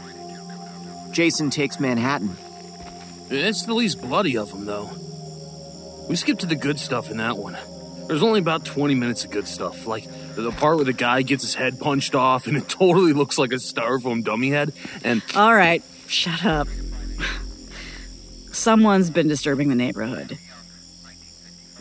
[1.11, 2.35] Jason Takes Manhattan.
[3.29, 4.89] It's the least bloody of them, though.
[6.09, 7.57] We skipped to the good stuff in that one.
[8.07, 10.05] There's only about 20 minutes of good stuff, like
[10.35, 13.51] the part where the guy gets his head punched off and it totally looks like
[13.51, 14.73] a styrofoam dummy head,
[15.03, 15.21] and.
[15.35, 16.67] All right, shut up.
[18.57, 20.39] Someone's been disturbing the neighborhood.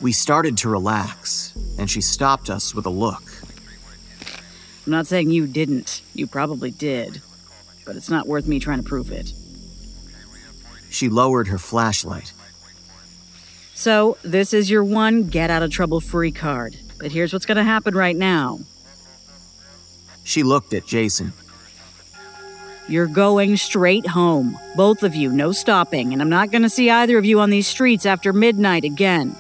[0.03, 3.23] We started to relax, and she stopped us with a look.
[4.85, 6.03] I'm not saying you didn't.
[6.15, 7.23] You probably did.
[7.87, 9.33] But it's not worth me trying to prove it.
[10.91, 12.35] She lowered her flashlight.
[13.75, 16.77] So, this is your one get out of trouble free card.
[16.99, 18.61] But here's what's gonna happen right now.
[20.25, 21.33] She looked at Jason.
[22.89, 24.59] You're going straight home.
[24.77, 27.67] Both of you, no stopping, and I'm not gonna see either of you on these
[27.67, 29.35] streets after midnight again.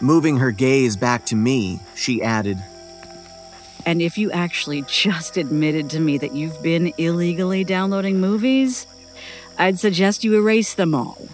[0.00, 2.58] Moving her gaze back to me, she added,
[3.84, 8.86] And if you actually just admitted to me that you've been illegally downloading movies,
[9.58, 11.26] I'd suggest you erase them all.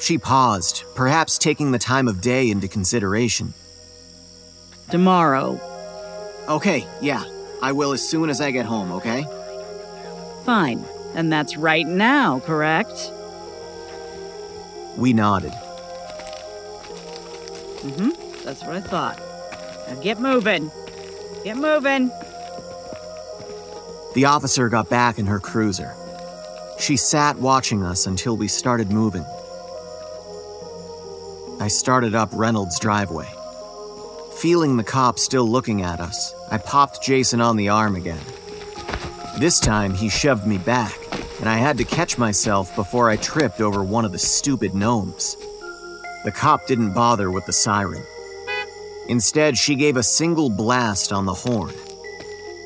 [0.00, 3.54] She paused, perhaps taking the time of day into consideration.
[4.90, 5.60] Tomorrow.
[6.48, 7.24] Okay, yeah.
[7.62, 9.26] I will as soon as I get home, okay?
[10.44, 10.84] Fine.
[11.14, 13.12] And that's right now, correct?
[14.96, 15.52] We nodded.
[17.82, 18.44] Mm hmm.
[18.44, 19.18] That's what I thought.
[19.88, 20.70] Now get moving.
[21.44, 22.10] Get moving.
[24.14, 25.94] The officer got back in her cruiser.
[26.78, 29.24] She sat watching us until we started moving.
[31.60, 33.28] I started up Reynolds' driveway.
[34.40, 38.24] Feeling the cop still looking at us, I popped Jason on the arm again.
[39.38, 40.98] This time, he shoved me back,
[41.40, 45.36] and I had to catch myself before I tripped over one of the stupid gnomes.
[46.24, 48.02] The cop didn't bother with the siren.
[49.08, 51.74] Instead, she gave a single blast on the horn.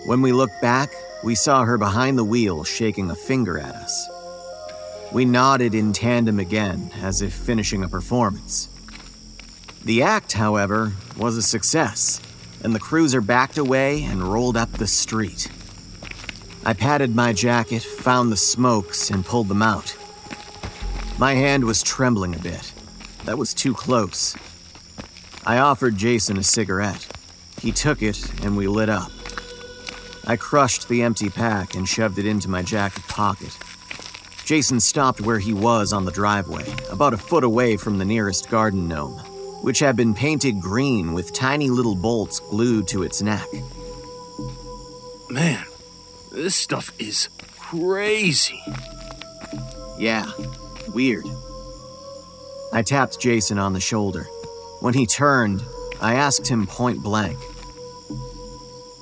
[0.06, 0.92] When we looked back,
[1.24, 4.09] we saw her behind the wheel shaking a finger at us.
[5.12, 8.68] We nodded in tandem again, as if finishing a performance.
[9.85, 12.20] The act, however, was a success,
[12.62, 15.51] and the cruiser backed away and rolled up the street.
[16.65, 19.94] I patted my jacket, found the smokes, and pulled them out.
[21.19, 22.73] My hand was trembling a bit.
[23.27, 24.35] That was too close.
[25.44, 27.06] I offered Jason a cigarette.
[27.61, 29.12] He took it, and we lit up.
[30.27, 33.55] I crushed the empty pack and shoved it into my jacket pocket.
[34.47, 38.48] Jason stopped where he was on the driveway, about a foot away from the nearest
[38.48, 39.20] garden gnome,
[39.65, 43.49] which had been painted green with tiny little bolts glued to its neck.
[45.31, 45.65] Man,
[46.31, 48.61] this stuff is crazy.
[49.99, 50.31] Yeah,
[50.89, 51.24] weird.
[52.74, 54.24] I tapped Jason on the shoulder.
[54.81, 55.65] When he turned,
[55.99, 57.39] I asked him point blank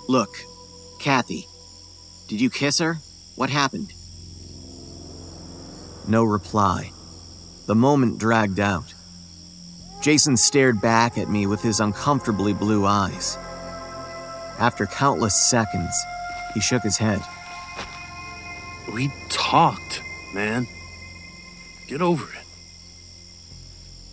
[0.09, 0.37] Look,
[1.01, 1.49] Kathy,
[2.29, 2.99] did you kiss her?
[3.35, 3.93] What happened?
[6.07, 6.93] No reply.
[7.67, 8.92] The moment dragged out.
[10.03, 13.39] Jason stared back at me with his uncomfortably blue eyes.
[14.59, 15.97] After countless seconds,
[16.55, 17.23] he shook his head.
[18.93, 20.03] We talked,
[20.35, 20.67] man.
[21.87, 22.45] Get over it.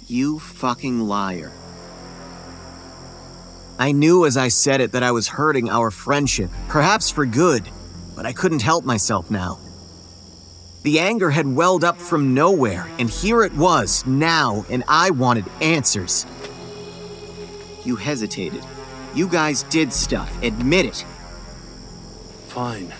[0.07, 1.51] You fucking liar.
[3.79, 7.67] I knew as I said it that I was hurting our friendship, perhaps for good,
[8.15, 9.57] but I couldn't help myself now.
[10.83, 15.45] The anger had welled up from nowhere, and here it was, now, and I wanted
[15.61, 16.25] answers.
[17.83, 18.63] You hesitated.
[19.13, 20.31] You guys did stuff.
[20.41, 21.05] Admit it.
[22.47, 22.93] Fine.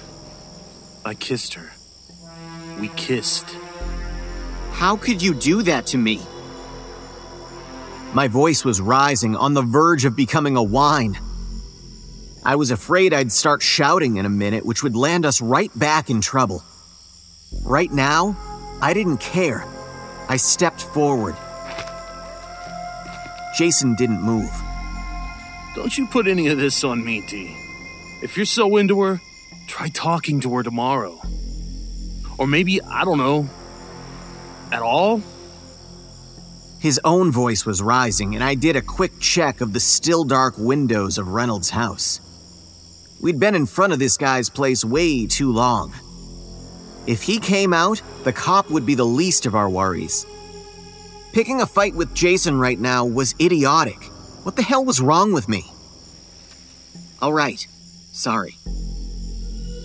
[1.05, 1.71] I kissed her.
[2.79, 3.55] We kissed.
[4.71, 6.21] How could you do that to me?
[8.13, 11.17] My voice was rising, on the verge of becoming a whine.
[12.43, 16.09] I was afraid I'd start shouting in a minute, which would land us right back
[16.09, 16.63] in trouble.
[17.63, 18.37] Right now,
[18.81, 19.65] I didn't care.
[20.27, 21.35] I stepped forward.
[23.57, 24.51] Jason didn't move.
[25.75, 27.55] Don't you put any of this on me, D.
[28.21, 29.21] If you're so into her,
[29.67, 31.21] try talking to her tomorrow.
[32.37, 33.49] Or maybe, I don't know,
[34.71, 35.21] at all?
[36.79, 40.55] His own voice was rising, and I did a quick check of the still dark
[40.57, 42.21] windows of Reynolds' house.
[43.21, 45.93] We'd been in front of this guy's place way too long.
[47.09, 50.27] If he came out, the cop would be the least of our worries.
[51.33, 54.03] Picking a fight with Jason right now was idiotic.
[54.43, 55.65] What the hell was wrong with me?
[57.19, 57.65] All right,
[58.11, 58.57] sorry.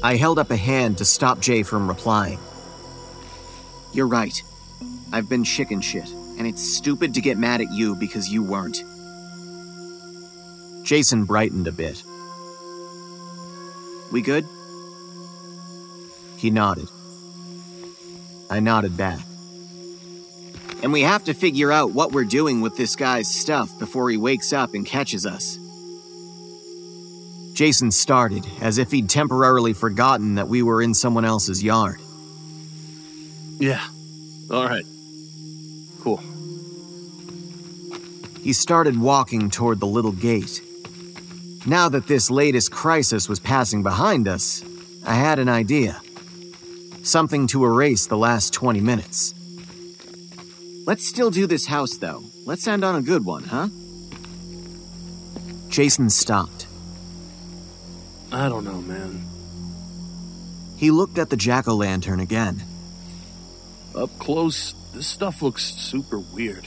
[0.02, 2.38] I held up a hand to stop Jay from replying.
[3.94, 4.42] You're right.
[5.10, 8.84] I've been chicken shit, and it's stupid to get mad at you because you weren't.
[10.84, 12.04] Jason brightened a bit.
[14.12, 14.46] We good?
[16.36, 16.90] He nodded.
[18.54, 19.18] I nodded back.
[20.80, 24.16] And we have to figure out what we're doing with this guy's stuff before he
[24.16, 25.58] wakes up and catches us.
[27.52, 32.00] Jason started, as if he'd temporarily forgotten that we were in someone else's yard.
[33.58, 33.84] Yeah.
[34.50, 34.84] All right.
[36.00, 36.22] Cool.
[38.40, 40.60] He started walking toward the little gate.
[41.66, 44.62] Now that this latest crisis was passing behind us,
[45.04, 46.00] I had an idea.
[47.04, 49.34] Something to erase the last 20 minutes.
[50.86, 52.24] Let's still do this house, though.
[52.46, 53.68] Let's end on a good one, huh?
[55.68, 56.66] Jason stopped.
[58.32, 59.22] I don't know, man.
[60.78, 62.64] He looked at the jack o' lantern again.
[63.94, 66.66] Up close, this stuff looks super weird.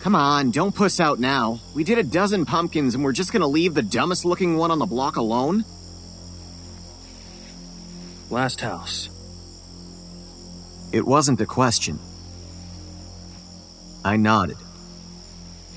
[0.00, 1.60] Come on, don't puss out now.
[1.74, 4.78] We did a dozen pumpkins and we're just gonna leave the dumbest looking one on
[4.78, 5.66] the block alone?
[8.30, 9.10] Last house.
[10.92, 11.98] It wasn't a question.
[14.04, 14.56] I nodded.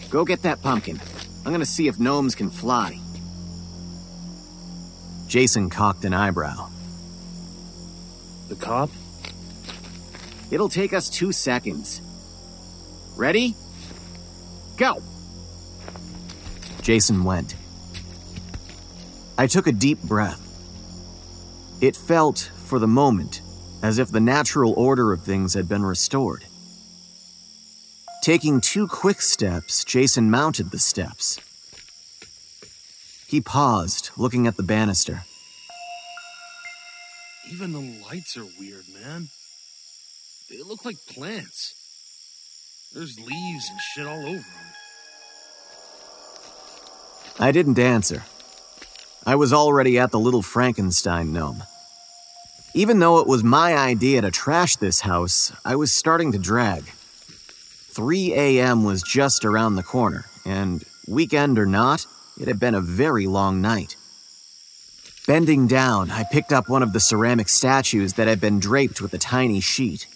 [0.09, 0.99] Go get that pumpkin.
[1.45, 2.99] I'm gonna see if gnomes can fly.
[5.27, 6.69] Jason cocked an eyebrow.
[8.47, 8.89] The cop?
[10.51, 12.01] It'll take us two seconds.
[13.15, 13.55] Ready?
[14.77, 15.01] Go!
[16.81, 17.55] Jason went.
[19.37, 20.39] I took a deep breath.
[21.81, 23.41] It felt, for the moment,
[23.83, 26.45] as if the natural order of things had been restored.
[28.23, 31.37] Taking two quick steps, Jason mounted the steps.
[33.27, 35.25] He paused, looking at the banister.
[37.51, 39.27] Even the lights are weird, man.
[40.49, 41.73] They look like plants.
[42.93, 44.73] There's leaves and shit all over them.
[47.37, 48.23] I didn't answer.
[49.25, 51.63] I was already at the little Frankenstein gnome.
[52.75, 56.85] Even though it was my idea to trash this house, I was starting to drag.
[56.85, 58.83] 3 a.m.
[58.83, 62.07] was just around the corner, and weekend or not,
[62.41, 63.95] it had been a very long night.
[65.27, 69.13] Bending down, I picked up one of the ceramic statues that had been draped with
[69.13, 70.07] a tiny sheet.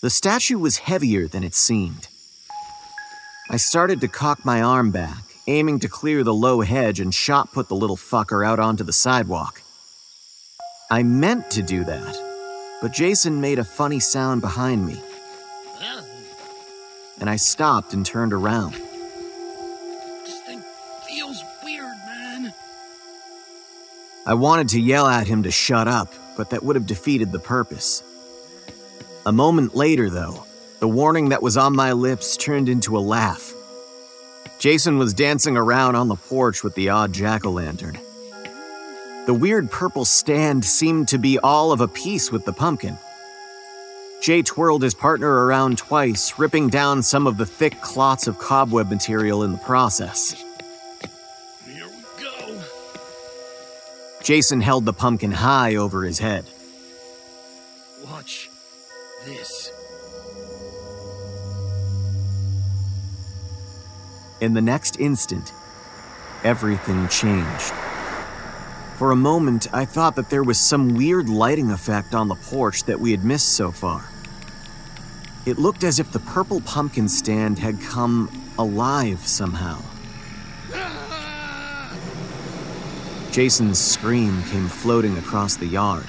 [0.00, 2.08] The statue was heavier than it seemed.
[3.50, 7.52] I started to cock my arm back, aiming to clear the low hedge and shot
[7.52, 9.60] put the little fucker out onto the sidewalk.
[10.90, 15.00] I meant to do that, but Jason made a funny sound behind me.
[17.20, 18.74] And I stopped and turned around.
[18.74, 20.62] This thing
[21.08, 22.52] feels weird, man.
[24.26, 27.38] I wanted to yell at him to shut up, but that would have defeated the
[27.38, 28.02] purpose.
[29.24, 30.44] A moment later, though,
[30.80, 33.54] the warning that was on my lips turned into a laugh.
[34.58, 37.98] Jason was dancing around on the porch with the odd jack o' lantern.
[39.26, 42.98] The weird purple stand seemed to be all of a piece with the pumpkin.
[44.20, 48.90] Jay twirled his partner around twice, ripping down some of the thick clots of cobweb
[48.90, 50.32] material in the process.
[51.66, 52.62] Here we go.
[54.22, 56.44] Jason held the pumpkin high over his head.
[58.04, 58.50] Watch
[59.24, 59.72] this.
[64.42, 65.54] In the next instant,
[66.44, 67.72] everything changed.
[68.96, 72.84] For a moment, I thought that there was some weird lighting effect on the porch
[72.84, 74.08] that we had missed so far.
[75.44, 79.80] It looked as if the purple pumpkin stand had come alive somehow.
[83.32, 86.06] Jason's scream came floating across the yard,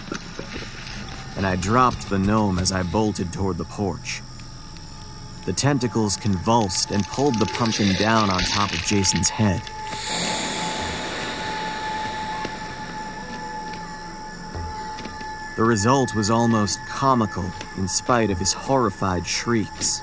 [1.35, 4.21] and I dropped the gnome as I bolted toward the porch.
[5.45, 9.63] The tentacles convulsed and pulled the pumpkin down on top of Jason's head.
[15.55, 20.01] The result was almost comical in spite of his horrified shrieks.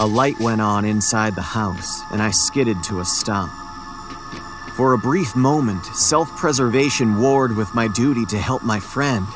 [0.00, 3.50] A light went on inside the house, and I skidded to a stop.
[4.76, 9.26] For a brief moment, self preservation warred with my duty to help my friend.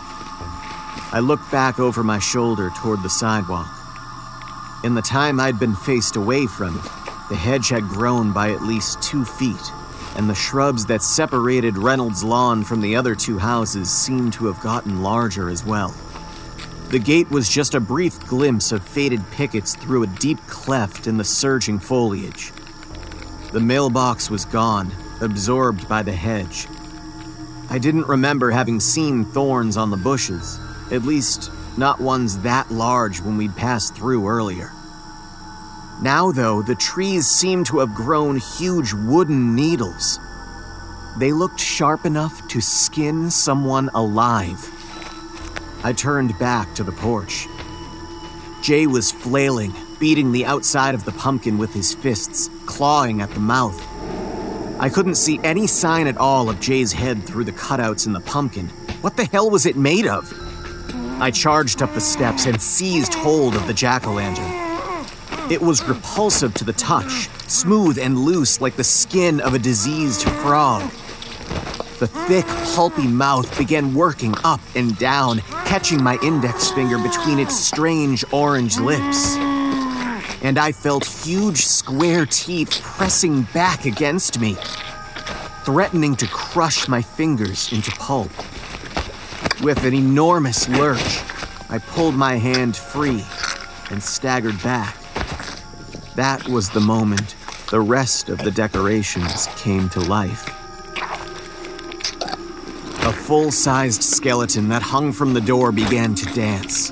[1.12, 3.68] I looked back over my shoulder toward the sidewalk.
[4.82, 6.84] In the time I'd been faced away from it,
[7.28, 9.72] the hedge had grown by at least two feet,
[10.16, 14.60] and the shrubs that separated Reynolds' lawn from the other two houses seemed to have
[14.60, 15.94] gotten larger as well.
[16.90, 21.16] The gate was just a brief glimpse of faded pickets through a deep cleft in
[21.16, 22.52] the surging foliage.
[23.52, 26.66] The mailbox was gone, absorbed by the hedge.
[27.68, 30.58] I didn't remember having seen thorns on the bushes,
[30.92, 34.72] at least not ones that large when we'd passed through earlier.
[36.02, 40.20] Now, though, the trees seemed to have grown huge wooden needles.
[41.18, 44.70] They looked sharp enough to skin someone alive.
[45.82, 47.48] I turned back to the porch.
[48.62, 53.40] Jay was flailing, beating the outside of the pumpkin with his fists, clawing at the
[53.40, 53.80] mouth.
[54.78, 58.20] I couldn't see any sign at all of Jay's head through the cutouts in the
[58.20, 58.68] pumpkin.
[59.00, 60.30] What the hell was it made of?
[61.18, 64.55] I charged up the steps and seized hold of the jack o' lantern.
[65.48, 70.28] It was repulsive to the touch, smooth and loose like the skin of a diseased
[70.28, 70.82] frog.
[72.00, 72.44] The thick,
[72.74, 78.80] pulpy mouth began working up and down, catching my index finger between its strange orange
[78.80, 79.36] lips.
[80.42, 84.56] And I felt huge square teeth pressing back against me,
[85.64, 88.32] threatening to crush my fingers into pulp.
[89.62, 91.22] With an enormous lurch,
[91.70, 93.24] I pulled my hand free
[93.92, 94.96] and staggered back.
[96.16, 97.36] That was the moment
[97.70, 100.48] the rest of the decorations came to life.
[103.04, 106.90] A full sized skeleton that hung from the door began to dance.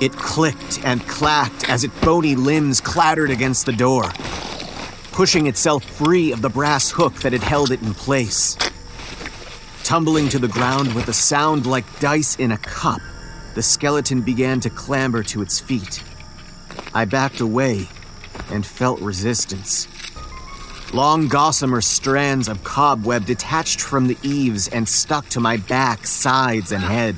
[0.00, 4.10] It clicked and clacked as its bony limbs clattered against the door,
[5.12, 8.56] pushing itself free of the brass hook that had held it in place.
[9.84, 13.00] Tumbling to the ground with a sound like dice in a cup,
[13.54, 16.02] the skeleton began to clamber to its feet.
[16.92, 17.86] I backed away
[18.52, 19.88] and felt resistance.
[20.92, 26.70] Long gossamer strands of cobweb detached from the eaves and stuck to my back, sides,
[26.70, 27.14] and head.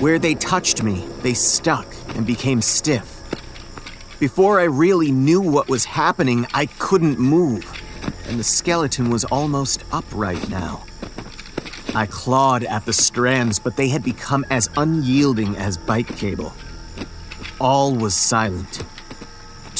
[0.00, 3.14] Where they touched me, they stuck and became stiff.
[4.20, 7.64] Before I really knew what was happening, I couldn't move,
[8.28, 10.84] and the skeleton was almost upright now.
[11.94, 16.52] I clawed at the strands, but they had become as unyielding as bike cable.
[17.58, 18.82] All was silent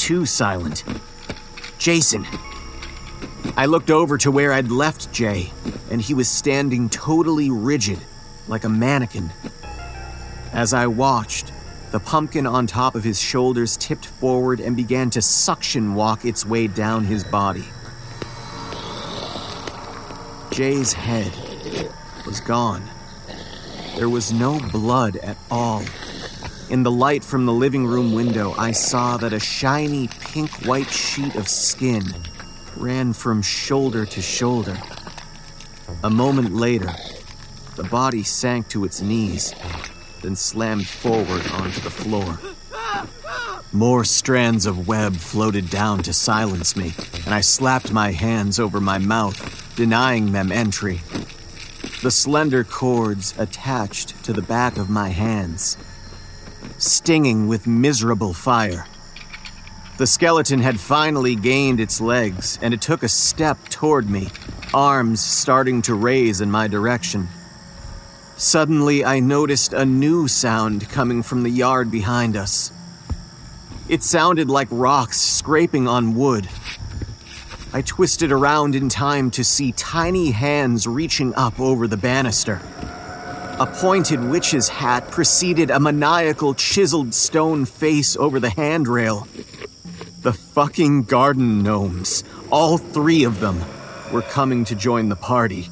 [0.09, 0.83] too silent.
[1.77, 2.25] Jason.
[3.55, 5.53] I looked over to where I'd left Jay,
[5.91, 7.99] and he was standing totally rigid,
[8.47, 9.29] like a mannequin.
[10.51, 11.53] As I watched,
[11.91, 16.43] the pumpkin on top of his shoulders tipped forward and began to suction walk its
[16.43, 17.65] way down his body.
[20.49, 21.31] Jay's head
[22.25, 22.81] was gone.
[23.95, 25.83] There was no blood at all.
[26.69, 30.91] In the light from the living room window, I saw that a shiny pink white
[30.91, 32.03] sheet of skin
[32.77, 34.77] ran from shoulder to shoulder.
[36.03, 36.91] A moment later,
[37.75, 39.55] the body sank to its knees,
[40.21, 42.39] then slammed forward onto the floor.
[43.73, 46.93] More strands of web floated down to silence me,
[47.25, 51.01] and I slapped my hands over my mouth, denying them entry.
[52.03, 55.75] The slender cords attached to the back of my hands
[56.79, 58.85] stinging with miserable fire.
[59.97, 64.29] The skeleton had finally gained its legs, and it took a step toward me,
[64.73, 67.27] arms starting to raise in my direction.
[68.37, 72.71] Suddenly, I noticed a new sound coming from the yard behind us.
[73.89, 76.47] It sounded like rocks scraping on wood.
[77.73, 82.61] I twisted around in time to see tiny hands reaching up over the banister.
[83.59, 89.27] A pointed witch's hat preceded a maniacal chiseled stone face over the handrail.
[90.21, 93.61] The fucking garden gnomes, all three of them,
[94.13, 95.67] were coming to join the party.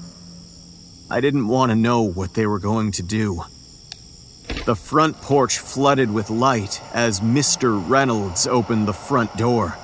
[1.10, 3.44] I didn't want to know what they were going to do.
[4.66, 7.82] The front porch flooded with light as Mr.
[7.90, 9.78] Reynolds opened the front door.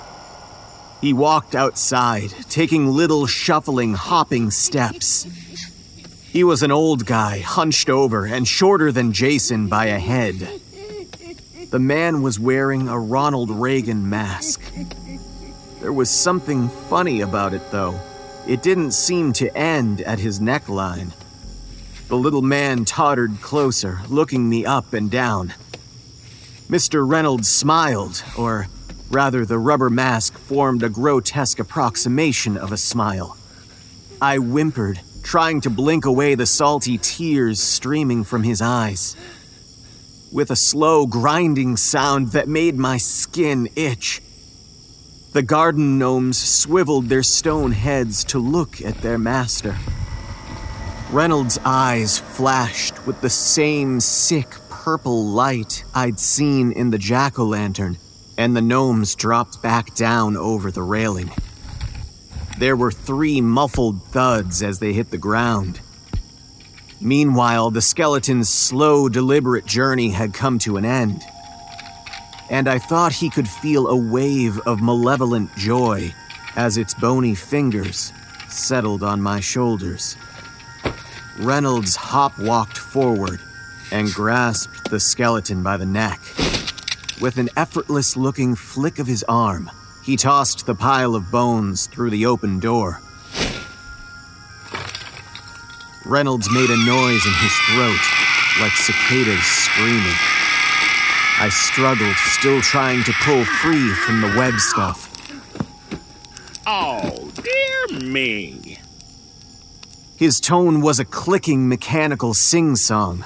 [0.99, 5.25] He walked outside, taking little shuffling, hopping steps.
[6.33, 10.59] He was an old guy, hunched over and shorter than Jason by a head.
[11.69, 14.59] The man was wearing a Ronald Reagan mask.
[15.79, 17.99] There was something funny about it, though.
[18.47, 21.11] It didn't seem to end at his neckline.
[22.07, 25.53] The little man tottered closer, looking me up and down.
[26.67, 27.07] Mr.
[27.07, 28.65] Reynolds smiled, or
[29.11, 33.37] rather, the rubber mask formed a grotesque approximation of a smile.
[34.19, 39.15] I whimpered trying to blink away the salty tears streaming from his eyes.
[40.33, 44.19] with a slow grinding sound that made my skin itch.
[45.33, 49.77] The garden gnomes swiveled their stone heads to look at their master.
[51.11, 57.45] Reynolds' eyes flashed with the same sick purple light I'd seen in the jack o'
[57.45, 57.97] lantern,
[58.35, 61.29] and the gnomes dropped back down over the railing.
[62.57, 65.81] There were three muffled thuds as they hit the ground.
[67.01, 71.21] Meanwhile, the skeleton's slow, deliberate journey had come to an end.
[72.49, 76.13] And I thought he could feel a wave of malevolent joy
[76.55, 78.13] as its bony fingers
[78.47, 80.15] settled on my shoulders.
[81.39, 83.39] Reynolds hop walked forward
[83.91, 86.19] and grasped the skeleton by the neck.
[87.19, 89.69] With an effortless looking flick of his arm,
[90.03, 92.99] he tossed the pile of bones through the open door.
[96.05, 97.99] Reynolds made a noise in his throat,
[98.59, 100.17] like cicadas screaming.
[101.39, 105.09] I struggled, still trying to pull free from the web stuff.
[106.67, 108.79] Oh, dear me.
[110.17, 113.25] His tone was a clicking mechanical sing song.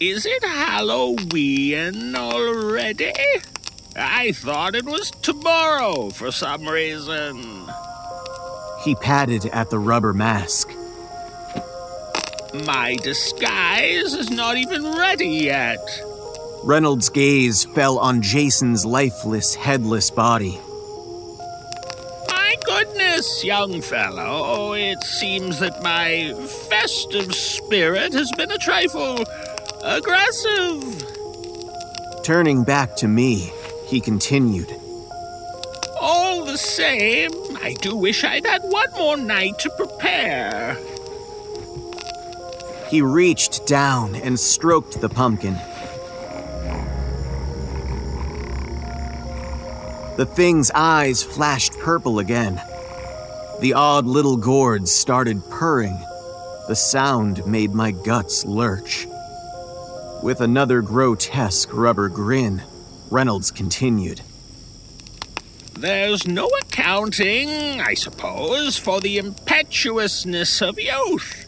[0.00, 3.12] Is it Halloween already?
[3.96, 7.68] I thought it was tomorrow for some reason.
[8.82, 10.70] He patted at the rubber mask.
[12.66, 15.80] My disguise is not even ready yet.
[16.62, 20.58] Reynolds' gaze fell on Jason's lifeless, headless body.
[22.28, 26.32] My goodness, young fellow, oh, it seems that my
[26.70, 29.24] festive spirit has been a trifle
[29.82, 31.04] aggressive.
[32.22, 33.52] Turning back to me,
[33.86, 34.74] he continued.
[36.00, 37.30] All the same,
[37.62, 40.76] I do wish I'd had one more night to prepare.
[42.88, 45.54] He reached down and stroked the pumpkin.
[50.16, 52.62] The thing's eyes flashed purple again.
[53.60, 55.98] The odd little gourds started purring.
[56.68, 59.08] The sound made my guts lurch.
[60.22, 62.62] With another grotesque rubber grin,
[63.14, 64.20] Reynolds continued.
[65.74, 71.46] There's no accounting, I suppose, for the impetuousness of youth.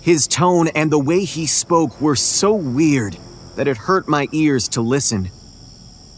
[0.00, 3.18] His tone and the way he spoke were so weird
[3.56, 5.30] that it hurt my ears to listen.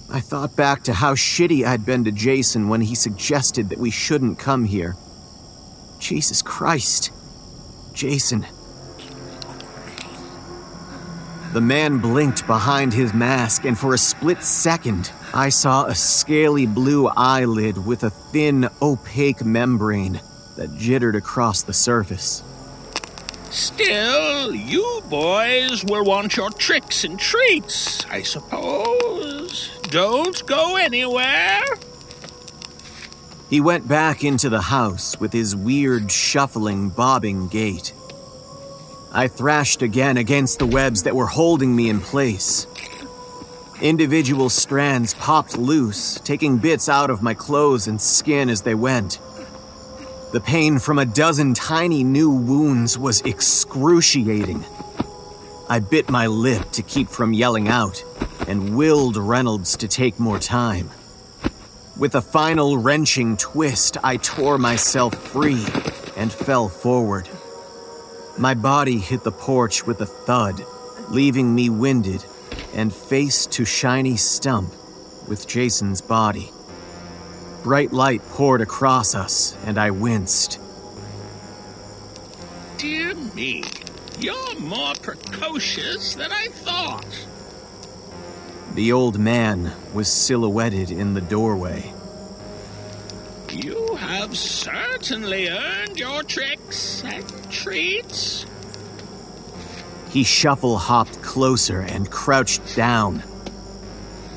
[0.08, 3.90] I thought back to how shitty I'd been to Jason when he suggested that we
[3.90, 4.94] shouldn't come here.
[5.98, 7.10] Jesus Christ.
[7.94, 8.46] Jason.
[11.54, 16.66] The man blinked behind his mask, and for a split second, I saw a scaly
[16.66, 20.20] blue eyelid with a thin, opaque membrane
[20.56, 22.42] that jittered across the surface.
[23.50, 29.70] Still, you boys will want your tricks and treats, I suppose.
[29.90, 31.62] Don't go anywhere.
[33.48, 37.92] He went back into the house with his weird, shuffling, bobbing gait.
[39.16, 42.66] I thrashed again against the webs that were holding me in place.
[43.80, 49.20] Individual strands popped loose, taking bits out of my clothes and skin as they went.
[50.32, 54.64] The pain from a dozen tiny new wounds was excruciating.
[55.68, 58.02] I bit my lip to keep from yelling out
[58.48, 60.90] and willed Reynolds to take more time.
[61.96, 65.64] With a final wrenching twist, I tore myself free
[66.16, 67.28] and fell forward.
[68.36, 70.64] My body hit the porch with a thud,
[71.08, 72.24] leaving me winded
[72.74, 74.72] and face to shiny stump
[75.28, 76.50] with Jason's body.
[77.62, 80.58] Bright light poured across us, and I winced.
[82.76, 83.62] Dear me,
[84.18, 87.26] you're more precocious than I thought.
[88.74, 91.93] The old man was silhouetted in the doorway.
[93.54, 98.46] You have certainly earned your tricks and treats.
[100.10, 103.22] He shuffle hopped closer and crouched down,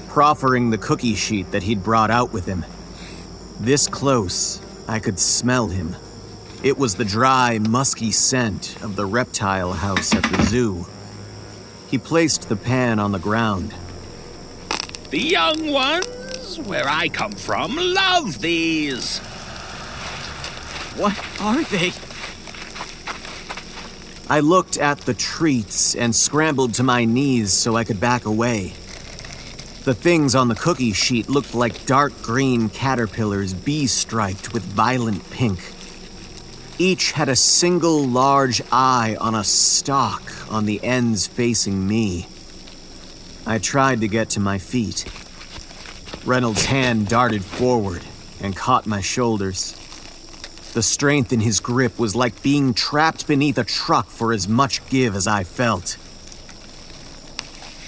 [0.08, 2.64] proffering the cookie sheet that he'd brought out with him.
[3.60, 5.96] This close, I could smell him.
[6.62, 10.86] It was the dry, musky scent of the reptile house at the zoo.
[11.90, 13.74] He placed the pan on the ground.
[15.10, 16.06] The young ones,
[16.60, 19.20] where I come from, love these.
[20.98, 21.92] What are they?
[24.30, 28.74] I looked at the treats and scrambled to my knees so I could back away.
[29.86, 35.30] The things on the cookie sheet looked like dark green caterpillars, bee striped with violent
[35.30, 35.60] pink.
[36.78, 40.22] Each had a single large eye on a stalk
[40.52, 42.28] on the ends facing me.
[43.46, 45.06] I tried to get to my feet.
[46.28, 48.04] Reynolds' hand darted forward
[48.42, 49.72] and caught my shoulders.
[50.74, 54.86] The strength in his grip was like being trapped beneath a truck for as much
[54.90, 55.98] give as I felt.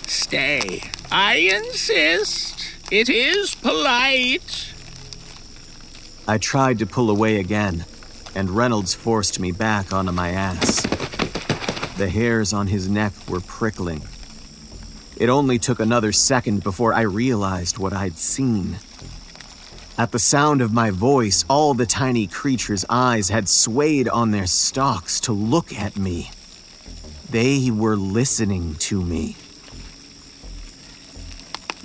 [0.07, 0.81] Stay.
[1.11, 2.63] I insist.
[2.89, 4.73] It is polite.
[6.25, 7.83] I tried to pull away again,
[8.33, 10.81] and Reynolds forced me back onto my ass.
[11.97, 14.03] The hairs on his neck were prickling.
[15.19, 18.79] It only took another second before I realized what I'd seen.
[19.97, 24.47] At the sound of my voice, all the tiny creature's eyes had swayed on their
[24.47, 26.31] stalks to look at me.
[27.29, 29.35] They were listening to me.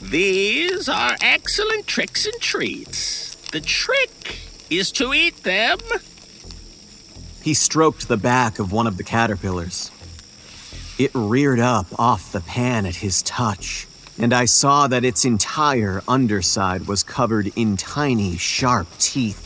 [0.01, 3.35] These are excellent tricks and treats.
[3.51, 4.39] The trick
[4.71, 5.81] is to eat them.
[7.43, 9.91] He stroked the back of one of the caterpillars.
[10.99, 13.87] It reared up off the pan at his touch
[14.19, 19.41] and I saw that its entire underside was covered in tiny, sharp teeth.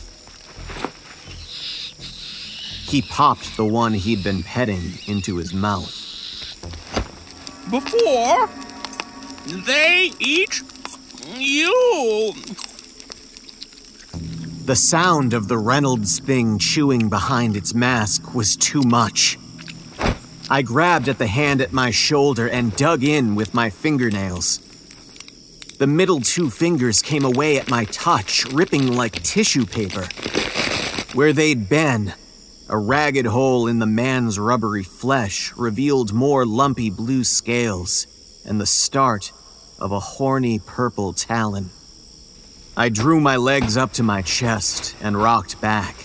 [2.87, 5.95] He popped the one he'd been petting into his mouth.
[7.69, 8.49] Before
[9.65, 10.61] they eat
[11.35, 12.33] you.
[14.65, 19.37] The sound of the Reynolds thing chewing behind its mask was too much.
[20.51, 24.57] I grabbed at the hand at my shoulder and dug in with my fingernails.
[25.77, 30.07] The middle two fingers came away at my touch, ripping like tissue paper.
[31.13, 32.15] Where they'd been,
[32.67, 38.07] a ragged hole in the man's rubbery flesh revealed more lumpy blue scales
[38.43, 39.31] and the start
[39.77, 41.69] of a horny purple talon.
[42.75, 45.95] I drew my legs up to my chest and rocked back.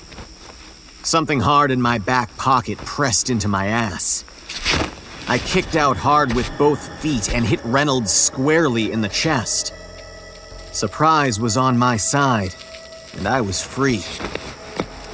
[1.02, 4.22] Something hard in my back pocket pressed into my ass.
[5.26, 9.72] I kicked out hard with both feet and hit Reynolds squarely in the chest.
[10.72, 12.54] Surprise was on my side,
[13.16, 14.04] and I was free.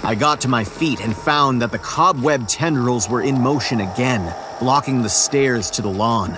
[0.03, 4.35] I got to my feet and found that the cobweb tendrils were in motion again,
[4.59, 6.37] blocking the stairs to the lawn.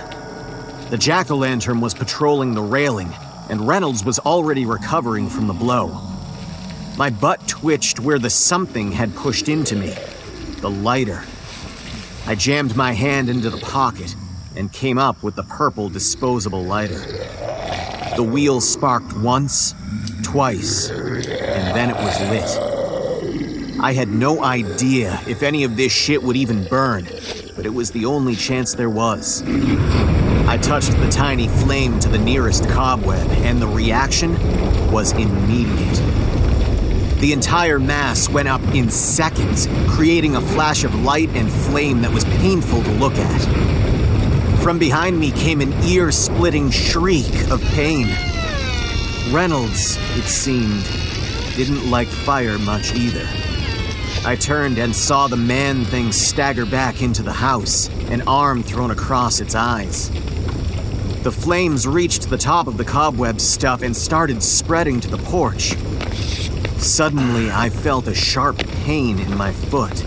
[0.91, 3.11] The jack o' lantern was patrolling the railing,
[3.49, 5.99] and Reynolds was already recovering from the blow.
[6.99, 9.95] My butt twitched where the something had pushed into me
[10.61, 11.25] the lighter.
[12.25, 14.15] I jammed my hand into the pocket
[14.55, 17.01] and came up with the purple disposable lighter.
[18.17, 19.75] The wheel sparked once,
[20.23, 23.81] twice, and then it was lit.
[23.81, 27.05] I had no idea if any of this shit would even burn,
[27.57, 29.43] but it was the only chance there was.
[30.47, 34.33] I touched the tiny flame to the nearest cobweb, and the reaction
[34.93, 36.22] was immediate.
[37.23, 42.13] The entire mass went up in seconds, creating a flash of light and flame that
[42.13, 44.61] was painful to look at.
[44.61, 48.09] From behind me came an ear splitting shriek of pain.
[49.33, 50.83] Reynolds, it seemed,
[51.55, 53.29] didn't like fire much either.
[54.27, 58.91] I turned and saw the man thing stagger back into the house, an arm thrown
[58.91, 60.11] across its eyes.
[61.23, 65.77] The flames reached the top of the cobweb stuff and started spreading to the porch.
[66.83, 70.05] Suddenly, I felt a sharp pain in my foot.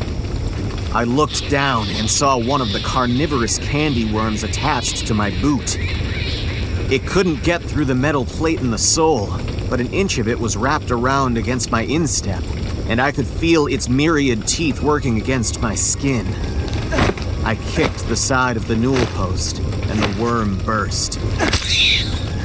[0.94, 5.78] I looked down and saw one of the carnivorous candy worms attached to my boot.
[6.92, 9.28] It couldn't get through the metal plate in the sole,
[9.70, 12.44] but an inch of it was wrapped around against my instep,
[12.90, 16.28] and I could feel its myriad teeth working against my skin.
[17.46, 21.20] I kicked the side of the newel post, and the worm burst.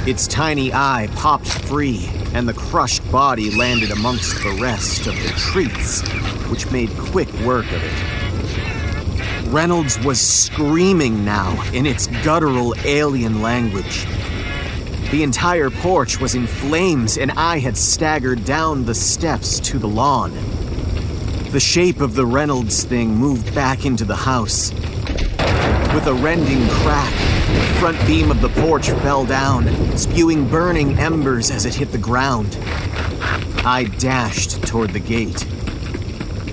[0.07, 5.29] Its tiny eye popped free, and the crushed body landed amongst the rest of the
[5.37, 6.01] treats,
[6.49, 9.51] which made quick work of it.
[9.53, 14.07] Reynolds was screaming now in its guttural alien language.
[15.11, 19.89] The entire porch was in flames, and I had staggered down the steps to the
[19.89, 20.33] lawn.
[21.51, 24.73] The shape of the Reynolds thing moved back into the house.
[25.95, 31.51] With a rending crack, the front beam of the porch fell down, spewing burning embers
[31.51, 32.57] as it hit the ground.
[33.65, 35.45] I dashed toward the gate.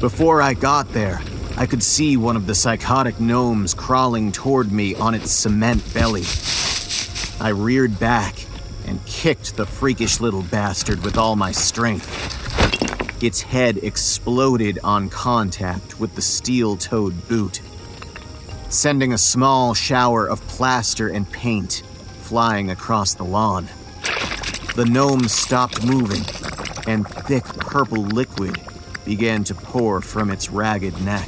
[0.02, 1.22] Before I got there,
[1.56, 6.24] I could see one of the psychotic gnomes crawling toward me on its cement belly.
[7.40, 8.46] I reared back
[8.88, 12.08] and kicked the freakish little bastard with all my strength.
[13.24, 17.62] Its head exploded on contact with the steel toed boot,
[18.70, 21.84] sending a small shower of plaster and paint
[22.22, 23.68] flying across the lawn.
[24.76, 26.24] The gnome stopped moving,
[26.86, 28.62] and thick purple liquid
[29.06, 31.28] began to pour from its ragged neck.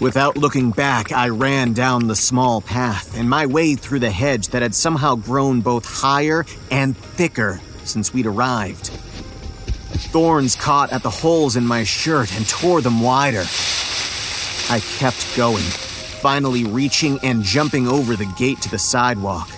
[0.00, 4.48] Without looking back, I ran down the small path and my way through the hedge
[4.48, 8.88] that had somehow grown both higher and thicker since we'd arrived.
[10.10, 13.44] Thorns caught at the holes in my shirt and tore them wider.
[14.68, 15.64] I kept going,
[16.22, 19.50] finally reaching and jumping over the gate to the sidewalk,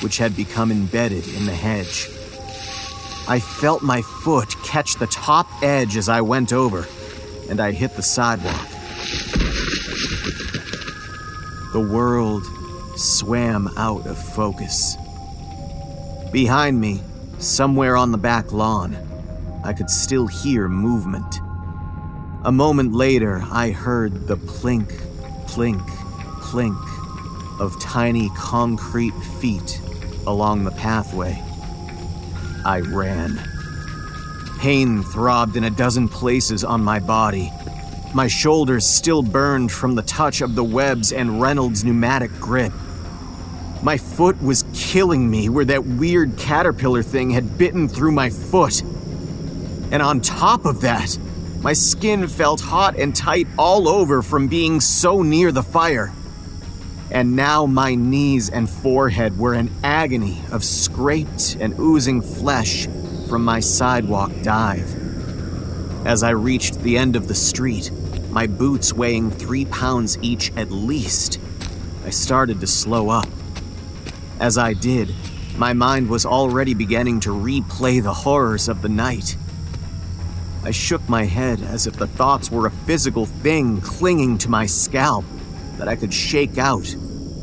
[0.00, 2.08] which had become embedded in the hedge.
[3.28, 6.86] I felt my foot catch the top edge as I went over,
[7.50, 8.66] and I hit the sidewalk.
[11.74, 12.44] The world
[12.98, 14.96] swam out of focus.
[16.32, 17.02] Behind me,
[17.38, 18.96] somewhere on the back lawn,
[19.64, 21.40] I could still hear movement.
[22.44, 24.86] A moment later, I heard the plink,
[25.46, 25.82] plink,
[26.46, 26.78] plink
[27.60, 29.80] of tiny concrete feet
[30.26, 31.42] along the pathway.
[32.64, 33.40] I ran.
[34.58, 37.52] Pain throbbed in a dozen places on my body.
[38.14, 42.72] My shoulders still burned from the touch of the webs and Reynolds' pneumatic grip.
[43.82, 48.82] My foot was killing me where that weird caterpillar thing had bitten through my foot.
[49.90, 51.18] And on top of that,
[51.60, 56.12] my skin felt hot and tight all over from being so near the fire.
[57.10, 62.88] And now my knees and forehead were an agony of scraped and oozing flesh
[63.28, 64.94] from my sidewalk dive.
[66.06, 67.90] As I reached the end of the street,
[68.30, 71.40] my boots weighing three pounds each at least,
[72.04, 73.28] I started to slow up.
[74.38, 75.14] As I did,
[75.56, 79.36] my mind was already beginning to replay the horrors of the night.
[80.62, 84.66] I shook my head as if the thoughts were a physical thing clinging to my
[84.66, 85.24] scalp
[85.78, 86.94] that I could shake out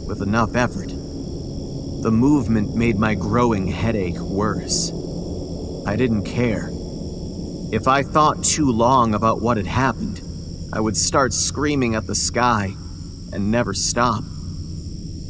[0.07, 0.89] with enough effort.
[0.89, 4.91] The movement made my growing headache worse.
[5.85, 6.69] I didn't care.
[7.71, 10.21] If I thought too long about what had happened,
[10.73, 12.75] I would start screaming at the sky
[13.31, 14.23] and never stop.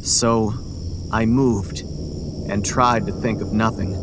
[0.03, 0.53] So,
[1.11, 1.81] I moved
[2.49, 3.95] and tried to think of nothing.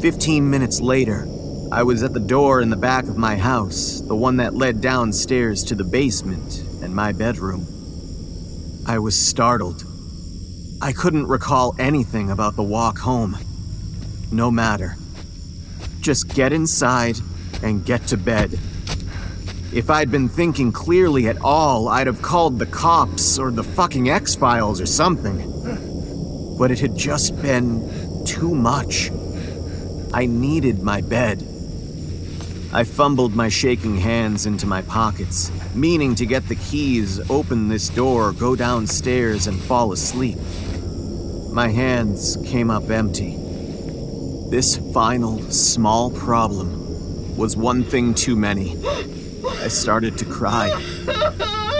[0.00, 1.26] Fifteen minutes later,
[1.72, 4.80] I was at the door in the back of my house, the one that led
[4.80, 7.66] downstairs to the basement and my bedroom.
[8.88, 9.84] I was startled.
[10.80, 13.36] I couldn't recall anything about the walk home.
[14.30, 14.96] No matter.
[16.00, 17.16] Just get inside
[17.64, 18.52] and get to bed.
[19.72, 24.08] If I'd been thinking clearly at all, I'd have called the cops or the fucking
[24.08, 26.56] X Files or something.
[26.56, 29.10] But it had just been too much.
[30.14, 31.55] I needed my bed.
[32.76, 37.88] I fumbled my shaking hands into my pockets, meaning to get the keys, open this
[37.88, 40.36] door, go downstairs, and fall asleep.
[41.52, 43.38] My hands came up empty.
[44.50, 48.76] This final, small problem was one thing too many.
[49.62, 50.68] I started to cry.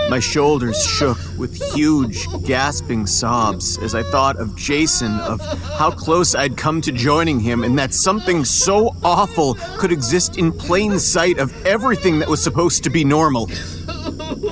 [0.08, 5.40] My shoulders shook with huge, gasping sobs as I thought of Jason, of
[5.78, 10.52] how close I'd come to joining him, and that something so awful could exist in
[10.52, 13.50] plain sight of everything that was supposed to be normal.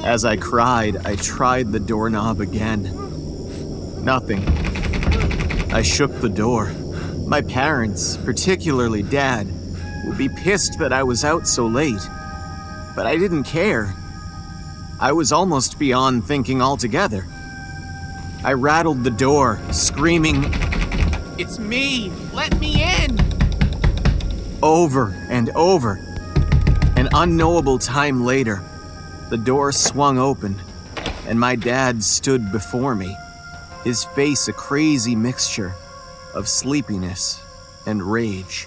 [0.02, 2.82] As I cried, I tried the doorknob again.
[4.04, 4.46] Nothing.
[5.72, 6.72] I shook the door.
[7.26, 9.46] My parents, particularly Dad,
[10.06, 12.06] would be pissed that I was out so late.
[12.96, 13.94] But I didn't care.
[15.00, 17.26] I was almost beyond thinking altogether.
[18.44, 20.44] I rattled the door, screaming,
[21.38, 22.12] It's me!
[22.32, 23.34] Let me in!
[24.64, 26.00] over and over.
[26.96, 28.62] An unknowable time later,
[29.28, 30.56] the door swung open,
[31.26, 33.14] and my dad stood before me,
[33.84, 35.74] his face a crazy mixture
[36.34, 37.42] of sleepiness
[37.86, 38.66] and rage.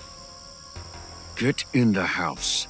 [1.35, 2.67] Get in the house.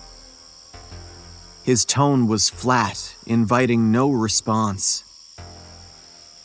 [1.67, 5.03] His tone was flat, inviting no response.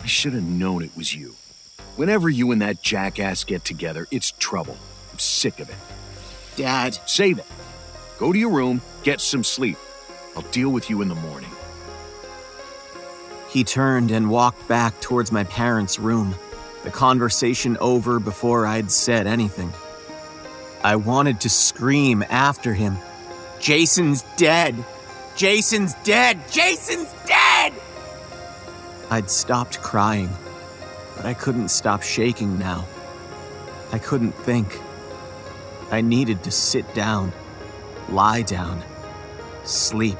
[0.00, 1.36] I should have known it was you.
[1.94, 4.76] Whenever you and that jackass get together, it's trouble.
[5.12, 5.76] I'm sick of it.
[6.56, 6.98] Dad.
[7.06, 7.46] Save it.
[8.18, 9.76] Go to your room, get some sleep.
[10.34, 11.52] I'll deal with you in the morning.
[13.48, 16.34] He turned and walked back towards my parents' room,
[16.82, 19.72] the conversation over before I'd said anything.
[20.82, 22.96] I wanted to scream after him
[23.60, 24.84] Jason's dead!
[25.36, 26.40] Jason's dead!
[26.50, 27.72] Jason's dead!
[29.10, 30.30] I'd stopped crying,
[31.16, 32.86] but I couldn't stop shaking now.
[33.92, 34.80] I couldn't think.
[35.90, 37.32] I needed to sit down,
[38.08, 38.82] lie down,
[39.64, 40.18] sleep.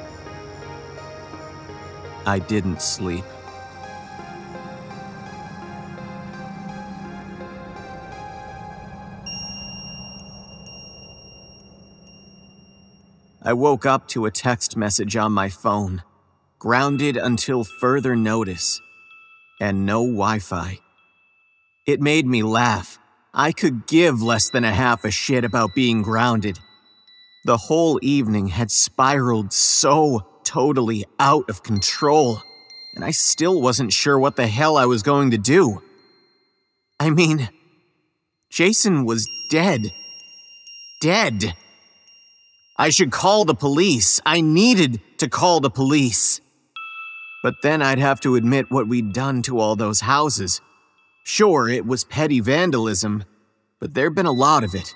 [2.27, 3.25] I didn't sleep.
[13.45, 16.05] I woke up to a text message on my phone.
[16.61, 18.81] Grounded until further notice.
[19.61, 20.79] And no Wi Fi.
[21.85, 23.01] It made me laugh.
[23.35, 26.61] I could give less than a half a shit about being grounded.
[27.45, 32.41] The whole evening had spiraled so totally out of control,
[32.95, 35.83] and I still wasn't sure what the hell I was going to do.
[37.01, 37.49] I mean,
[38.51, 39.93] Jason was dead.
[41.01, 41.57] Dead.
[42.77, 44.21] I should call the police.
[44.25, 46.41] I needed to call the police.
[47.43, 50.61] But then I'd have to admit what we'd done to all those houses.
[51.25, 53.25] Sure, it was petty vandalism,
[53.79, 54.95] but there'd been a lot of it.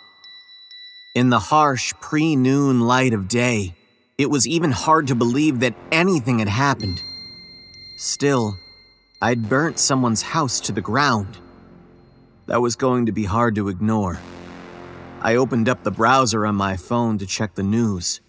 [1.15, 3.75] In the harsh pre noon light of day,
[4.19, 6.99] it was even hard to believe that anything had happened.
[7.99, 8.57] Still,
[9.21, 11.39] I'd burnt someone's house to the ground.
[12.47, 14.19] That was going to be hard to ignore.
[15.27, 18.21] I opened up the browser on my phone to check the news.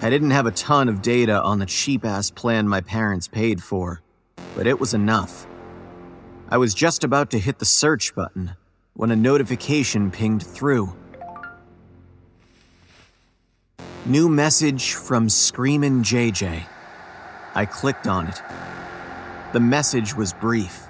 [0.00, 3.62] I didn't have a ton of data on the cheap ass plan my parents paid
[3.62, 4.00] for,
[4.56, 5.46] but it was enough.
[6.48, 8.56] I was just about to hit the search button
[8.94, 10.96] when a notification pinged through.
[14.06, 16.64] New message from Screamin' JJ.
[17.54, 18.40] I clicked on it.
[19.52, 20.86] The message was brief.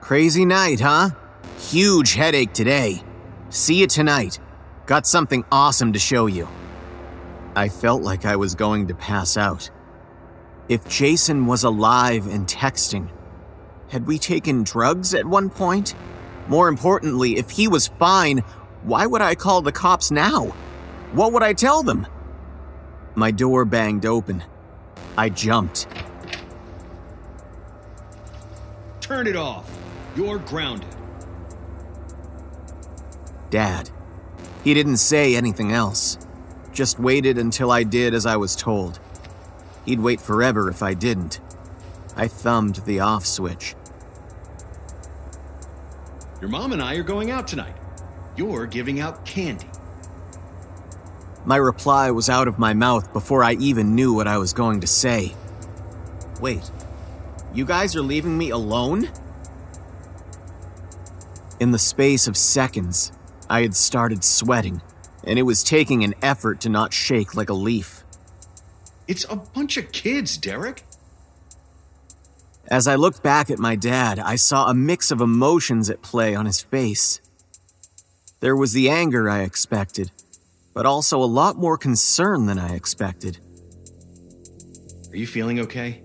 [0.00, 1.10] Crazy night, huh?
[1.58, 3.02] Huge headache today.
[3.52, 4.38] See you tonight.
[4.86, 6.48] Got something awesome to show you.
[7.54, 9.70] I felt like I was going to pass out.
[10.70, 13.10] If Jason was alive and texting,
[13.90, 15.94] had we taken drugs at one point?
[16.48, 18.38] More importantly, if he was fine,
[18.84, 20.46] why would I call the cops now?
[21.12, 22.06] What would I tell them?
[23.16, 24.42] My door banged open.
[25.18, 25.88] I jumped.
[29.02, 29.70] Turn it off.
[30.16, 30.88] You're grounded.
[33.52, 33.90] Dad.
[34.64, 36.16] He didn't say anything else.
[36.72, 38.98] Just waited until I did as I was told.
[39.84, 41.38] He'd wait forever if I didn't.
[42.16, 43.74] I thumbed the off switch.
[46.40, 47.76] Your mom and I are going out tonight.
[48.36, 49.66] You're giving out candy.
[51.44, 54.80] My reply was out of my mouth before I even knew what I was going
[54.80, 55.34] to say.
[56.40, 56.70] Wait,
[57.52, 59.10] you guys are leaving me alone?
[61.60, 63.12] In the space of seconds,
[63.48, 64.80] I had started sweating,
[65.24, 68.04] and it was taking an effort to not shake like a leaf.
[69.08, 70.84] It's a bunch of kids, Derek.
[72.68, 76.34] As I looked back at my dad, I saw a mix of emotions at play
[76.34, 77.20] on his face.
[78.40, 80.10] There was the anger I expected,
[80.72, 83.38] but also a lot more concern than I expected.
[85.10, 86.02] Are you feeling okay?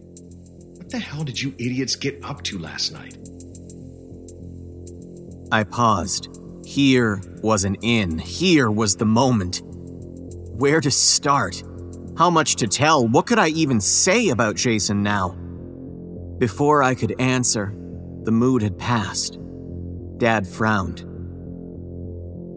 [0.75, 3.17] What the hell did you idiots get up to last night?
[5.51, 6.29] I paused.
[6.77, 8.19] Here was an in.
[8.19, 9.63] Here was the moment.
[9.65, 11.63] Where to start?
[12.19, 13.07] How much to tell?
[13.07, 15.29] What could I even say about Jason now?
[16.37, 17.73] Before I could answer,
[18.25, 19.39] the mood had passed.
[20.17, 21.03] Dad frowned.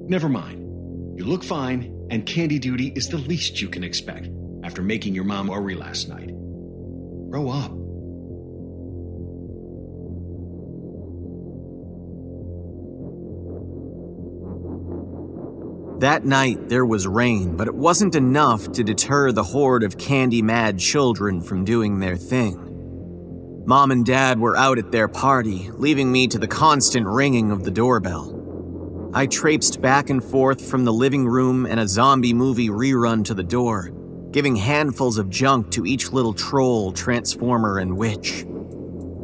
[0.06, 1.18] Never mind.
[1.18, 4.28] You look fine, and candy duty is the least you can expect
[4.62, 6.28] after making your mom worry last night.
[7.30, 7.79] Grow up.
[16.00, 20.40] That night there was rain, but it wasn't enough to deter the horde of candy
[20.40, 23.64] mad children from doing their thing.
[23.66, 27.64] Mom and Dad were out at their party, leaving me to the constant ringing of
[27.64, 29.10] the doorbell.
[29.12, 33.34] I traipsed back and forth from the living room and a zombie movie rerun to
[33.34, 33.90] the door,
[34.30, 38.46] giving handfuls of junk to each little troll, transformer, and witch.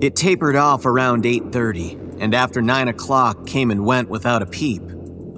[0.03, 4.83] It tapered off around 8:30, and after 9 o'clock came and went without a peep.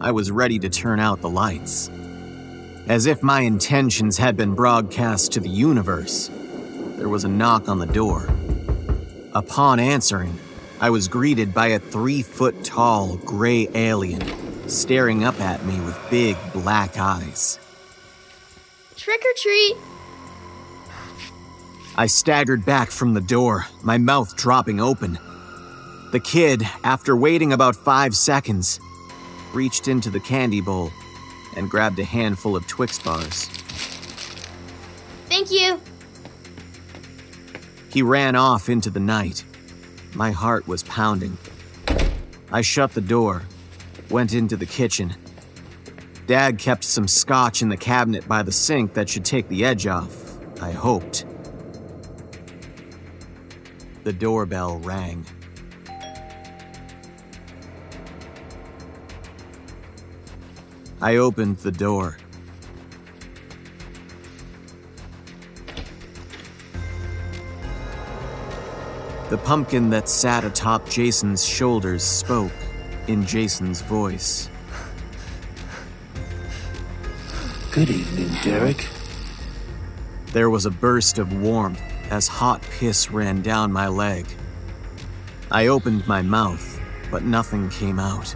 [0.01, 1.91] I was ready to turn out the lights.
[2.87, 6.31] As if my intentions had been broadcast to the universe,
[6.97, 8.29] there was a knock on the door.
[9.35, 10.39] Upon answering,
[10.81, 14.23] I was greeted by a three foot tall gray alien
[14.69, 17.59] staring up at me with big black eyes.
[18.97, 19.77] Trick or treat!
[21.97, 25.19] I staggered back from the door, my mouth dropping open.
[26.13, 28.79] The kid, after waiting about five seconds,
[29.53, 30.91] reached into the candy bowl
[31.57, 33.47] and grabbed a handful of Twix bars.
[35.29, 35.81] Thank you!
[37.91, 39.45] He ran off into the night.
[40.15, 41.37] My heart was pounding.
[42.51, 43.43] I shut the door,
[44.11, 45.15] went into the kitchen.
[46.27, 49.87] Dad kept some scotch in the cabinet by the sink that should take the edge
[49.87, 51.25] off, I hoped.
[54.05, 55.25] The doorbell rang.
[61.01, 62.17] I opened the door.
[69.31, 72.53] The pumpkin that sat atop Jason's shoulders spoke
[73.07, 74.49] in Jason's voice.
[77.71, 78.89] Good evening, Derek.
[80.33, 81.81] There was a burst of warmth
[82.11, 84.27] as hot piss ran down my leg.
[85.51, 86.81] I opened my mouth,
[87.11, 88.35] but nothing came out.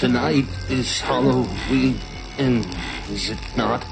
[0.00, 2.00] Tonight is Halloween,
[2.38, 2.66] and
[3.10, 3.84] is it not?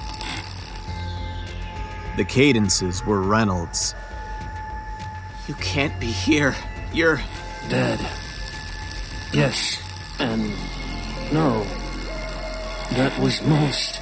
[2.16, 3.94] The cadences were Reynolds.
[5.46, 6.56] You can't be here.
[6.94, 7.20] You're.
[7.68, 8.00] Dead.
[9.34, 9.82] Yes,
[10.18, 10.48] and
[11.30, 11.64] no.
[12.92, 14.00] That was most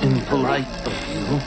[0.00, 1.38] impolite of you.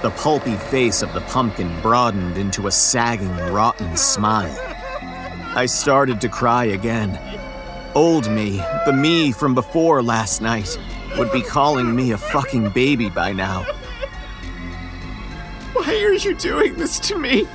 [0.00, 4.67] The pulpy face of the pumpkin broadened into a sagging, rotten smile.
[5.54, 7.18] I started to cry again.
[7.94, 10.78] Old me, the me from before last night,
[11.16, 13.64] would be calling me a fucking baby by now.
[15.72, 17.46] Why are you doing this to me?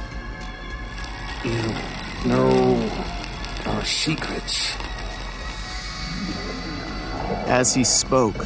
[1.43, 1.75] You
[2.25, 2.89] know
[3.65, 4.75] our secrets.
[7.47, 8.37] As he spoke,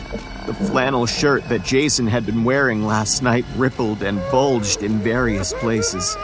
[0.46, 5.54] the flannel shirt that Jason had been wearing last night rippled and bulged in various
[5.54, 6.16] places.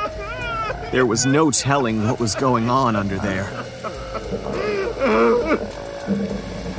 [0.94, 3.46] There was no telling what was going on under there.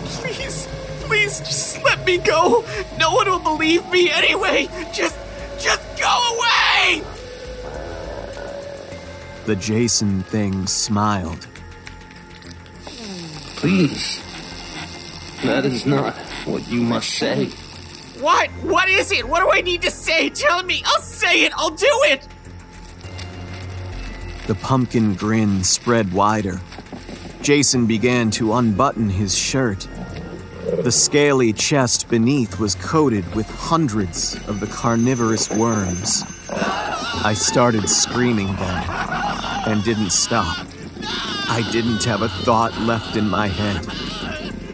[0.05, 0.69] Please,
[1.01, 2.65] please, just let me go.
[2.97, 4.69] No one will believe me anyway.
[4.93, 5.19] Just,
[5.59, 7.03] just go away.
[9.47, 11.49] The Jason thing smiled.
[13.57, 14.23] Please.
[15.43, 16.15] That is not
[16.45, 17.47] what you must say.
[18.21, 18.49] What?
[18.63, 19.29] What is it?
[19.29, 20.31] What do I need to say?
[20.31, 20.85] Tell me.
[20.87, 21.53] I'll say it.
[21.57, 22.29] I'll do it.
[24.47, 26.61] The pumpkin grin spread wider.
[27.41, 29.89] Jason began to unbutton his shirt.
[30.83, 36.25] The scaly chest beneath was coated with hundreds of the carnivorous worms.
[36.51, 38.85] I started screaming then
[39.67, 40.59] and didn't stop.
[41.49, 43.87] I didn't have a thought left in my head.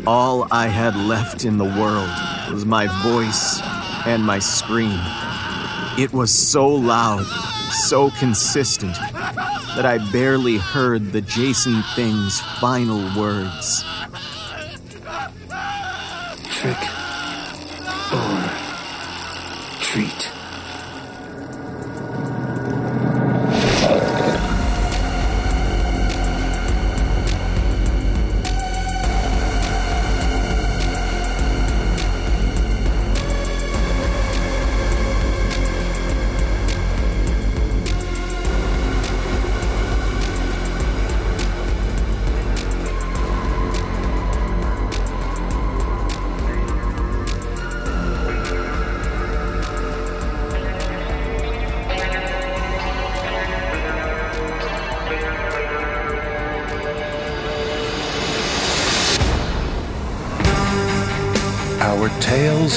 [0.05, 2.11] All I had left in the world
[2.53, 3.61] was my voice
[4.05, 4.99] and my scream.
[5.97, 7.25] It was so loud,
[7.71, 8.97] so consistent,
[9.77, 13.85] that I barely heard the Jason thing's final words.
[16.51, 16.79] Trick
[18.13, 18.51] or
[19.81, 20.40] treat.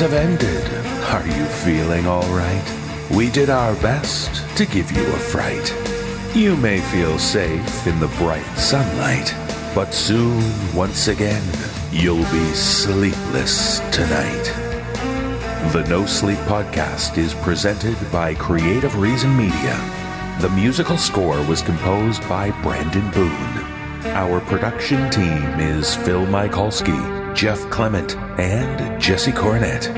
[0.03, 0.67] Have ended.
[1.13, 3.07] Are you feeling all right?
[3.09, 5.73] We did our best to give you a fright.
[6.35, 9.33] You may feel safe in the bright sunlight,
[9.73, 10.43] but soon,
[10.75, 11.41] once again,
[11.89, 14.43] you'll be sleepless tonight.
[15.71, 19.77] The No Sleep Podcast is presented by Creative Reason Media.
[20.41, 23.57] The musical score was composed by Brandon Boone.
[24.11, 29.89] Our production team is Phil Michalski, Jeff Clement, and Jesse Cornett.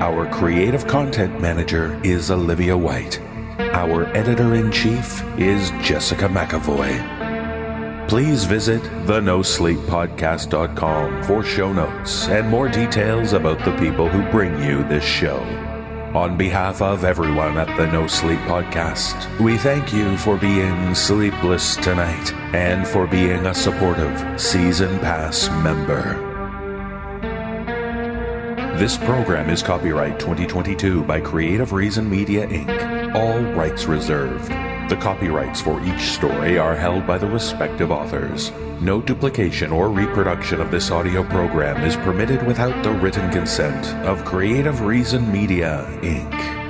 [0.00, 3.20] Our creative content manager is Olivia White.
[3.58, 7.16] Our editor in chief is Jessica McAvoy.
[8.08, 14.84] Please visit thenosleeppodcast.com for show notes and more details about the people who bring you
[14.84, 15.38] this show.
[16.14, 21.74] On behalf of everyone at the No Sleep Podcast, we thank you for being sleepless
[21.76, 26.35] tonight and for being a supportive Season Pass member.
[28.76, 34.50] This program is copyright 2022 by Creative Reason Media Inc., all rights reserved.
[34.90, 38.52] The copyrights for each story are held by the respective authors.
[38.82, 44.26] No duplication or reproduction of this audio program is permitted without the written consent of
[44.26, 46.65] Creative Reason Media Inc.